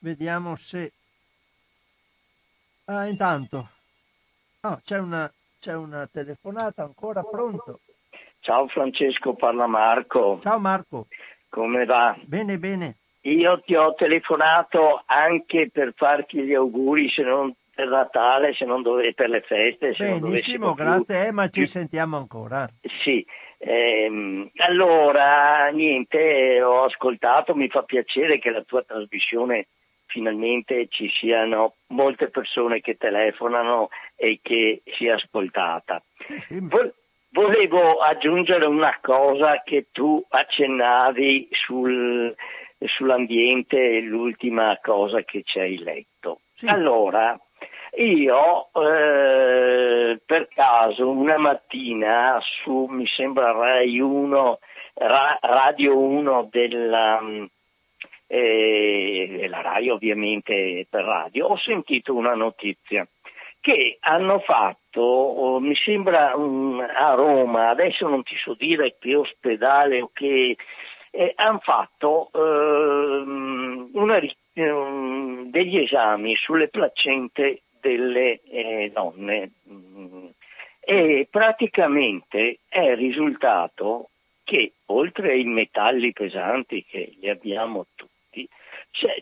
vediamo 0.00 0.56
se... 0.56 0.92
Ah, 2.84 3.06
intanto, 3.06 3.70
oh, 4.70 4.80
c'è, 4.84 4.98
una, 4.98 5.30
c'è 5.60 5.74
una 5.74 6.08
telefonata 6.10 6.82
ancora, 6.82 7.22
pronto? 7.22 7.80
Ciao 8.40 8.68
Francesco, 8.68 9.34
parla 9.34 9.66
Marco. 9.66 10.38
Ciao 10.42 10.58
Marco. 10.58 11.06
Come 11.48 11.84
va? 11.84 12.16
Bene, 12.22 12.58
bene. 12.58 12.96
Io 13.22 13.60
ti 13.60 13.74
ho 13.74 13.94
telefonato 13.94 15.02
anche 15.06 15.68
per 15.72 15.92
farti 15.96 16.42
gli 16.42 16.54
auguri, 16.54 17.08
se 17.10 17.22
non 17.22 17.52
per 17.74 17.88
Natale, 17.88 18.54
se 18.54 18.64
non 18.64 18.82
dove, 18.82 19.12
per 19.14 19.28
le 19.28 19.42
feste. 19.42 19.94
Se 19.94 20.18
Benissimo, 20.18 20.74
grazie, 20.74 21.26
eh, 21.26 21.32
ma 21.32 21.48
ci 21.48 21.66
sentiamo 21.66 22.16
ancora. 22.16 22.68
Sì, 23.02 23.26
ehm, 23.58 24.48
allora 24.56 25.66
niente, 25.68 26.62
ho 26.62 26.84
ascoltato, 26.84 27.54
mi 27.54 27.68
fa 27.68 27.82
piacere 27.82 28.38
che 28.38 28.50
la 28.50 28.62
tua 28.62 28.82
trasmissione 28.82 29.66
finalmente 30.06 30.88
ci 30.88 31.08
siano 31.08 31.74
molte 31.88 32.28
persone 32.28 32.80
che 32.80 32.96
telefonano 32.96 33.88
e 34.14 34.40
che 34.42 34.82
sia 34.84 35.14
ascoltata. 35.14 36.02
Vol- 36.48 36.94
Volevo 37.36 37.98
aggiungere 37.98 38.64
una 38.64 38.98
cosa 39.02 39.60
che 39.62 39.88
tu 39.92 40.24
accennavi 40.26 41.48
sul, 41.50 42.34
sull'ambiente, 42.78 44.00
l'ultima 44.00 44.78
cosa 44.82 45.20
che 45.22 45.42
ci 45.44 45.58
hai 45.58 45.76
letto. 45.76 46.40
Sì. 46.54 46.66
Allora, 46.66 47.38
io 47.96 48.70
eh, 48.72 50.18
per 50.24 50.48
caso 50.48 51.10
una 51.10 51.36
mattina 51.36 52.38
su, 52.40 52.86
mi 52.88 53.06
sembra 53.06 53.52
Rai 53.52 54.00
1, 54.00 54.58
Ra, 54.94 55.38
Radio 55.42 55.98
1 55.98 56.48
della, 56.50 57.20
eh, 58.26 59.46
la 59.48 59.60
Rai 59.60 59.88
ovviamente 59.88 60.86
per 60.88 61.04
radio, 61.04 61.46
ho 61.46 61.56
sentito 61.56 62.14
una 62.14 62.34
notizia 62.34 63.06
che 63.60 63.96
hanno 64.00 64.38
fatto, 64.40 65.00
oh, 65.00 65.58
mi 65.58 65.74
sembra 65.74 66.30
a 66.30 67.14
Roma, 67.14 67.70
adesso 67.70 68.06
non 68.08 68.22
ti 68.22 68.36
so 68.36 68.54
dire 68.54 68.96
che 68.98 69.16
ospedale 69.16 70.00
o 70.02 70.10
che, 70.12 70.56
eh, 71.10 71.32
hanno 71.34 71.58
fatto 71.60 72.30
eh, 72.32 72.38
una, 72.38 74.20
um, 74.54 75.50
degli 75.50 75.78
esami 75.78 76.36
sulle 76.36 76.68
placente 76.68 77.62
delle 77.80 78.40
eh, 78.42 78.90
donne. 78.94 79.50
E 80.80 81.26
praticamente 81.28 82.58
è 82.68 82.94
risultato 82.94 84.10
che 84.44 84.74
oltre 84.86 85.32
ai 85.32 85.44
metalli 85.44 86.12
pesanti 86.12 86.84
che 86.84 87.16
li 87.18 87.28
abbiamo 87.28 87.86
tutti, 87.96 88.12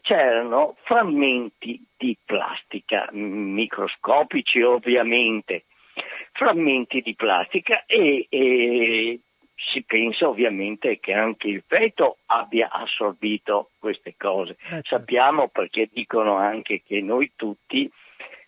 c'erano 0.03 0.77
frammenti 0.83 1.85
di 1.97 2.17
plastica, 2.25 3.09
microscopici 3.13 4.63
ovviamente, 4.63 5.65
frammenti 6.33 7.01
di 7.01 7.15
plastica 7.15 7.85
e, 7.87 8.27
e 8.29 9.21
si 9.57 9.83
pensa 9.83 10.29
ovviamente 10.29 10.99
che 11.01 11.13
anche 11.13 11.49
il 11.49 11.63
feto 11.67 12.19
abbia 12.27 12.71
assorbito 12.71 13.71
queste 13.79 14.15
cose. 14.17 14.53
Eh, 14.53 14.69
certo. 14.69 14.97
Sappiamo 14.97 15.49
perché 15.49 15.89
dicono 15.93 16.37
anche 16.37 16.83
che 16.85 17.01
noi 17.01 17.33
tutti 17.35 17.91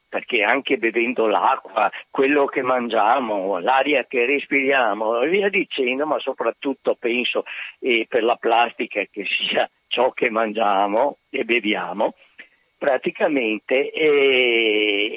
perché 0.08 0.42
anche 0.44 0.78
bevendo 0.78 1.26
l'acqua, 1.26 1.90
quello 2.10 2.46
che 2.46 2.62
mangiamo, 2.62 3.58
l'aria 3.58 4.06
che 4.06 4.24
respiriamo 4.24 5.20
via 5.20 5.50
dicendo, 5.50 6.06
ma 6.06 6.18
soprattutto 6.20 6.94
penso 6.94 7.44
eh, 7.80 8.06
per 8.08 8.22
la 8.22 8.36
plastica 8.36 9.04
che 9.10 9.26
sia 9.26 9.68
ciò 9.96 10.12
che 10.12 10.28
mangiamo 10.28 11.20
e 11.30 11.44
beviamo, 11.44 12.12
praticamente 12.76 13.90
eh, 13.90 15.14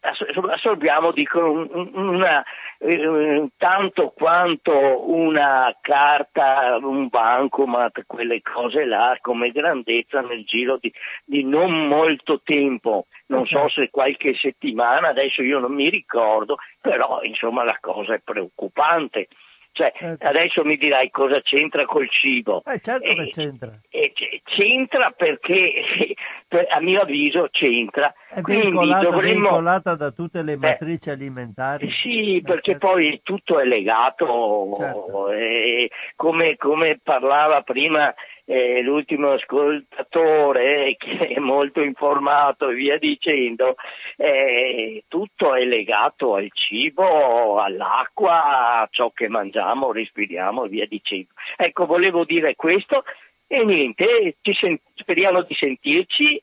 assorbiamo 0.00 1.12
dicono, 1.12 1.66
una, 1.94 2.44
eh, 2.76 3.48
tanto 3.56 4.12
quanto 4.14 5.10
una 5.10 5.74
carta, 5.80 6.76
un 6.82 7.08
bancomat, 7.08 8.04
quelle 8.06 8.42
cose 8.42 8.84
là 8.84 9.16
come 9.22 9.50
grandezza 9.50 10.20
nel 10.20 10.44
giro 10.44 10.76
di, 10.78 10.92
di 11.24 11.42
non 11.42 11.88
molto 11.88 12.42
tempo, 12.42 13.06
non 13.28 13.46
so 13.46 13.66
se 13.70 13.88
qualche 13.88 14.34
settimana, 14.34 15.08
adesso 15.08 15.42
io 15.42 15.58
non 15.58 15.72
mi 15.72 15.88
ricordo, 15.88 16.58
però 16.82 17.22
insomma 17.22 17.64
la 17.64 17.78
cosa 17.80 18.12
è 18.12 18.20
preoccupante. 18.22 19.28
Cioè, 19.72 19.90
certo. 19.96 20.26
adesso 20.26 20.64
mi 20.64 20.76
dirai 20.76 21.10
cosa 21.10 21.40
c'entra 21.40 21.86
col 21.86 22.08
cibo. 22.10 22.62
Eh, 22.64 22.78
certo 22.80 23.04
eh, 23.08 23.14
che 23.14 23.30
c'entra. 23.30 23.80
Eh, 23.88 24.12
c'entra 24.44 25.10
perché, 25.16 25.72
a 26.68 26.80
mio 26.80 27.00
avviso 27.00 27.48
c'entra. 27.50 28.12
È 28.28 28.42
Quindi 28.42 28.66
vincolata, 28.66 29.08
dovremmo... 29.08 29.40
vincolata 29.40 29.94
da 29.94 30.10
tutte 30.10 30.42
le 30.42 30.56
Beh, 30.56 30.68
matrici 30.68 31.08
alimentari. 31.10 31.90
Sì, 31.90 32.36
Eh, 32.36 32.42
perché 32.42 32.72
certo. 32.72 32.86
poi 32.86 33.20
tutto 33.22 33.58
è 33.58 33.64
legato, 33.64 34.76
Certo. 34.78 35.30
eh, 35.32 35.90
come, 36.16 36.56
come 36.56 37.00
parlava 37.02 37.62
prima 37.62 38.12
eh, 38.44 38.82
l'ultimo 38.82 39.32
ascoltatore, 39.32 40.96
che 40.98 41.28
è 41.28 41.38
molto 41.38 41.80
informato 41.80 42.68
e 42.68 42.74
via 42.74 42.98
dicendo, 42.98 43.76
eh, 44.16 45.04
tutto 45.08 45.54
è 45.54 45.64
legato 45.64 46.34
al 46.34 46.48
cibo, 46.52 47.60
all'acqua, 47.60 48.80
a 48.80 48.88
ciò 48.90 49.10
che 49.10 49.28
mangiamo, 49.28 49.92
respiriamo 49.92 50.64
e 50.64 50.68
via 50.68 50.86
dicendo. 50.86 51.28
Ecco, 51.56 51.86
volevo 51.86 52.24
dire 52.24 52.56
questo 52.56 53.04
e 53.46 53.64
niente, 53.64 54.36
ci 54.40 54.54
sen- 54.54 54.80
speriamo 54.94 55.42
di 55.42 55.54
sentirci 55.54 56.42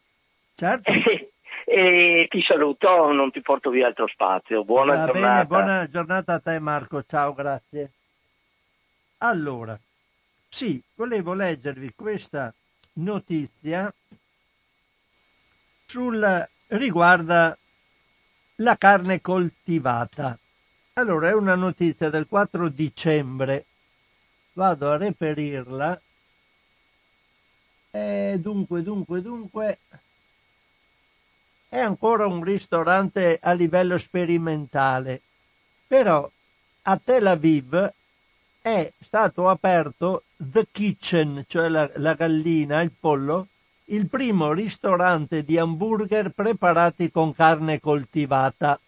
Certo. 0.56 0.92
e, 0.92 1.32
e 1.66 2.28
ti 2.30 2.42
saluto, 2.44 3.12
non 3.12 3.32
ti 3.32 3.42
porto 3.42 3.70
via 3.70 3.88
altro 3.88 4.08
spazio. 4.08 4.64
Buona 4.64 4.94
Va 4.96 5.06
giornata. 5.06 5.28
bene, 5.34 5.46
buona 5.46 5.88
giornata 5.90 6.34
a 6.34 6.40
te 6.40 6.60
Marco, 6.60 7.04
ciao, 7.04 7.34
grazie. 7.34 7.92
Allora, 9.20 9.78
sì, 10.50 10.82
volevo 10.96 11.34
leggervi 11.34 11.94
questa 11.96 12.54
notizia 12.94 13.94
sul 15.86 16.50
riguarda 16.68 17.58
la 18.56 18.78
carne 18.78 19.22
coltivata. 19.22 20.38
Allora, 20.94 21.30
è 21.30 21.34
una 21.34 21.56
notizia 21.56 22.10
del 22.10 22.28
4 22.28 22.68
dicembre. 22.70 23.66
Vado 24.54 24.92
a 24.92 24.98
reperirla. 24.98 26.02
E 27.92 28.38
dunque, 28.40 28.84
dunque, 28.84 29.22
dunque. 29.22 29.80
È 31.70 31.80
ancora 31.80 32.26
un 32.26 32.44
ristorante 32.44 33.40
a 33.42 33.52
livello 33.54 33.98
sperimentale, 33.98 35.22
però 35.88 36.30
a 36.82 36.98
Tel 36.98 37.28
Aviv 37.28 37.94
è 38.70 38.94
stato 39.00 39.50
aperto 39.50 40.24
The 40.38 40.68
Kitchen, 40.72 41.46
cioè 41.48 41.70
la, 41.70 41.90
la 41.96 42.14
gallina, 42.14 42.82
il 42.82 42.92
pollo, 42.98 43.48
il 43.86 44.08
primo 44.08 44.52
ristorante 44.52 45.44
di 45.44 45.58
hamburger 45.58 46.30
preparati 46.30 47.12
con 47.12 47.34
carne 47.34 47.80
coltivata. 47.80 48.80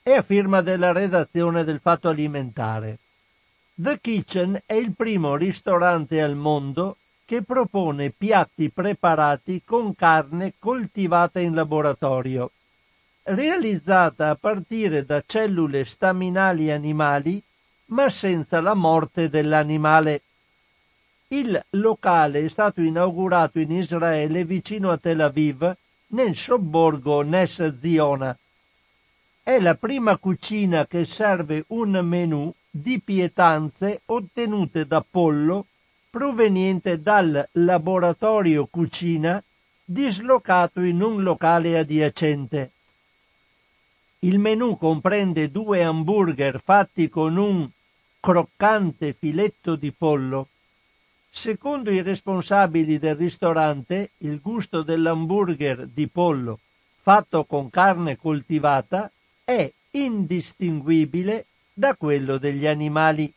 È 0.00 0.12
a 0.12 0.22
firma 0.22 0.60
della 0.60 0.92
redazione 0.92 1.64
del 1.64 1.80
Fatto 1.80 2.08
Alimentare. 2.08 2.98
The 3.74 3.98
Kitchen 4.00 4.62
è 4.64 4.74
il 4.74 4.92
primo 4.94 5.34
ristorante 5.36 6.22
al 6.22 6.36
mondo 6.36 6.96
che 7.24 7.42
propone 7.42 8.10
piatti 8.10 8.70
preparati 8.70 9.62
con 9.64 9.94
carne 9.94 10.54
coltivata 10.58 11.40
in 11.40 11.54
laboratorio, 11.54 12.50
realizzata 13.24 14.30
a 14.30 14.34
partire 14.34 15.04
da 15.04 15.22
cellule 15.26 15.84
staminali 15.84 16.70
animali, 16.70 17.42
ma 17.88 18.08
senza 18.10 18.60
la 18.60 18.74
morte 18.74 19.28
dell'animale. 19.28 20.22
Il 21.28 21.62
locale 21.70 22.44
è 22.44 22.48
stato 22.48 22.80
inaugurato 22.80 23.58
in 23.58 23.70
Israele 23.70 24.44
vicino 24.44 24.90
a 24.90 24.96
Tel 24.96 25.20
Aviv, 25.20 25.76
nel 26.08 26.34
sobborgo 26.34 27.22
Ness 27.22 27.78
Ziona. 27.80 28.36
È 29.42 29.58
la 29.60 29.74
prima 29.74 30.16
cucina 30.16 30.86
che 30.86 31.04
serve 31.04 31.64
un 31.68 31.98
menù 32.02 32.52
di 32.70 33.00
pietanze 33.00 34.02
ottenute 34.06 34.86
da 34.86 35.04
pollo 35.08 35.66
proveniente 36.10 37.00
dal 37.00 37.46
laboratorio 37.52 38.66
cucina 38.66 39.42
dislocato 39.84 40.80
in 40.80 41.02
un 41.02 41.22
locale 41.22 41.78
adiacente. 41.78 42.70
Il 44.20 44.38
menù 44.38 44.76
comprende 44.76 45.50
due 45.50 45.82
hamburger 45.82 46.60
fatti 46.62 47.08
con 47.08 47.36
un 47.36 47.68
croccante 48.20 49.12
filetto 49.12 49.76
di 49.76 49.92
pollo. 49.92 50.48
Secondo 51.30 51.90
i 51.90 52.02
responsabili 52.02 52.98
del 52.98 53.14
ristorante, 53.14 54.10
il 54.18 54.40
gusto 54.40 54.82
dell'hamburger 54.82 55.86
di 55.86 56.08
pollo 56.08 56.60
fatto 57.08 57.44
con 57.44 57.70
carne 57.70 58.18
coltivata 58.18 59.10
è 59.42 59.72
indistinguibile 59.92 61.46
da 61.72 61.94
quello 61.94 62.36
degli 62.36 62.66
animali. 62.66 63.32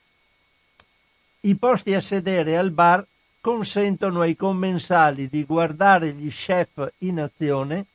I 1.40 1.56
posti 1.56 1.94
a 1.94 2.02
sedere 2.02 2.58
al 2.58 2.72
bar 2.72 3.08
consentono 3.40 4.20
ai 4.20 4.36
commensali 4.36 5.30
di 5.30 5.46
guardare 5.46 6.12
gli 6.12 6.30
chef 6.30 6.92
in 6.98 7.22
azione, 7.22 7.86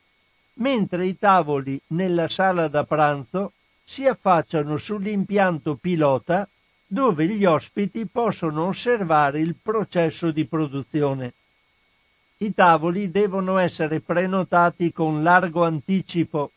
mentre 0.53 1.05
i 1.05 1.15
tavoli 1.15 1.79
nella 1.89 2.27
sala 2.27 2.67
da 2.67 2.83
pranzo 2.83 3.51
si 3.83 4.07
affacciano 4.07 4.77
sull'impianto 4.77 5.75
pilota 5.75 6.49
dove 6.87 7.27
gli 7.27 7.45
ospiti 7.45 8.07
possono 8.07 8.67
osservare 8.67 9.41
il 9.41 9.55
processo 9.61 10.31
di 10.31 10.45
produzione. 10.45 11.33
I 12.37 12.53
tavoli 12.53 13.11
devono 13.11 13.57
essere 13.57 13.99
prenotati 13.99 14.91
con 14.91 15.21
largo 15.21 15.65
anticipo 15.65 16.51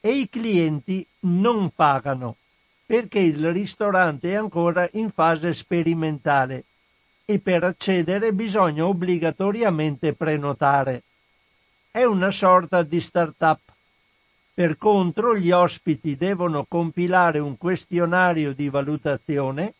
e 0.00 0.10
i 0.12 0.28
clienti 0.30 1.06
non 1.20 1.70
pagano 1.74 2.36
perché 2.86 3.18
il 3.18 3.50
ristorante 3.50 4.32
è 4.32 4.34
ancora 4.34 4.88
in 4.92 5.10
fase 5.10 5.54
sperimentale 5.54 6.64
e 7.24 7.38
per 7.38 7.64
accedere 7.64 8.32
bisogna 8.32 8.86
obbligatoriamente 8.86 10.12
prenotare. 10.12 11.02
È 11.90 12.04
una 12.04 12.30
sorta 12.30 12.82
di 12.82 13.00
start-up. 13.00 13.73
Per 14.54 14.78
contro, 14.78 15.36
gli 15.36 15.50
ospiti 15.50 16.16
devono 16.16 16.64
compilare 16.64 17.40
un 17.40 17.58
questionario 17.58 18.52
di 18.54 18.68
valutazione 18.68 19.74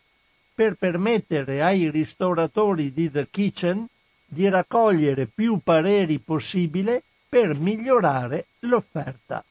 per 0.52 0.74
permettere 0.74 1.62
ai 1.62 1.88
ristoratori 1.90 2.92
di 2.92 3.08
The 3.08 3.28
Kitchen 3.30 3.86
di 4.24 4.48
raccogliere 4.48 5.26
più 5.26 5.60
pareri 5.62 6.18
possibile 6.18 7.04
per 7.28 7.56
migliorare 7.56 8.46
l'offerta. 8.60 9.44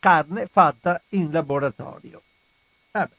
Carne 0.00 0.46
fatta 0.46 1.00
in 1.10 1.30
laboratorio. 1.30 2.20
Vabbè. 2.90 3.14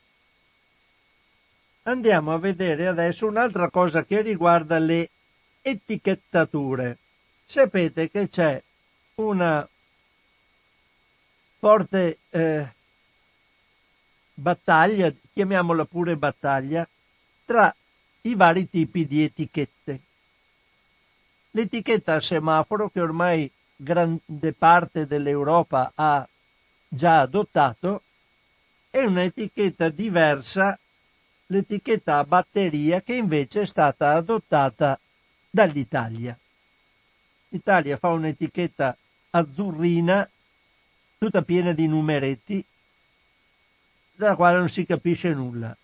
Andiamo 1.84 2.34
a 2.34 2.40
vedere 2.40 2.88
adesso 2.88 3.26
un'altra 3.26 3.70
cosa 3.70 4.04
che 4.04 4.22
riguarda 4.22 4.78
le 4.80 5.10
etichettature. 5.62 6.98
Sapete 7.46 8.10
che 8.10 8.28
c'è 8.28 8.62
una 9.16 9.68
forte 11.60 12.20
eh, 12.30 12.74
battaglia, 14.34 15.14
chiamiamola 15.34 15.86
pure 15.86 16.16
battaglia, 16.16 16.88
tra 17.46 17.74
i 18.22 18.36
vari 18.36 18.70
tipi 18.70 19.06
di 19.06 19.24
etichette. 19.24 20.00
L'etichetta 21.52 22.16
a 22.16 22.22
semaforo 22.22 22.90
che 22.90 23.02
ormai 23.02 23.52
grande 23.76 24.54
parte 24.54 25.06
dell'Europa 25.06 25.92
ha 25.96 26.28
già 26.88 27.20
adottato 27.20 28.04
è 28.90 29.00
un'etichetta 29.04 29.90
diversa, 29.90 30.78
l'etichetta 31.48 32.18
a 32.18 32.24
batteria 32.24 33.02
che 33.02 33.14
invece 33.14 33.62
è 33.62 33.66
stata 33.66 34.14
adottata 34.14 35.00
dall'Italia. 35.50 36.38
L'Italia 37.50 37.98
fa 37.98 38.10
un'etichetta 38.10 38.98
azzurrina 39.32 40.30
tutta 41.20 41.42
piena 41.42 41.74
di 41.74 41.86
numeretti 41.86 42.64
dalla 44.16 44.38
quale 44.38 44.58
non 44.58 44.70
si 44.70 44.86
capisce 44.86 45.34
nulla. 45.34 45.76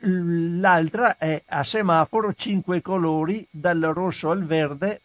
L'altra 0.00 1.16
è 1.16 1.40
a 1.46 1.62
semaforo 1.62 2.34
cinque 2.34 2.82
colori 2.82 3.46
dal 3.48 3.80
rosso 3.80 4.30
al 4.30 4.44
verde 4.44 5.00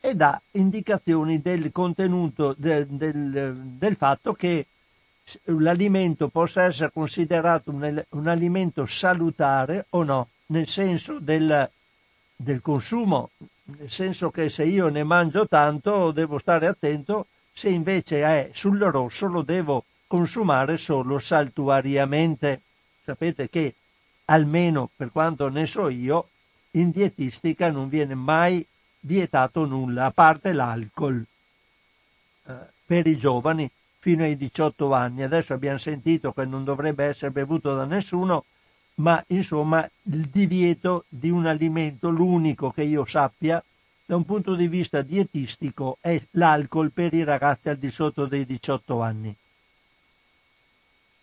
e 0.00 0.14
dà 0.14 0.40
indicazioni 0.52 1.42
del 1.42 1.70
contenuto 1.70 2.54
del, 2.56 2.86
del, 2.86 3.54
del 3.56 3.96
fatto 3.96 4.32
che 4.32 4.66
l'alimento 5.44 6.28
possa 6.28 6.62
essere 6.62 6.90
considerato 6.90 7.70
un, 7.70 8.04
un, 8.08 8.26
alimento 8.26 8.86
salutare 8.86 9.84
o 9.90 10.02
no, 10.02 10.28
nel 10.46 10.66
senso 10.66 11.18
del, 11.18 11.70
del 12.34 12.62
consumo, 12.62 13.30
nel 13.76 13.90
senso 13.90 14.30
che 14.30 14.48
se 14.48 14.64
io 14.64 14.88
ne 14.88 15.04
mangio 15.04 15.46
tanto 15.46 16.10
devo 16.10 16.38
stare 16.38 16.66
attento, 16.66 17.26
se 17.52 17.68
invece 17.68 18.22
è 18.22 18.50
sul 18.52 18.78
rosso 18.78 19.26
lo 19.26 19.42
devo 19.42 19.84
consumare 20.06 20.78
solo 20.78 21.18
saltuariamente. 21.18 22.62
Sapete 23.04 23.48
che 23.48 23.74
almeno 24.26 24.90
per 24.94 25.10
quanto 25.12 25.48
ne 25.48 25.66
so 25.66 25.88
io, 25.88 26.28
in 26.72 26.90
dietistica 26.90 27.70
non 27.70 27.88
viene 27.88 28.14
mai 28.14 28.66
vietato 29.00 29.64
nulla, 29.64 30.06
a 30.06 30.10
parte 30.10 30.52
l'alcol 30.52 31.24
eh, 32.44 32.54
per 32.84 33.06
i 33.06 33.16
giovani 33.16 33.70
fino 33.98 34.22
ai 34.22 34.36
18 34.36 34.92
anni. 34.94 35.22
Adesso 35.22 35.52
abbiamo 35.52 35.78
sentito 35.78 36.32
che 36.32 36.44
non 36.44 36.64
dovrebbe 36.64 37.04
essere 37.04 37.30
bevuto 37.30 37.74
da 37.74 37.84
nessuno, 37.84 38.44
ma 38.98 39.22
insomma 39.28 39.88
il 40.02 40.28
divieto 40.28 41.04
di 41.08 41.30
un 41.30 41.46
alimento, 41.46 42.10
l'unico 42.10 42.70
che 42.70 42.82
io 42.82 43.04
sappia, 43.04 43.62
da 44.04 44.16
un 44.16 44.24
punto 44.24 44.54
di 44.54 44.68
vista 44.68 45.02
dietistico, 45.02 45.98
è 46.00 46.20
l'alcol 46.32 46.90
per 46.90 47.12
i 47.12 47.24
ragazzi 47.24 47.68
al 47.68 47.76
di 47.76 47.90
sotto 47.90 48.26
dei 48.26 48.44
18 48.44 49.00
anni. 49.00 49.36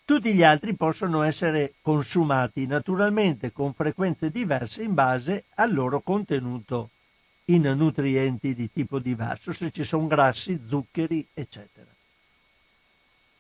Tutti 0.06 0.34
gli 0.34 0.44
altri 0.44 0.76
possono 0.76 1.24
essere 1.24 1.74
consumati 1.82 2.68
naturalmente 2.68 3.52
con 3.52 3.74
frequenze 3.74 4.30
diverse 4.30 4.84
in 4.84 4.94
base 4.94 5.46
al 5.56 5.74
loro 5.74 6.02
contenuto 6.02 6.92
in 7.46 7.64
nutrienti 7.64 8.54
di 8.54 8.72
tipo 8.72 9.00
diverso, 9.00 9.52
se 9.52 9.72
ci 9.72 9.84
sono 9.84 10.06
grassi, 10.06 10.62
zuccheri, 10.68 11.28
eccetera. 11.34 11.95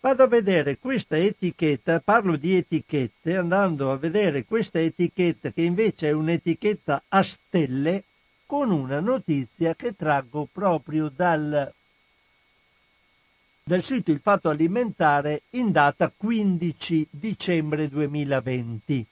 Vado 0.05 0.21
a 0.21 0.27
vedere 0.27 0.77
questa 0.77 1.17
etichetta, 1.17 1.99
parlo 1.99 2.35
di 2.35 2.55
etichette, 2.55 3.37
andando 3.37 3.91
a 3.91 3.97
vedere 3.97 4.45
questa 4.45 4.79
etichetta 4.79 5.49
che 5.49 5.63
invece 5.63 6.09
è 6.09 6.11
un'etichetta 6.11 7.05
a 7.07 7.23
stelle 7.23 8.03
con 8.45 8.69
una 8.69 8.99
notizia 8.99 9.73
che 9.73 9.95
traggo 9.95 10.47
proprio 10.51 11.09
dal 11.09 11.73
del 13.63 13.83
sito 13.83 14.11
Il 14.11 14.19
Fatto 14.19 14.49
Alimentare 14.49 15.41
in 15.53 15.71
data 15.71 16.13
15 16.15 17.07
dicembre 17.09 17.89
2020. 17.89 19.07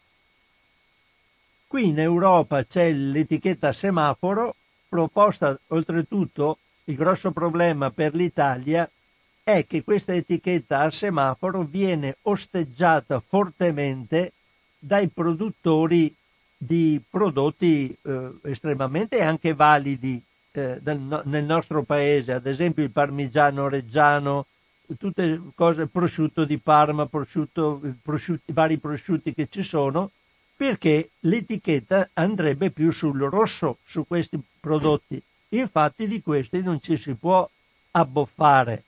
Qui 1.66 1.88
in 1.88 2.00
Europa 2.00 2.64
c'è 2.66 2.92
l'etichetta 2.92 3.74
semaforo, 3.74 4.54
proposta 4.88 5.60
oltretutto 5.70 6.60
il 6.84 6.96
grosso 6.96 7.32
problema 7.32 7.90
per 7.90 8.14
l'Italia 8.14 8.88
è 9.44 9.66
che 9.68 9.84
questa 9.84 10.14
etichetta 10.14 10.80
a 10.80 10.90
semaforo 10.90 11.64
viene 11.64 12.18
osteggiata 12.24 13.20
fortemente 13.20 14.32
dai 14.80 15.10
produttori 15.10 16.14
di 16.58 17.02
prodotti 17.10 17.96
eh, 18.02 18.32
estremamente 18.44 19.22
anche 19.22 19.54
validi 19.54 20.24
eh, 20.54 20.80
del, 20.82 21.22
nel 21.26 21.44
nostro 21.44 21.84
paese, 21.84 22.32
ad 22.32 22.48
esempio 22.48 22.84
il 22.84 22.92
parmigiano 22.92 23.68
reggiano, 23.68 24.46
tutte 24.98 25.42
cose, 25.56 25.88
prosciutto 25.88 26.46
di 26.46 26.58
Parma, 26.58 27.06
prosciutto, 27.06 27.82
prosciutti, 28.02 28.52
vari 28.54 28.78
prosciutti 28.78 29.34
che 29.34 29.48
ci 29.50 29.64
sono, 29.64 30.12
perché 30.56 31.10
l'etichetta 31.22 32.10
andrebbe 32.14 32.70
più 32.70 32.92
sul 32.92 33.20
rosso 33.24 33.80
su 33.84 34.06
questi 34.08 34.40
prodotti. 34.60 35.22
Infatti 35.50 36.08
di 36.08 36.22
questi 36.22 36.62
non 36.62 36.82
ci 36.82 36.96
si 36.98 37.14
può 37.16 37.50
abboffare. 37.92 38.84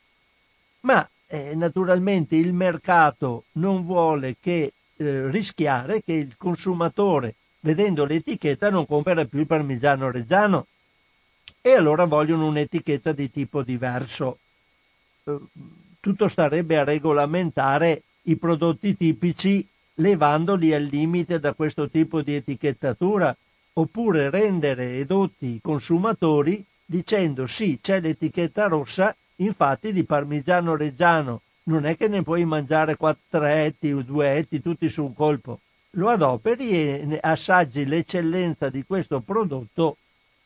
Ma 0.86 1.08
eh, 1.28 1.56
naturalmente 1.56 2.36
il 2.36 2.54
mercato 2.54 3.46
non 3.54 3.86
vuole 3.86 4.38
che 4.40 4.74
eh, 4.98 5.30
rischiare 5.30 6.04
che 6.04 6.14
il 6.14 6.36
consumatore, 6.38 7.36
vedendo 7.62 8.06
l'etichetta, 8.06 8.70
non 8.70 8.86
compra 8.86 9.26
più 9.26 9.40
il 9.40 9.48
parmigiano 9.48 10.12
reggiano 10.12 10.68
e 11.60 11.72
allora 11.72 12.06
vogliono 12.06 12.46
un'etichetta 12.48 13.12
di 13.12 13.32
tipo 13.32 13.64
diverso. 13.64 14.38
Eh, 15.24 15.38
tutto 16.00 16.28
starebbe 16.28 16.78
a 16.78 16.84
regolamentare 16.84 18.04
i 18.24 18.36
prodotti 18.36 18.96
tipici 18.96 19.68
levandoli 19.96 20.74
al 20.74 20.84
limite 20.84 21.40
da 21.40 21.54
questo 21.54 21.90
tipo 21.90 22.22
di 22.22 22.36
etichettatura, 22.36 23.36
oppure 23.74 24.30
rendere 24.30 24.98
edotti 24.98 25.48
i 25.48 25.60
consumatori 25.62 26.64
dicendo 26.86 27.48
sì, 27.48 27.80
c'è 27.82 28.00
l'etichetta 28.00 28.68
rossa, 28.68 29.16
infatti 29.38 29.92
di 29.92 30.04
parmigiano 30.04 30.76
reggiano 30.76 31.42
non 31.64 31.86
è 31.86 31.98
che 31.98 32.08
ne 32.08 32.22
puoi 32.22 32.46
mangiare 32.46 32.96
quattro 32.96 33.46
etti 33.46 33.92
o 33.92 34.02
due 34.02 34.36
etti 34.36 34.62
tutti 34.62 34.88
su 34.90 35.04
un 35.04 35.14
colpo. 35.16 35.60
Lo 35.92 36.10
adoperi 36.10 36.72
e 36.72 37.20
assaggi 37.22 37.86
l'eccellenza 37.86 38.70
di 38.70 38.84
questo 38.86 39.22
prodotto 39.22 39.98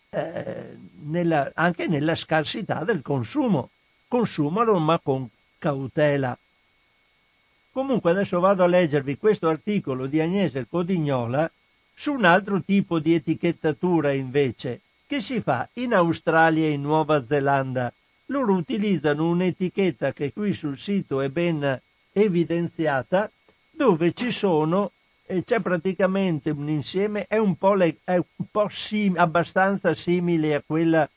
eh, 0.09 0.77
nella, 1.03 1.51
anche 1.55 1.87
nella 1.87 2.15
scarsità 2.15 2.83
del 2.83 3.01
consumo. 3.01 3.71
Consumalo 4.07 4.77
ma 4.79 4.99
con 4.99 5.27
cautela. 5.57 6.37
Comunque 7.71 8.11
adesso 8.11 8.39
vado 8.39 8.63
a 8.63 8.67
leggervi 8.67 9.17
questo 9.17 9.47
articolo 9.47 10.05
di 10.07 10.19
Agnese 10.19 10.67
Codignola 10.67 11.49
su 11.93 12.13
un 12.13 12.25
altro 12.25 12.61
tipo 12.61 12.99
di 12.99 13.13
etichettatura 13.13 14.11
invece 14.13 14.81
che 15.05 15.21
si 15.21 15.41
fa 15.41 15.67
in 15.73 15.93
Australia 15.93 16.65
e 16.65 16.71
in 16.71 16.81
Nuova 16.81 17.25
Zelanda. 17.25 17.91
Loro 18.31 18.53
utilizzano 18.53 19.27
un'etichetta 19.29 20.13
che 20.13 20.31
qui 20.33 20.53
sul 20.53 20.77
sito 20.77 21.21
è 21.21 21.29
ben 21.29 21.81
evidenziata 22.11 23.29
dove 23.71 24.13
ci 24.13 24.31
sono 24.31 24.91
c'è 25.43 25.59
praticamente 25.59 26.49
un 26.49 26.69
insieme, 26.69 27.27
è 27.27 27.37
un 27.37 27.55
po', 27.55 27.75
le, 27.75 27.97
è 28.03 28.15
un 28.15 28.45
po 28.49 28.67
sim, 28.67 29.15
abbastanza 29.15 29.93
simile 29.93 30.55
a 30.55 30.63
quella 30.65 31.07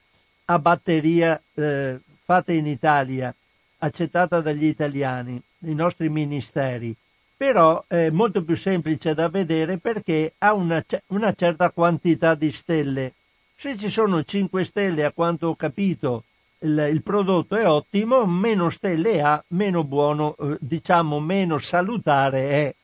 a 0.47 0.59
batteria 0.59 1.41
eh, 1.55 1.99
fatta 2.23 2.53
in 2.53 2.67
Italia, 2.67 3.35
accettata 3.79 4.41
dagli 4.41 4.67
italiani, 4.67 5.41
dei 5.57 5.75
nostri 5.75 6.11
ministeri, 6.11 6.95
però 7.37 7.83
è 7.87 8.11
molto 8.11 8.45
più 8.45 8.55
semplice 8.55 9.15
da 9.15 9.29
vedere 9.29 9.79
perché 9.79 10.35
ha 10.39 10.53
una, 10.53 10.85
una 11.09 11.33
certa 11.33 11.71
quantità 11.71 12.35
di 12.35 12.53
stelle. 12.53 13.15
Se 13.57 13.79
ci 13.79 13.89
sono 13.89 14.23
5 14.23 14.65
stelle, 14.65 15.05
a 15.05 15.13
quanto 15.13 15.49
ho 15.49 15.57
capito, 15.57 16.25
il, 16.63 16.89
il, 16.93 17.03
prodotto 17.03 17.57
è 17.57 17.69
ottimo, 17.69 18.27
meno 18.27 18.71
stelle 18.71 19.21
ha, 19.23 19.43
meno 19.49 19.85
buono, 19.85 20.37
eh, 20.37 20.57
diciamo 20.61 21.21
meno 21.21 21.59
salutare 21.59 22.51
è. 22.51 22.75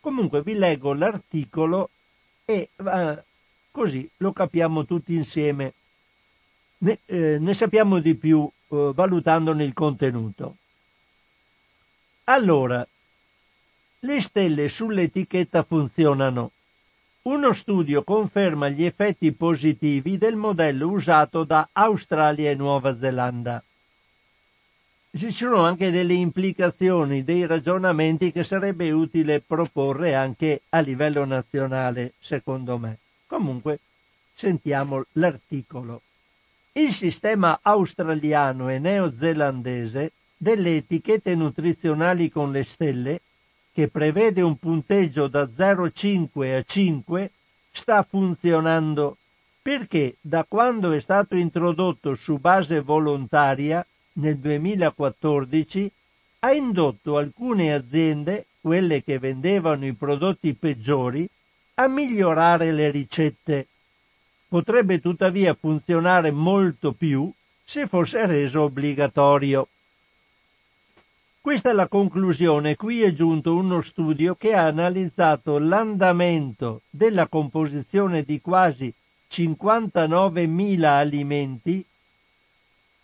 Comunque 0.00 0.42
vi 0.42 0.54
leggo 0.54 0.94
l'articolo 0.94 1.90
e 2.44 2.70
uh, 2.76 3.20
così 3.70 4.08
lo 4.18 4.32
capiamo 4.32 4.84
tutti 4.84 5.14
insieme. 5.14 5.74
Ne, 6.78 7.00
eh, 7.06 7.38
ne 7.40 7.54
sappiamo 7.54 7.98
di 7.98 8.14
più 8.14 8.38
uh, 8.38 8.94
valutandone 8.94 9.64
il 9.64 9.72
contenuto. 9.72 10.56
Allora, 12.24 12.86
le 14.00 14.22
stelle 14.22 14.68
sull'etichetta 14.68 15.62
funzionano. 15.64 16.52
Uno 17.26 17.52
studio 17.52 18.04
conferma 18.04 18.68
gli 18.68 18.84
effetti 18.84 19.32
positivi 19.32 20.16
del 20.16 20.36
modello 20.36 20.88
usato 20.88 21.44
da 21.44 21.68
Australia 21.72 22.50
e 22.50 22.54
Nuova 22.54 22.96
Zelanda 22.96 23.62
ci 25.16 25.30
sono 25.30 25.64
anche 25.64 25.90
delle 25.90 26.12
implicazioni, 26.12 27.24
dei 27.24 27.46
ragionamenti 27.46 28.32
che 28.32 28.44
sarebbe 28.44 28.90
utile 28.90 29.40
proporre 29.40 30.14
anche 30.14 30.62
a 30.70 30.80
livello 30.80 31.24
nazionale, 31.24 32.12
secondo 32.18 32.76
me. 32.78 32.98
Comunque, 33.26 33.80
sentiamo 34.34 35.04
l'articolo. 35.12 36.02
Il 36.72 36.92
sistema 36.92 37.60
australiano 37.62 38.68
e 38.68 38.78
neozelandese 38.78 40.12
delle 40.36 40.76
etichette 40.76 41.34
nutrizionali 41.34 42.30
con 42.30 42.52
le 42.52 42.62
stelle, 42.62 43.20
che 43.76 43.88
prevede 43.88 44.40
un 44.40 44.56
punteggio 44.56 45.26
da 45.26 45.42
0,5 45.42 46.56
a 46.56 46.62
5, 46.62 47.30
sta 47.70 48.02
funzionando 48.08 49.18
perché 49.60 50.16
da 50.22 50.46
quando 50.48 50.92
è 50.92 51.00
stato 51.00 51.36
introdotto 51.36 52.14
su 52.14 52.38
base 52.38 52.80
volontaria 52.80 53.86
nel 54.14 54.38
2014 54.38 55.92
ha 56.38 56.52
indotto 56.52 57.18
alcune 57.18 57.74
aziende, 57.74 58.46
quelle 58.62 59.04
che 59.04 59.18
vendevano 59.18 59.84
i 59.84 59.92
prodotti 59.92 60.54
peggiori, 60.54 61.28
a 61.74 61.86
migliorare 61.86 62.72
le 62.72 62.90
ricette. 62.90 63.66
Potrebbe 64.48 65.00
tuttavia 65.02 65.52
funzionare 65.52 66.30
molto 66.30 66.92
più 66.92 67.30
se 67.62 67.86
fosse 67.86 68.24
reso 68.24 68.62
obbligatorio. 68.62 69.68
Questa 71.46 71.70
è 71.70 71.72
la 71.74 71.86
conclusione. 71.86 72.74
Qui 72.74 73.02
è 73.02 73.12
giunto 73.12 73.54
uno 73.54 73.80
studio 73.80 74.34
che 74.34 74.52
ha 74.52 74.66
analizzato 74.66 75.60
l'andamento 75.60 76.80
della 76.90 77.28
composizione 77.28 78.24
di 78.24 78.40
quasi 78.40 78.92
59.000 79.30 80.82
alimenti 80.82 81.86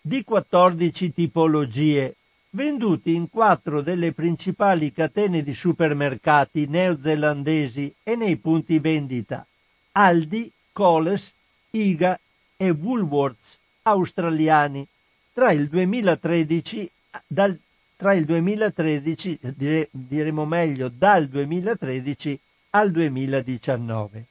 di 0.01 0.25
14 0.25 1.13
tipologie, 1.13 2.17
venduti 2.49 3.15
in 3.15 3.29
quattro 3.29 3.81
delle 3.81 4.11
principali 4.11 4.91
catene 4.91 5.41
di 5.41 5.53
supermercati 5.53 6.67
neozelandesi 6.67 7.95
e 8.03 8.17
nei 8.17 8.35
punti 8.35 8.77
vendita 8.79 9.47
Aldi, 9.93 10.51
Coles, 10.73 11.33
Iga 11.69 12.19
e 12.57 12.69
Woolworths 12.71 13.57
australiani 13.83 14.85
tra 15.31 15.53
il 15.53 15.69
2013 15.69 16.91
dal, 17.25 17.57
tra 18.03 18.13
il 18.15 18.25
2013 18.25 19.39
dire, 19.55 19.87
diremo 19.91 20.43
meglio 20.43 20.89
dal 20.89 21.25
2013 21.27 22.37
al 22.71 22.91
2019. 22.91 24.25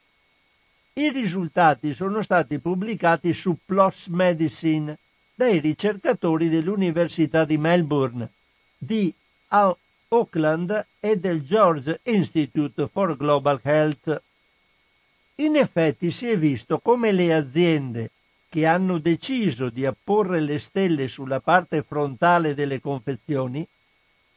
I 0.93 1.09
risultati 1.09 1.95
sono 1.95 2.21
stati 2.21 2.59
pubblicati 2.59 3.33
su 3.33 3.57
PLOS 3.65 4.09
Medicine 4.09 4.95
dai 5.33 5.57
ricercatori 5.57 6.49
dell'Università 6.49 7.45
di 7.45 7.57
Melbourne, 7.57 8.29
di 8.77 9.11
Auckland 9.47 10.85
e 10.99 11.17
del 11.17 11.41
George 11.41 11.99
Institute 12.03 12.87
for 12.87 13.17
Global 13.17 13.59
Health. 13.63 14.21
In 15.37 15.55
effetti 15.55 16.11
si 16.11 16.29
è 16.29 16.37
visto 16.37 16.77
come 16.77 17.11
le 17.11 17.33
aziende 17.33 18.11
che 18.53 18.67
hanno 18.67 18.99
deciso 18.99 19.71
di 19.71 19.83
apporre 19.83 20.39
le 20.39 20.59
stelle 20.59 21.07
sulla 21.07 21.39
parte 21.39 21.81
frontale 21.81 22.53
delle 22.53 22.79
confezioni 22.79 23.67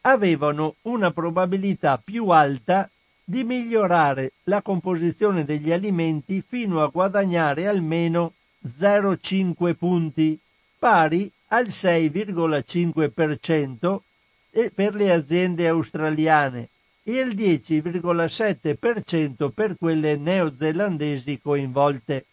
avevano 0.01 0.77
una 0.85 1.11
probabilità 1.11 2.01
più 2.03 2.31
alta 2.31 2.89
di 3.23 3.45
migliorare 3.45 4.33
la 4.45 4.63
composizione 4.63 5.45
degli 5.45 5.71
alimenti 5.71 6.41
fino 6.41 6.83
a 6.83 6.87
guadagnare 6.87 7.67
almeno 7.67 8.33
0,5 8.67 9.75
punti, 9.75 10.41
pari 10.79 11.31
al 11.49 11.67
6,5% 11.67 13.99
per 14.75 14.95
le 14.95 15.13
aziende 15.13 15.69
australiane 15.69 16.71
e 17.03 17.21
il 17.21 17.35
10,7% 17.35 19.51
per 19.51 19.77
quelle 19.77 20.17
neozelandesi 20.17 21.39
coinvolte. 21.39 22.25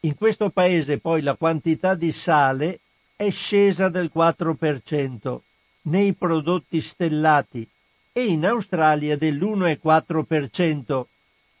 In 0.00 0.14
questo 0.14 0.50
paese 0.50 0.98
poi 0.98 1.22
la 1.22 1.34
quantità 1.34 1.94
di 1.94 2.12
sale 2.12 2.80
è 3.16 3.30
scesa 3.30 3.88
del 3.88 4.10
4% 4.14 5.38
nei 5.82 6.12
prodotti 6.12 6.80
stellati 6.80 7.68
e 8.12 8.24
in 8.26 8.46
Australia 8.46 9.16
dell'1,4%, 9.16 11.04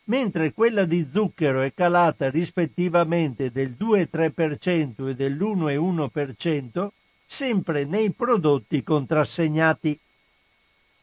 mentre 0.04 0.52
quella 0.52 0.84
di 0.84 1.06
zucchero 1.10 1.62
è 1.62 1.72
calata 1.74 2.30
rispettivamente 2.30 3.50
del 3.50 3.74
2,3% 3.78 5.08
e 5.08 5.14
dell'1,1% 5.14 6.88
sempre 7.26 7.84
nei 7.84 8.10
prodotti 8.10 8.82
contrassegnati. 8.82 9.98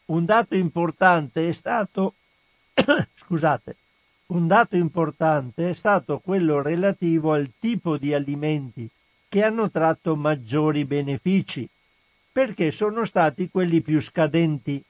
Un 0.06 0.26
dato 0.26 0.56
importante 0.56 1.48
è 1.48 1.52
stato 1.52 2.16
scusate, 3.16 3.76
un 4.34 4.48
dato 4.48 4.76
importante 4.76 5.70
è 5.70 5.74
stato 5.74 6.18
quello 6.18 6.64
relativo 6.64 7.34
al 7.34 7.52
tipo 7.60 7.98
di 7.98 8.16
alimenti 8.16 8.90
che 9.30 9.44
hanno 9.44 9.70
tratto 9.70 10.16
maggiori 10.16 10.86
benefici, 10.86 11.70
perché 12.32 12.72
sono 12.72 13.06
stati 13.06 13.50
quelli 13.50 13.82
più 13.82 14.02
scadenti. 14.02 14.84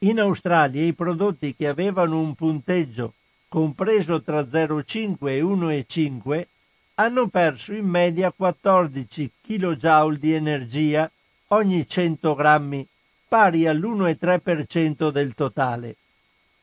In 0.00 0.20
Australia 0.20 0.84
i 0.84 0.92
prodotti 0.92 1.56
che 1.56 1.66
avevano 1.66 2.20
un 2.20 2.36
punteggio 2.36 3.14
compreso 3.48 4.22
tra 4.22 4.42
0,5 4.42 5.28
e 5.28 5.40
1,5 5.42 6.46
hanno 6.94 7.26
perso 7.26 7.74
in 7.74 7.86
media 7.86 8.30
14 8.30 9.32
kJ 9.42 10.16
di 10.16 10.32
energia 10.32 11.10
ogni 11.48 11.84
100 11.84 12.34
grammi 12.34 12.86
pari 13.26 13.66
all'1,3% 13.66 15.10
del 15.10 15.34
totale, 15.34 15.96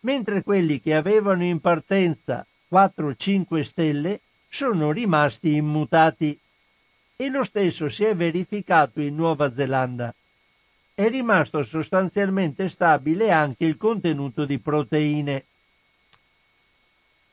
mentre 0.04 0.44
quelli 0.44 0.80
che 0.80 0.96
avevano 0.96 1.44
in 1.44 1.60
partenza 1.60 2.46
4-5 2.72 3.62
stelle 3.62 4.22
sono 4.50 4.92
rimasti 4.92 5.56
immutati. 5.56 6.38
E 7.16 7.30
lo 7.30 7.44
stesso 7.44 7.90
si 7.90 8.04
è 8.04 8.16
verificato 8.16 9.00
in 9.02 9.16
Nuova 9.16 9.54
Zelanda. 9.54 10.14
È 10.96 11.08
rimasto 11.10 11.64
sostanzialmente 11.64 12.70
stabile 12.70 13.32
anche 13.32 13.66
il 13.66 13.78
contenuto 13.78 14.46
di 14.46 14.60
proteine. 14.60 15.46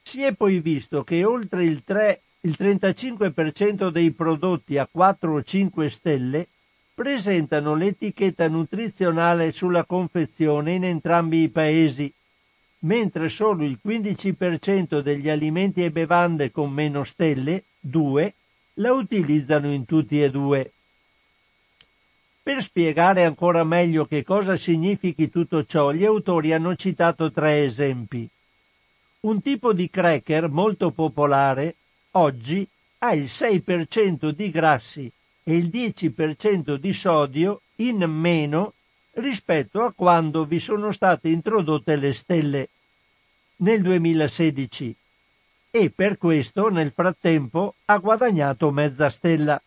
Si 0.02 0.22
è 0.22 0.34
poi 0.34 0.60
visto 0.60 1.04
che 1.04 1.24
oltre 1.24 1.64
il, 1.64 1.82
3, 1.84 2.22
il 2.42 2.56
35% 2.58 3.88
dei 3.90 4.12
prodotti 4.12 4.78
a 4.78 4.88
4 4.90 5.32
o 5.32 5.42
5 5.42 5.90
stelle 5.90 6.48
presentano 6.94 7.74
l'etichetta 7.74 8.48
nutrizionale 8.48 9.52
sulla 9.52 9.84
confezione 9.84 10.74
in 10.74 10.84
entrambi 10.84 11.42
i 11.42 11.48
paesi, 11.48 12.12
mentre 12.80 13.28
solo 13.28 13.64
il 13.64 13.78
15% 13.84 15.00
degli 15.00 15.28
alimenti 15.28 15.84
e 15.84 15.90
bevande 15.90 16.50
con 16.50 16.70
meno 16.70 17.04
stelle, 17.04 17.64
2, 17.80 18.34
la 18.74 18.92
utilizzano 18.92 19.72
in 19.72 19.84
tutti 19.84 20.22
e 20.22 20.30
due. 20.30 20.72
Per 22.42 22.62
spiegare 22.62 23.24
ancora 23.24 23.64
meglio 23.64 24.06
che 24.06 24.24
cosa 24.24 24.56
significhi 24.56 25.28
tutto 25.28 25.64
ciò, 25.64 25.92
gli 25.92 26.04
autori 26.04 26.52
hanno 26.52 26.74
citato 26.74 27.30
tre 27.30 27.64
esempi. 27.64 28.28
Un 29.20 29.42
tipo 29.42 29.74
di 29.74 29.90
cracker 29.90 30.48
molto 30.48 30.90
popolare 30.90 31.76
oggi 32.12 32.66
ha 32.98 33.14
il 33.14 33.24
6% 33.24 34.30
di 34.30 34.50
grassi 34.50 35.12
e 35.42 35.56
il 35.56 35.68
10% 35.68 36.76
di 36.76 36.92
sodio 36.92 37.60
in 37.76 37.98
meno 38.04 38.74
rispetto 39.14 39.82
a 39.82 39.92
quando 39.92 40.44
vi 40.44 40.60
sono 40.60 40.92
state 40.92 41.28
introdotte 41.28 41.96
le 41.96 42.12
stelle 42.12 42.68
nel 43.56 43.82
2016 43.82 44.96
e 45.70 45.90
per 45.90 46.18
questo 46.18 46.68
nel 46.68 46.92
frattempo 46.92 47.74
ha 47.86 47.98
guadagnato 47.98 48.70
mezza 48.70 49.08
stella. 49.08 49.60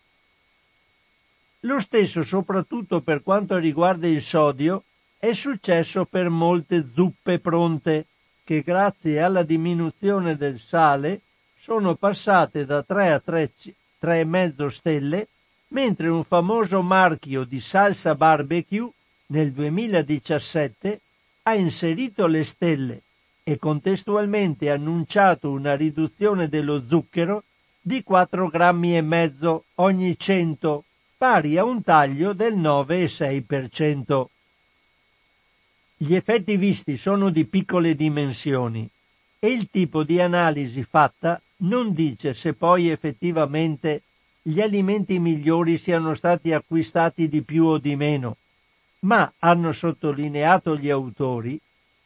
Lo 1.62 1.80
stesso 1.80 2.24
soprattutto 2.24 3.02
per 3.02 3.24
quanto 3.24 3.58
riguarda 3.58 4.08
il 4.08 4.22
sodio 4.22 4.84
è 5.18 5.34
successo 5.34 6.06
per 6.06 6.30
molte 6.30 6.86
zuppe 6.94 7.40
pronte 7.40 8.08
che 8.44 8.62
grazie 8.62 9.22
alla 9.22 9.44
diminuzione 9.44 10.36
del 10.36 10.60
sale 10.60 11.22
sono 11.58 11.96
passate 11.96 12.66
da 12.66 12.84
3 12.84 13.14
a 13.14 13.22
3,5 13.26 14.68
stelle 14.68 15.28
mentre 15.70 16.10
un 16.10 16.26
famoso 16.26 16.82
marchio 16.82 17.46
di 17.46 17.62
salsa 17.62 18.16
barbecue 18.16 18.92
nel 19.28 19.52
2017 19.52 21.02
ha 21.44 21.56
inserito 21.56 22.28
le 22.28 22.44
stelle 22.44 23.02
e 23.44 23.58
contestualmente 23.58 24.70
annunciato 24.70 25.52
una 25.52 25.76
riduzione 25.76 26.48
dello 26.48 26.82
zucchero 26.86 27.44
di 27.82 28.02
4 28.02 28.48
grammi 28.48 28.96
e 28.96 29.02
mezzo 29.02 29.66
ogni 29.76 30.18
100, 30.18 30.86
pari 31.18 31.58
a 31.58 31.66
un 31.66 31.84
taglio 31.84 32.32
del 32.32 32.58
9,6%. 32.58 34.26
Gli 35.98 36.16
effetti 36.16 36.56
visti 36.56 36.98
sono 36.98 37.30
di 37.30 37.46
piccole 37.46 37.96
dimensioni 37.96 38.90
e 39.40 39.48
il 39.48 39.70
tipo 39.70 40.04
di 40.04 40.22
analisi 40.22 40.84
fatta 40.84 41.42
non 41.58 41.92
dice 41.92 42.34
se 42.34 42.54
poi 42.54 42.90
effettivamente 42.90 44.04
gli 44.42 44.62
alimenti 44.62 45.20
migliori 45.20 45.78
siano 45.78 46.14
stati 46.14 46.54
acquistati 46.54 47.28
di 47.28 47.42
più 47.42 47.66
o 47.66 47.78
di 47.78 47.96
meno, 47.96 48.38
ma 49.04 49.32
hanno 49.40 49.72
sottolineato 49.72 50.78
gli 50.78 50.90
autori, 50.90 51.60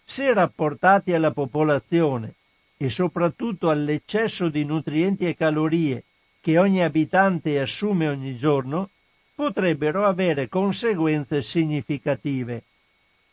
se 0.04 0.34
rapportati 0.34 1.14
alla 1.14 1.32
popolazione 1.32 2.36
e 2.78 2.89
soprattutto 2.89 3.70
all'eccesso 3.70 4.50
di 4.50 4.64
nutrienti 4.64 5.26
e 5.28 5.36
calorie 5.36 6.04
che 6.39 6.58
ogni 6.58 6.84
abitante 6.84 7.60
assume 7.60 8.08
ogni 8.08 8.38
giorno, 8.38 8.89
potrebbero 9.36 10.06
avere 10.06 10.48
conseguenze 10.48 11.41
significative, 11.41 12.64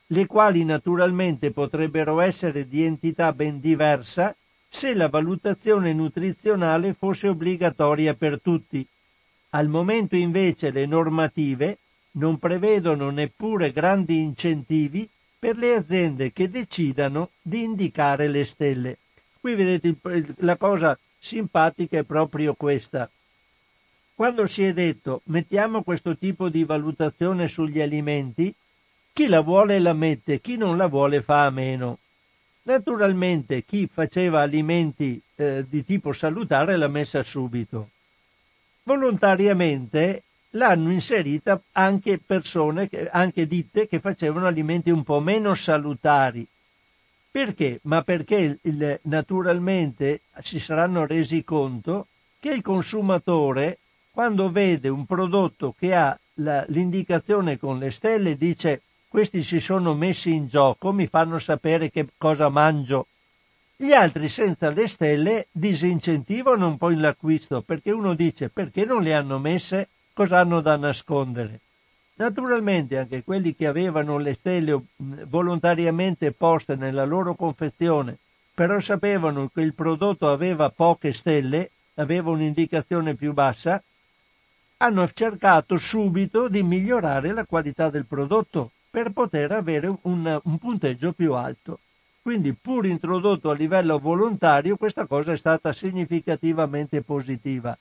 le 0.09 0.27
quali 0.27 0.65
naturalmente 0.65 1.51
potrebbero 1.51 2.21
essere 2.21 2.67
di 2.67 2.83
entità 2.83 3.33
ben 3.33 3.61
diversa 3.61 4.35
se 4.69 4.93
la 4.93 5.09
valutazione 5.09 5.93
nutrizionale 5.93 6.93
fosse 6.93 7.29
obbligatoria 7.29 8.15
per 8.15 8.41
tutti, 8.41 8.87
al 9.51 9.69
momento 9.69 10.17
invece 10.17 10.71
le 10.71 10.85
normative 10.85 11.79
non 12.17 12.39
prevedono 12.39 13.11
neppure 13.11 13.73
grandi 13.73 14.21
incentivi 14.21 15.09
per 15.39 15.57
le 15.57 15.75
aziende 15.75 16.33
che 16.33 16.49
decidano 16.49 17.31
di 17.41 17.63
indicare 17.63 18.29
le 18.29 18.45
stelle. 18.45 18.99
Qui 19.41 19.55
vedete 19.55 19.97
la 20.39 20.57
cosa 20.57 20.99
simpatica 21.19 21.99
è 21.99 22.03
proprio 22.03 22.55
questa. 22.55 23.11
Quando 24.15 24.47
si 24.47 24.65
è 24.65 24.73
detto 24.73 25.21
mettiamo 25.25 25.83
questo 25.83 26.17
tipo 26.17 26.49
di 26.49 26.65
valutazione 26.65 27.49
sugli 27.49 27.81
alimenti, 27.81 28.55
chi 29.13 29.27
la 29.27 29.41
vuole 29.41 29.79
la 29.79 29.93
mette, 29.93 30.41
chi 30.41 30.57
non 30.57 30.77
la 30.77 30.87
vuole 30.87 31.23
fa 31.23 31.45
a 31.45 31.51
meno. 31.51 31.99
Naturalmente 32.63 33.65
chi 33.65 33.89
faceva 33.93 34.41
alimenti 34.41 35.21
eh, 35.35 35.65
di 35.69 35.85
tipo 35.85 36.13
salutare 36.13 36.77
l'ha 36.77 36.89
messa 36.89 37.23
subito 37.23 37.91
volontariamente 38.85 40.23
l'hanno 40.55 40.91
inserita 40.91 41.61
anche 41.73 42.19
persone, 42.19 42.89
anche 43.11 43.47
ditte 43.47 43.87
che 43.87 44.01
facevano 44.01 44.47
alimenti 44.47 44.91
un 44.91 45.03
po' 45.03 45.21
meno 45.21 45.55
salutari. 45.55 46.47
Perché? 47.31 47.81
Ma 47.83 48.03
perché 48.03 48.59
il, 48.61 49.01
naturalmente 49.03 50.23
si 50.41 50.61
saranno 50.61 51.07
resi 51.07 51.43
conto 51.43 52.07
che 52.39 52.51
il 52.51 52.63
consumatore, 52.63 53.79
quando 54.11 54.51
vede 54.51 54.89
un 54.89 55.05
prodotto 55.07 55.75
che 55.77 55.95
ha 55.95 56.17
la, 56.35 56.65
l'indicazione 56.69 57.59
con 57.59 57.79
le 57.79 57.91
stelle, 57.91 58.37
dice 58.37 58.83
questi 59.09 59.43
si 59.43 59.61
sono 59.61 59.95
messi 59.95 60.33
in 60.33 60.47
gioco, 60.47 60.93
mi 60.93 61.07
fanno 61.07 61.39
sapere 61.39 61.91
che 61.91 62.07
cosa 62.17 62.49
mangio 62.49 63.07
gli 63.77 63.93
altri 63.93 64.29
senza 64.29 64.71
le 64.71 64.87
stelle 64.87 65.49
disincentivano 65.51 66.69
un 66.69 66.77
po' 66.77 66.91
l'acquisto 66.91 67.61
perché 67.61 67.91
uno 67.91 68.15
dice 68.15 68.49
perché 68.49 68.85
non 68.85 69.03
le 69.03 69.15
hanno 69.15 69.41
messe, 69.41 69.89
cosa 70.15 70.39
hanno 70.39 70.61
da 70.61 70.77
nascondere. 70.77 71.61
Naturalmente 72.15 72.97
anche 72.97 73.25
quelli 73.25 73.55
che 73.57 73.67
avevano 73.67 74.19
le 74.19 74.35
stelle 74.35 74.81
volontariamente 74.97 76.31
poste 76.31 76.77
nella 76.77 77.05
loro 77.05 77.35
confezione, 77.35 78.19
però 78.55 78.79
sapevano 78.79 79.51
che 79.53 79.61
il 79.63 79.75
prodotto 79.75 80.31
aveva 80.31 80.71
poche 80.71 81.13
stelle, 81.13 81.71
aveva 81.95 82.31
un'indicazione 82.31 83.15
più 83.15 83.33
bassa, 83.33 83.83
hanno 84.77 85.11
cercato 85.13 85.77
subito 85.77 86.47
di 86.47 86.63
migliorare 86.63 87.33
la 87.33 87.45
qualità 87.45 87.91
del 87.91 88.07
prodotto 88.07 88.71
per 88.89 89.11
poter 89.11 89.51
avere 89.51 89.93
un, 90.03 90.41
un 90.41 90.59
punteggio 90.59 91.13
più 91.13 91.35
alto. 91.35 91.81
Quindi 92.23 92.53
pur 92.53 92.87
introdotto 92.87 93.51
a 93.51 93.55
livello 93.55 93.99
volontario 93.99 94.77
questa 94.77 95.07
cosa 95.07 95.33
è 95.33 95.37
stata 95.37 95.73
significativamente 95.73 97.03
positiva. 97.03 97.77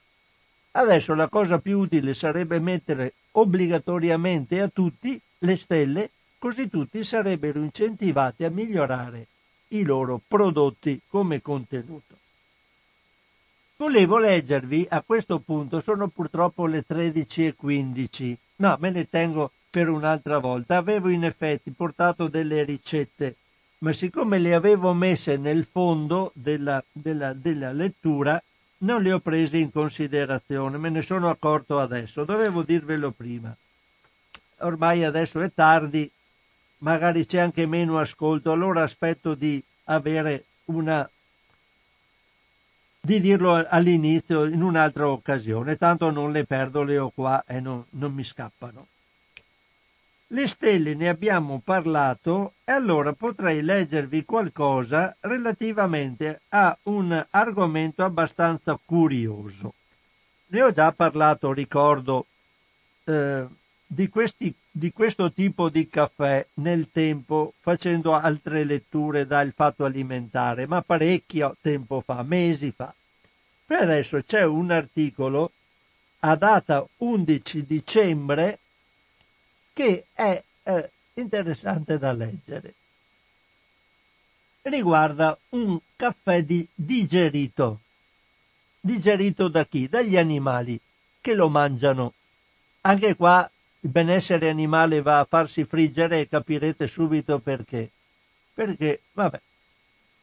Adesso 0.76 1.14
la 1.14 1.28
cosa 1.28 1.58
più 1.58 1.78
utile 1.78 2.14
sarebbe 2.14 2.58
mettere 2.58 3.14
obbligatoriamente 3.32 4.60
a 4.60 4.68
tutti 4.68 5.20
le 5.38 5.56
stelle, 5.56 6.10
così 6.38 6.68
tutti 6.68 7.04
sarebbero 7.04 7.60
incentivati 7.60 8.42
a 8.42 8.50
migliorare 8.50 9.28
i 9.68 9.84
loro 9.84 10.20
prodotti 10.26 11.00
come 11.08 11.40
contenuto. 11.40 12.16
Volevo 13.76 14.18
leggervi 14.18 14.86
a 14.90 15.02
questo 15.02 15.38
punto, 15.38 15.80
sono 15.80 16.08
purtroppo 16.08 16.66
le 16.66 16.84
13.15, 16.88 18.34
no, 18.56 18.76
me 18.80 18.90
ne 18.90 19.08
tengo 19.08 19.52
per 19.70 19.88
un'altra 19.88 20.38
volta. 20.38 20.76
Avevo 20.76 21.08
in 21.08 21.24
effetti 21.24 21.70
portato 21.70 22.26
delle 22.26 22.64
ricette, 22.64 23.36
ma 23.78 23.92
siccome 23.92 24.38
le 24.38 24.54
avevo 24.54 24.92
messe 24.92 25.36
nel 25.36 25.64
fondo 25.64 26.32
della, 26.34 26.82
della, 26.90 27.32
della 27.32 27.72
lettura, 27.72 28.42
non 28.78 29.02
le 29.02 29.12
ho 29.12 29.20
prese 29.20 29.58
in 29.58 29.70
considerazione, 29.70 30.78
me 30.78 30.90
ne 30.90 31.02
sono 31.02 31.30
accorto 31.30 31.78
adesso, 31.78 32.24
dovevo 32.24 32.62
dirvelo 32.62 33.10
prima. 33.12 33.56
Ormai 34.58 35.04
adesso 35.04 35.40
è 35.40 35.52
tardi, 35.52 36.10
magari 36.78 37.26
c'è 37.26 37.38
anche 37.38 37.66
meno 37.66 37.98
ascolto, 37.98 38.52
allora 38.52 38.82
aspetto 38.82 39.34
di 39.34 39.62
avere 39.84 40.44
una 40.66 41.08
di 43.04 43.20
dirlo 43.20 43.62
all'inizio 43.68 44.44
in 44.44 44.62
un'altra 44.62 45.08
occasione, 45.08 45.76
tanto 45.76 46.10
non 46.10 46.32
le 46.32 46.46
perdo, 46.46 46.82
le 46.82 46.96
ho 46.96 47.10
qua 47.10 47.44
e 47.46 47.60
non, 47.60 47.84
non 47.90 48.14
mi 48.14 48.24
scappano. 48.24 48.86
Le 50.28 50.48
stelle 50.48 50.94
ne 50.94 51.08
abbiamo 51.08 51.60
parlato 51.62 52.54
e 52.64 52.72
allora 52.72 53.12
potrei 53.12 53.62
leggervi 53.62 54.24
qualcosa 54.24 55.14
relativamente 55.20 56.40
a 56.48 56.76
un 56.84 57.26
argomento 57.30 58.02
abbastanza 58.02 58.78
curioso. 58.82 59.74
Ne 60.46 60.62
ho 60.62 60.72
già 60.72 60.92
parlato, 60.92 61.52
ricordo, 61.52 62.26
eh, 63.04 63.46
di, 63.86 64.08
questi, 64.08 64.52
di 64.70 64.92
questo 64.92 65.30
tipo 65.30 65.68
di 65.68 65.88
caffè 65.88 66.44
nel 66.54 66.90
tempo 66.90 67.52
facendo 67.60 68.14
altre 68.14 68.64
letture 68.64 69.26
dal 69.26 69.52
fatto 69.54 69.84
alimentare, 69.84 70.66
ma 70.66 70.80
parecchio 70.80 71.56
tempo 71.60 72.00
fa, 72.00 72.22
mesi 72.22 72.72
fa. 72.74 72.94
Per 73.66 73.80
adesso 73.80 74.22
c'è 74.22 74.44
un 74.44 74.70
articolo 74.70 75.52
a 76.20 76.34
data 76.34 76.86
11 76.96 77.64
dicembre 77.64 78.60
che 79.74 80.06
è 80.14 80.42
eh, 80.62 80.90
interessante 81.14 81.98
da 81.98 82.12
leggere. 82.12 82.74
Riguarda 84.62 85.36
un 85.50 85.78
caffè 85.94 86.42
di 86.42 86.66
digerito. 86.74 87.80
Digerito 88.80 89.48
da 89.48 89.66
chi? 89.66 89.88
Dagli 89.88 90.16
animali 90.16 90.80
che 91.20 91.34
lo 91.34 91.50
mangiano. 91.50 92.14
Anche 92.82 93.14
qua 93.16 93.50
il 93.80 93.90
benessere 93.90 94.48
animale 94.48 95.02
va 95.02 95.18
a 95.18 95.26
farsi 95.26 95.64
friggere 95.64 96.20
e 96.20 96.28
capirete 96.28 96.86
subito 96.86 97.38
perché. 97.40 97.90
Perché, 98.54 99.02
vabbè, 99.12 99.40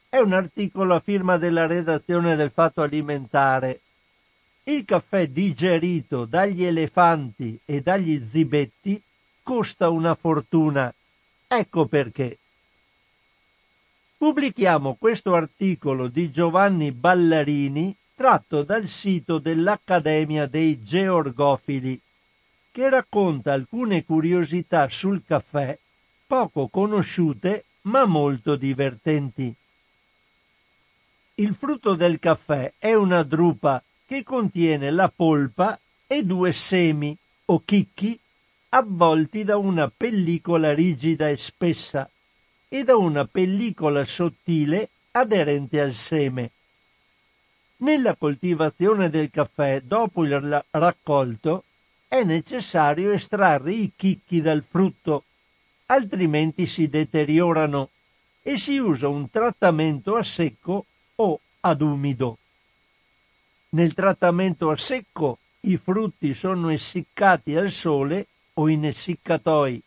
è 0.08 0.18
un 0.18 0.32
articolo 0.32 0.94
a 0.94 1.00
firma 1.00 1.36
della 1.36 1.66
redazione 1.66 2.34
del 2.34 2.50
Fatto 2.50 2.82
Alimentare 2.82 3.80
il 4.64 4.84
caffè 4.84 5.26
digerito 5.26 6.24
dagli 6.24 6.64
elefanti 6.64 7.58
e 7.64 7.80
dagli 7.80 8.20
zibetti 8.22 9.02
costa 9.42 9.90
una 9.90 10.14
fortuna. 10.14 10.92
Ecco 11.46 11.86
perché. 11.86 12.38
Pubblichiamo 14.16 14.96
questo 14.98 15.34
articolo 15.34 16.08
di 16.08 16.30
Giovanni 16.30 16.92
Ballarini 16.92 17.94
tratto 18.14 18.62
dal 18.62 18.86
sito 18.86 19.38
dell'Accademia 19.38 20.46
dei 20.46 20.82
Georgofili, 20.82 22.00
che 22.70 22.88
racconta 22.88 23.52
alcune 23.52 24.04
curiosità 24.04 24.88
sul 24.88 25.22
caffè 25.26 25.76
poco 26.26 26.68
conosciute 26.68 27.64
ma 27.82 28.06
molto 28.06 28.56
divertenti. 28.56 29.54
Il 31.34 31.54
frutto 31.54 31.94
del 31.94 32.18
caffè 32.18 32.72
è 32.78 32.94
una 32.94 33.22
drupa 33.22 33.82
che 34.06 34.22
contiene 34.22 34.90
la 34.90 35.12
polpa 35.14 35.78
e 36.06 36.24
due 36.24 36.52
semi 36.52 37.16
o 37.46 37.62
chicchi 37.64 38.18
avvolti 38.74 39.44
da 39.44 39.58
una 39.58 39.92
pellicola 39.94 40.72
rigida 40.72 41.28
e 41.28 41.36
spessa 41.36 42.08
e 42.68 42.84
da 42.84 42.96
una 42.96 43.26
pellicola 43.26 44.02
sottile 44.04 44.88
aderente 45.10 45.78
al 45.80 45.92
seme. 45.92 46.50
Nella 47.78 48.14
coltivazione 48.14 49.10
del 49.10 49.30
caffè 49.30 49.82
dopo 49.82 50.24
il 50.24 50.64
raccolto 50.70 51.64
è 52.08 52.22
necessario 52.24 53.12
estrarre 53.12 53.72
i 53.72 53.92
chicchi 53.94 54.40
dal 54.40 54.62
frutto, 54.62 55.24
altrimenti 55.86 56.66
si 56.66 56.88
deteriorano 56.88 57.90
e 58.40 58.56
si 58.56 58.78
usa 58.78 59.08
un 59.08 59.28
trattamento 59.30 60.16
a 60.16 60.22
secco 60.22 60.86
o 61.16 61.40
ad 61.60 61.80
umido. 61.82 62.38
Nel 63.70 63.92
trattamento 63.92 64.70
a 64.70 64.76
secco 64.76 65.38
i 65.60 65.76
frutti 65.76 66.32
sono 66.32 66.70
essiccati 66.70 67.54
al 67.54 67.70
sole 67.70 68.28
o 68.54 68.68
in 68.68 68.84
essiccatoi, 68.84 69.82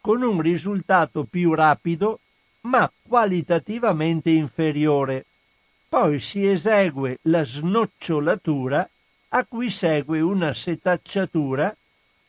con 0.00 0.22
un 0.22 0.40
risultato 0.40 1.24
più 1.24 1.54
rapido 1.54 2.20
ma 2.62 2.90
qualitativamente 3.06 4.30
inferiore. 4.30 5.26
Poi 5.88 6.20
si 6.20 6.46
esegue 6.46 7.18
la 7.22 7.44
snocciolatura 7.44 8.88
a 9.28 9.44
cui 9.44 9.70
segue 9.70 10.20
una 10.20 10.54
setacciatura 10.54 11.74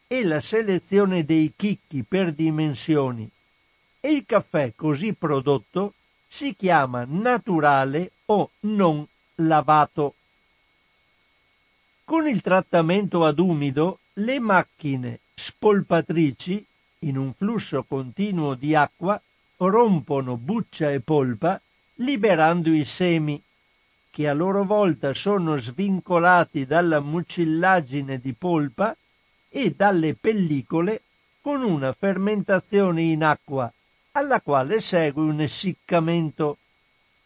e 0.08 0.24
la 0.24 0.42
selezione 0.42 1.26
dei 1.26 1.54
chicchi 1.56 2.04
per 2.04 2.34
dimensioni 2.34 3.30
e 4.00 4.12
il 4.12 4.26
caffè 4.26 4.74
così 4.76 5.14
prodotto 5.14 5.94
si 6.28 6.56
chiama 6.56 7.06
naturale 7.08 8.12
o 8.26 8.52
non 8.62 9.06
lavato. 9.36 10.16
Con 12.04 12.28
il 12.28 12.42
trattamento 12.42 13.24
ad 13.24 13.40
umido 13.40 14.00
le 14.16 14.40
macchine 14.40 15.20
spolpatrici, 15.36 16.66
in 17.00 17.18
un 17.18 17.34
flusso 17.34 17.84
continuo 17.84 18.54
di 18.54 18.76
acqua, 18.76 19.22
rompono 19.58 20.38
buccia 20.38 20.92
e 20.92 21.00
polpa, 21.00 21.60
liberando 21.96 22.72
i 22.72 22.86
semi, 22.86 23.42
che 24.10 24.28
a 24.28 24.34
loro 24.34 24.64
volta 24.64 25.14
sono 25.14 25.58
svincolati 25.58 26.66
dalla 26.66 27.00
mucillagine 27.00 28.20
di 28.20 28.34
polpa 28.34 28.96
e 29.50 29.74
dalle 29.76 30.14
pellicole 30.14 31.02
con 31.42 31.64
una 31.64 31.94
fermentazione 31.94 33.02
in 33.02 33.24
acqua, 33.24 33.72
alla 34.12 34.40
quale 34.40 34.80
segue 34.82 35.24
un 35.24 35.42
essiccamento, 35.42 36.58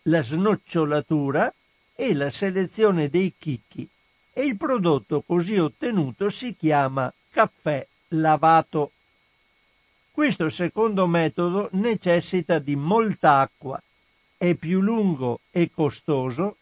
la 0.03 0.21
snocciolatura 0.21 1.53
e 1.93 2.13
la 2.13 2.31
selezione 2.31 3.09
dei 3.09 3.33
chicchi, 3.37 3.87
e 4.31 4.45
il 4.45 4.55
prodotto 4.55 5.21
così 5.21 5.57
ottenuto 5.57 6.29
si 6.29 6.55
chiama 6.55 7.11
caffè 7.29 7.85
lavato. 8.09 8.91
Questo 10.11 10.49
secondo 10.49 11.07
metodo 11.07 11.69
necessita 11.73 12.59
di 12.59 12.75
molta 12.75 13.39
acqua, 13.39 13.81
è 14.37 14.55
più 14.55 14.81
lungo 14.81 15.41
e 15.51 15.69
costoso, 15.69 16.57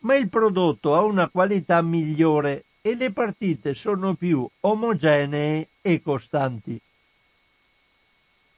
ma 0.00 0.14
il 0.14 0.28
prodotto 0.28 0.94
ha 0.94 1.02
una 1.02 1.28
qualità 1.28 1.82
migliore 1.82 2.64
e 2.80 2.94
le 2.94 3.10
partite 3.12 3.74
sono 3.74 4.14
più 4.14 4.48
omogenee 4.60 5.68
e 5.82 6.02
costanti. 6.02 6.80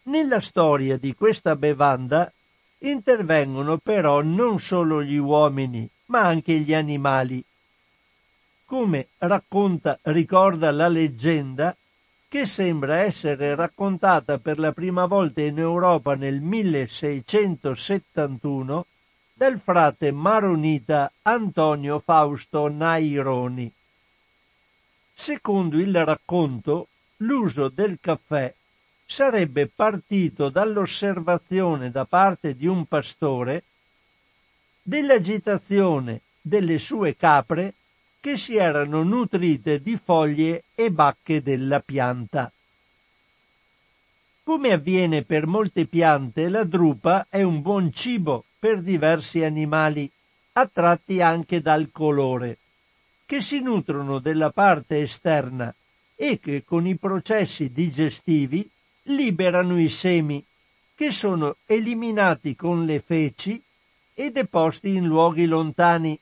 Nella 0.05 0.41
storia 0.41 0.97
di 0.97 1.15
questa 1.15 1.55
bevanda 1.57 2.33
intervengono 2.79 3.79
però 3.79 4.21
non 4.23 4.59
solo 4.59 5.03
gli 5.03 5.17
uomini, 5.17 5.89
ma 6.07 6.21
anche 6.21 6.59
gli 6.59 6.75
animali. 6.75 7.45
Come 8.65 9.09
racconta, 9.19 9.99
ricorda 10.03 10.71
la 10.73 10.89
leggenda, 10.89 11.77
che 12.33 12.47
sembra 12.47 13.01
essere 13.01 13.55
raccontata 13.55 14.39
per 14.39 14.59
la 14.59 14.73
prima 14.73 15.05
volta 15.05 15.43
in 15.43 15.59
Europa 15.59 16.15
nel 16.15 16.41
1671 16.41 18.87
dal 19.35 19.59
frate 19.59 20.11
maronita 20.13 21.13
Antonio 21.21 21.99
Fausto 21.99 22.71
Naironi. 22.71 23.71
Secondo 25.13 25.79
il 25.79 26.07
racconto, 26.07 26.89
l'uso 27.19 27.69
del 27.69 27.99
caffè 28.01 28.55
sarebbe 29.05 29.67
partito 29.67 30.49
dall'osservazione 30.49 31.91
da 31.91 32.07
parte 32.07 32.57
di 32.57 32.67
un 32.67 32.87
pastore 32.87 33.65
dell'agitazione 34.81 36.23
delle 36.41 36.79
sue 36.79 37.15
capre 37.15 37.75
che 38.23 38.37
si 38.37 38.55
erano 38.55 39.03
nutrite 39.03 39.83
di 39.83 39.97
foglie 39.97 40.63
e 40.77 40.93
bacche 40.93 41.43
della 41.43 41.81
pianta. 41.81 42.53
Come 44.45 44.71
avviene 44.71 45.25
per 45.25 45.49
molte 45.49 45.87
piante, 45.87 46.49
la 46.49 46.63
drupa 46.63 47.27
è 47.29 47.43
un 47.43 47.61
buon 47.63 47.93
cibo 47.93 48.45
per 48.61 48.81
diversi 48.81 49.43
animali, 49.43 50.09
attratti 50.53 51.21
anche 51.21 51.61
dal 51.61 51.91
colore, 51.91 52.59
che 53.27 53.41
si 53.41 53.59
nutrono 53.59 54.21
della 54.21 54.51
parte 54.51 55.01
esterna 55.01 55.75
e 56.15 56.39
che 56.39 56.63
con 56.65 56.87
i 56.87 56.95
processi 56.95 57.73
digestivi 57.73 58.71
liberano 59.07 59.81
i 59.81 59.89
semi, 59.89 60.45
che 60.95 61.11
sono 61.11 61.57
eliminati 61.67 62.55
con 62.55 62.85
le 62.85 63.01
feci 63.01 63.61
e 64.15 64.31
deposti 64.31 64.91
in 64.95 65.07
luoghi 65.07 65.47
lontani, 65.47 66.17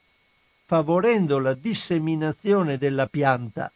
favorendo 0.71 1.41
la 1.41 1.55
disseminazione 1.55 2.79
della 2.79 3.09
pianta. 3.09 3.73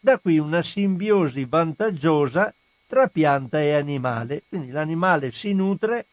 Da 0.00 0.18
qui 0.18 0.38
una 0.38 0.62
simbiosi 0.62 1.44
vantaggiosa 1.44 2.54
tra 2.86 3.06
pianta 3.08 3.60
e 3.60 3.74
animale. 3.74 4.44
Quindi 4.48 4.70
l'animale 4.70 5.30
si 5.30 5.52
nutre, 5.52 6.06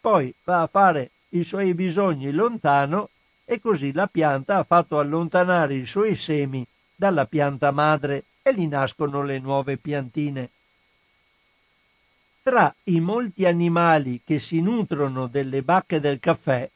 poi 0.00 0.32
va 0.44 0.62
a 0.62 0.68
fare 0.68 1.10
i 1.30 1.42
suoi 1.42 1.74
bisogni 1.74 2.30
lontano 2.30 3.08
e 3.44 3.58
così 3.58 3.92
la 3.92 4.06
pianta 4.06 4.58
ha 4.58 4.62
fatto 4.62 5.00
allontanare 5.00 5.74
i 5.74 5.86
suoi 5.86 6.14
semi 6.14 6.64
dalla 6.94 7.26
pianta 7.26 7.72
madre 7.72 8.26
e 8.42 8.54
gli 8.54 8.68
nascono 8.68 9.24
le 9.24 9.40
nuove 9.40 9.76
piantine. 9.76 10.50
Tra 12.44 12.72
i 12.84 13.00
molti 13.00 13.44
animali 13.44 14.20
che 14.24 14.38
si 14.38 14.60
nutrono 14.60 15.26
delle 15.26 15.62
bacche 15.62 15.98
del 15.98 16.20
caffè 16.20 16.70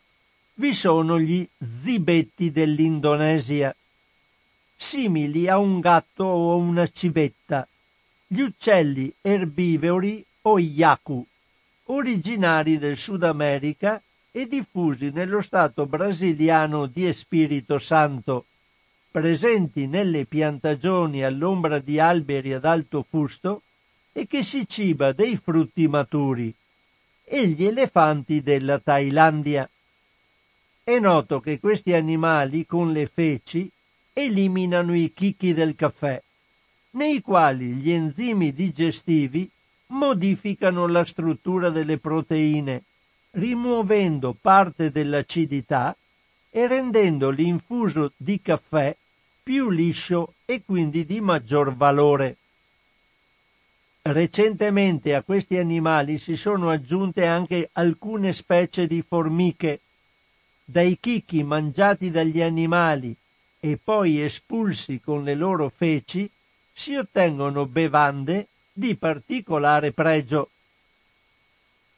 vi 0.62 0.74
sono 0.74 1.18
gli 1.18 1.44
zibetti 1.58 2.52
dell'Indonesia, 2.52 3.74
simili 4.76 5.48
a 5.48 5.58
un 5.58 5.80
gatto 5.80 6.22
o 6.22 6.56
una 6.56 6.86
civetta, 6.86 7.66
gli 8.28 8.42
uccelli 8.42 9.12
erbivori 9.20 10.24
o 10.42 10.60
yaku, 10.60 11.26
originari 11.86 12.78
del 12.78 12.96
Sud 12.96 13.24
America 13.24 14.00
e 14.30 14.46
diffusi 14.46 15.10
nello 15.10 15.40
stato 15.40 15.84
brasiliano 15.86 16.86
di 16.86 17.08
Espirito 17.08 17.80
Santo, 17.80 18.46
presenti 19.10 19.88
nelle 19.88 20.26
piantagioni 20.26 21.24
all'ombra 21.24 21.80
di 21.80 21.98
alberi 21.98 22.52
ad 22.52 22.64
alto 22.66 23.04
fusto 23.10 23.62
e 24.12 24.28
che 24.28 24.44
si 24.44 24.68
ciba 24.68 25.10
dei 25.10 25.36
frutti 25.36 25.88
maturi, 25.88 26.54
e 27.24 27.48
gli 27.48 27.64
elefanti 27.64 28.42
della 28.42 28.78
Thailandia. 28.78 29.68
È 30.84 30.98
noto 30.98 31.38
che 31.38 31.60
questi 31.60 31.92
animali 31.92 32.66
con 32.66 32.90
le 32.90 33.06
feci 33.06 33.70
eliminano 34.12 34.96
i 34.96 35.12
chicchi 35.14 35.54
del 35.54 35.76
caffè, 35.76 36.20
nei 36.92 37.20
quali 37.20 37.66
gli 37.66 37.92
enzimi 37.92 38.52
digestivi 38.52 39.48
modificano 39.88 40.88
la 40.88 41.04
struttura 41.04 41.70
delle 41.70 41.98
proteine, 41.98 42.82
rimuovendo 43.30 44.34
parte 44.38 44.90
dell'acidità 44.90 45.96
e 46.50 46.66
rendendo 46.66 47.30
l'infuso 47.30 48.12
di 48.16 48.42
caffè 48.42 48.96
più 49.40 49.70
liscio 49.70 50.34
e 50.44 50.62
quindi 50.64 51.06
di 51.06 51.20
maggior 51.20 51.76
valore. 51.76 52.38
Recentemente 54.02 55.14
a 55.14 55.22
questi 55.22 55.58
animali 55.58 56.18
si 56.18 56.34
sono 56.34 56.70
aggiunte 56.70 57.24
anche 57.24 57.70
alcune 57.74 58.32
specie 58.32 58.88
di 58.88 59.00
formiche. 59.00 59.81
Dai 60.72 60.96
chicchi 60.98 61.42
mangiati 61.42 62.10
dagli 62.10 62.40
animali 62.40 63.14
e 63.60 63.76
poi 63.76 64.22
espulsi 64.22 65.02
con 65.02 65.22
le 65.22 65.34
loro 65.34 65.68
feci 65.68 66.30
si 66.72 66.96
ottengono 66.96 67.66
bevande 67.66 68.46
di 68.72 68.96
particolare 68.96 69.92
pregio. 69.92 70.48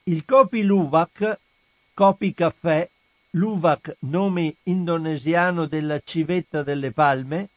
Il 0.02 0.24
Kopi 0.24 0.64
Luwak, 0.64 1.38
Kopi 1.94 2.34
Caffè, 2.34 2.90
Luwak 3.30 3.94
nome 4.00 4.56
indonesiano 4.64 5.66
della 5.66 6.00
civetta 6.00 6.64
delle 6.64 6.90
palme, 6.90 7.50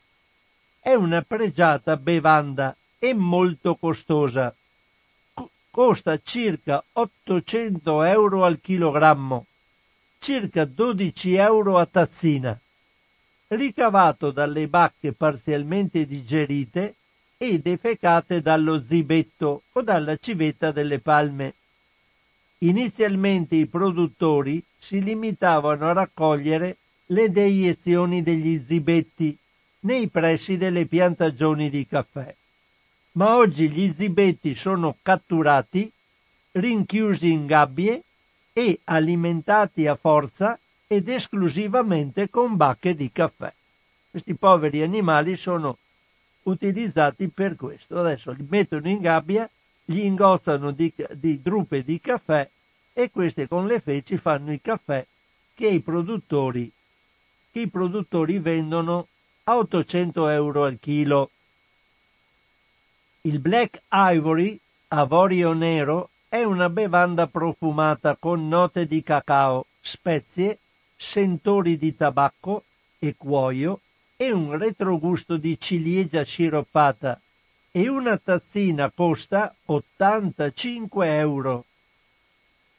è 0.79 0.93
una 0.93 1.23
pregiata 1.23 1.97
bevanda 1.97 2.77
e 2.99 3.15
molto 3.15 3.73
costosa. 3.73 4.55
costa 5.71 6.19
circa 6.21 6.83
800 6.93 8.03
euro 8.03 8.45
al 8.45 8.61
chilogrammo, 8.61 9.47
circa 10.19 10.65
12 10.65 11.35
euro 11.35 11.77
a 11.77 11.85
tazzina, 11.85 12.59
ricavato 13.49 14.31
dalle 14.31 14.67
bacche 14.67 15.13
parzialmente 15.13 16.05
digerite 16.05 16.95
e 17.37 17.59
defecate 17.59 18.41
dallo 18.41 18.81
zibetto 18.81 19.63
o 19.71 19.81
dalla 19.81 20.17
civetta 20.17 20.71
delle 20.71 20.99
palme. 20.99 21.53
Inizialmente 22.59 23.55
i 23.55 23.67
produttori 23.67 24.63
si 24.77 25.01
limitavano 25.03 25.89
a 25.89 25.93
raccogliere 25.93 26.77
le 27.07 27.31
deiezioni 27.31 28.23
degli 28.23 28.61
zibetti 28.65 29.37
nei 29.81 30.07
pressi 30.07 30.57
delle 30.57 30.85
piantagioni 30.85 31.69
di 31.69 31.85
caffè 31.85 32.35
ma 33.17 33.35
oggi 33.35 33.69
gli 33.69 33.91
zibetti 33.91 34.55
sono 34.55 34.95
catturati, 35.01 35.91
rinchiusi 36.51 37.31
in 37.31 37.47
gabbie 37.47 38.03
e 38.57 38.79
alimentati 38.85 39.85
a 39.85 39.93
forza 39.93 40.57
ed 40.87 41.09
esclusivamente 41.09 42.27
con 42.27 42.55
bacche 42.55 42.95
di 42.95 43.11
caffè. 43.11 43.53
Questi 44.09 44.33
poveri 44.33 44.81
animali 44.81 45.35
sono 45.35 45.77
utilizzati 46.41 47.27
per 47.27 47.55
questo. 47.55 47.99
Adesso 47.99 48.31
li 48.31 48.47
mettono 48.49 48.89
in 48.89 48.99
gabbia, 48.99 49.47
gli 49.85 49.99
ingozzano 49.99 50.71
di, 50.71 50.91
di 51.11 51.39
drupe 51.39 51.83
di 51.83 52.01
caffè 52.01 52.49
e 52.93 53.11
queste 53.11 53.47
con 53.47 53.67
le 53.67 53.79
feci 53.79 54.17
fanno 54.17 54.51
il 54.51 54.59
caffè 54.59 55.05
che 55.53 55.67
i 55.67 55.79
produttori, 55.79 56.71
che 57.51 57.59
i 57.59 57.67
produttori 57.69 58.39
vendono 58.39 59.07
a 59.43 59.55
800 59.55 60.29
euro 60.29 60.63
al 60.63 60.79
chilo. 60.79 61.29
Il 63.21 63.37
Black 63.37 63.83
Ivory, 63.91 64.59
avorio 64.87 65.53
nero, 65.53 66.09
è 66.29 66.43
una 66.43 66.69
bevanda 66.69 67.27
profumata 67.27 68.17
con 68.17 68.47
note 68.47 68.85
di 68.85 69.01
cacao, 69.01 69.67
spezie, 69.79 70.59
sentori 70.95 71.77
di 71.77 71.95
tabacco 71.95 72.63
e 72.99 73.15
cuoio 73.15 73.81
e 74.17 74.31
un 74.31 74.57
retrogusto 74.57 75.37
di 75.37 75.57
ciliegia 75.59 76.23
sciroppata 76.23 77.19
e 77.71 77.87
una 77.87 78.17
tazzina 78.17 78.91
costa 78.93 79.55
85 79.65 81.17
euro. 81.17 81.65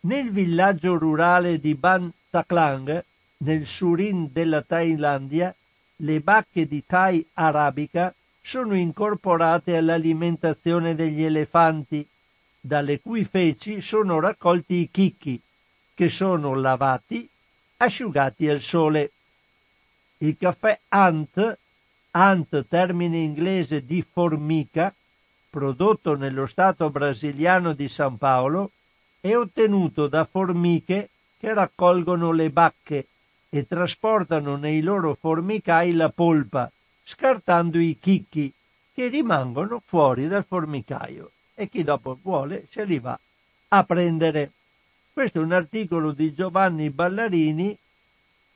Nel 0.01 0.31
villaggio 0.31 0.99
rurale 0.99 1.59
di 1.59 1.75
Ban 1.75 2.13
Taklang, 2.29 3.05
nel 3.39 3.67
Surin 3.67 4.31
della 4.31 4.61
Thailandia, 4.61 5.55
le 5.97 6.21
bacche 6.21 6.67
di 6.67 6.85
Thai 6.85 7.27
arabica 7.35 8.15
sono 8.43 8.77
incorporate 8.77 9.77
all'alimentazione 9.77 10.95
degli 10.95 11.23
elefanti, 11.23 12.07
dalle 12.69 13.01
cui 13.01 13.25
feci 13.25 13.81
sono 13.81 14.21
raccolti 14.21 14.75
i 14.75 14.91
chicchi, 14.91 15.41
che 15.95 16.11
sono 16.11 16.55
lavati, 16.55 17.27
asciugati 17.79 18.47
al 18.47 18.61
sole. 18.61 19.11
Il 20.19 20.37
caffè 20.37 20.79
Ant, 20.89 21.59
Ant 22.11 22.67
termine 22.69 23.17
inglese 23.17 23.87
di 23.87 24.03
formica, 24.09 24.95
prodotto 25.49 26.15
nello 26.15 26.45
stato 26.45 26.91
brasiliano 26.91 27.73
di 27.73 27.89
San 27.89 28.19
Paolo, 28.19 28.73
è 29.19 29.35
ottenuto 29.35 30.07
da 30.07 30.25
formiche 30.27 31.09
che 31.39 31.55
raccolgono 31.55 32.33
le 32.33 32.51
bacche 32.51 33.07
e 33.49 33.67
trasportano 33.67 34.57
nei 34.57 34.83
loro 34.83 35.15
formicai 35.15 35.95
la 35.95 36.11
polpa, 36.11 36.71
scartando 37.03 37.79
i 37.79 37.97
chicchi 37.99 38.53
che 38.93 39.09
rimangono 39.09 39.81
fuori 39.83 40.29
dal 40.29 40.45
formicaio 40.45 41.31
e 41.61 41.69
chi 41.69 41.83
dopo 41.83 42.17
vuole 42.23 42.69
se 42.71 42.85
li 42.85 43.01
va 43.01 43.19
a 43.71 43.83
prendere. 43.83 44.53
Questo 45.13 45.41
è 45.41 45.43
un 45.43 45.51
articolo 45.51 46.13
di 46.13 46.33
Giovanni 46.33 46.89
Ballarini 46.91 47.77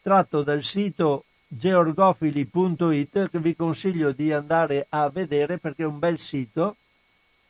tratto 0.01 0.45
dal 0.45 0.62
sito 0.62 1.24
georgofili.it 1.49 3.29
che 3.29 3.39
vi 3.41 3.57
consiglio 3.57 4.12
di 4.12 4.33
andare 4.33 4.87
a 4.89 5.09
vedere 5.09 5.59
perché 5.59 5.83
è 5.83 5.87
un 5.87 5.99
bel 5.99 6.20
sito 6.20 6.77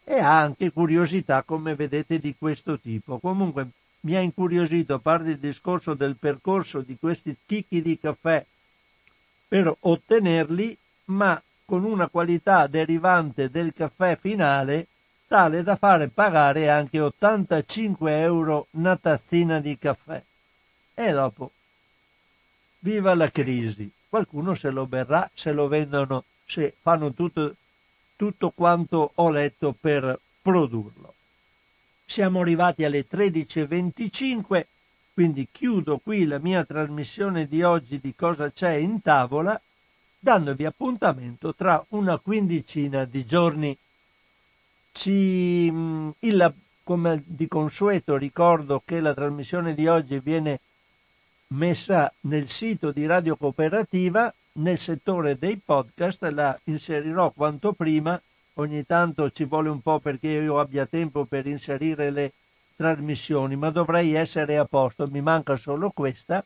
e 0.05 0.19
ha 0.19 0.41
anche 0.41 0.73
curiosità 0.73 1.43
come 1.43 1.75
vedete 1.75 2.19
di 2.19 2.35
questo 2.39 2.79
tipo. 2.79 3.19
Comunque 3.19 3.69
mi 4.01 4.17
ha 4.17 4.21
incuriosito 4.21 4.95
a 4.95 5.01
parte 5.01 5.33
il 5.33 5.39
discorso 5.39 5.93
del 5.93 6.17
percorso 6.17 6.81
di 6.81 6.97
questi 6.99 7.37
chicchi 7.45 7.83
di 7.83 7.99
caffè 7.99 8.45
per 9.47 9.77
ottenerli 9.81 10.75
ma 11.07 11.41
con 11.67 11.85
una 11.85 12.09
qualità 12.09 12.67
derivante 12.67 13.51
del 13.51 13.75
caffè 13.75 14.17
finale 14.17 14.87
tale 15.33 15.63
da 15.63 15.77
fare 15.77 16.09
pagare 16.09 16.69
anche 16.69 17.01
85 17.01 18.21
euro 18.21 18.67
una 18.73 18.99
tazzina 18.99 19.61
di 19.61 19.79
caffè. 19.79 20.23
E 20.93 21.11
dopo, 21.11 21.53
viva 22.81 23.15
la 23.15 23.31
crisi, 23.31 23.91
qualcuno 24.11 24.53
se 24.55 24.69
lo 24.69 24.85
berrà, 24.85 25.31
se 25.33 25.53
lo 25.53 25.69
vendono, 25.69 26.25
se 26.45 26.75
fanno 26.79 27.15
tutto, 27.15 27.55
tutto 28.15 28.51
quanto 28.51 29.13
ho 29.15 29.31
letto 29.31 29.75
per 29.81 30.21
produrlo. 30.43 31.15
Siamo 32.05 32.41
arrivati 32.41 32.85
alle 32.85 33.07
13.25, 33.11 34.67
quindi 35.15 35.49
chiudo 35.51 35.97
qui 35.97 36.27
la 36.27 36.41
mia 36.41 36.63
trasmissione 36.63 37.49
di 37.49 37.63
oggi 37.63 37.99
di 38.01 38.15
cosa 38.15 38.53
c'è 38.53 38.73
in 38.73 39.01
tavola, 39.01 39.59
dandovi 40.19 40.67
appuntamento 40.67 41.55
tra 41.55 41.83
una 41.89 42.19
quindicina 42.19 43.07
di 43.07 43.25
giorni. 43.25 43.75
Ci, 44.93 45.69
mm, 45.71 46.11
il, 46.21 46.55
come 46.85 47.23
di 47.27 47.49
consueto 47.49 48.17
ricordo 48.17 48.83
che 48.85 49.01
la 49.01 49.15
trasmissione 49.15 49.75
di 49.75 49.89
oggi 49.89 50.21
viene 50.21 50.61
messa 51.49 52.13
nel 52.21 52.49
sito 52.49 52.93
di 52.93 53.05
Radio 53.07 53.37
Cooperativa 53.37 54.33
nel 54.55 54.79
settore 54.79 55.39
dei 55.39 55.57
podcast, 55.57 56.23
la 56.25 56.61
inserirò 56.65 57.31
quanto 57.31 57.73
prima, 57.73 58.21
ogni 58.55 58.85
tanto 58.85 59.31
ci 59.31 59.45
vuole 59.45 59.71
un 59.71 59.81
po' 59.81 59.99
perché 59.99 60.29
io 60.29 60.61
abbia 60.61 60.85
tempo 60.85 61.25
per 61.25 61.47
inserire 61.47 62.11
le 62.11 62.33
trasmissioni, 62.77 63.57
ma 63.57 63.71
dovrei 63.71 64.13
essere 64.13 64.59
a 64.59 64.67
posto, 64.67 65.07
mi 65.09 65.23
manca 65.23 65.57
solo 65.57 65.89
questa. 65.91 66.45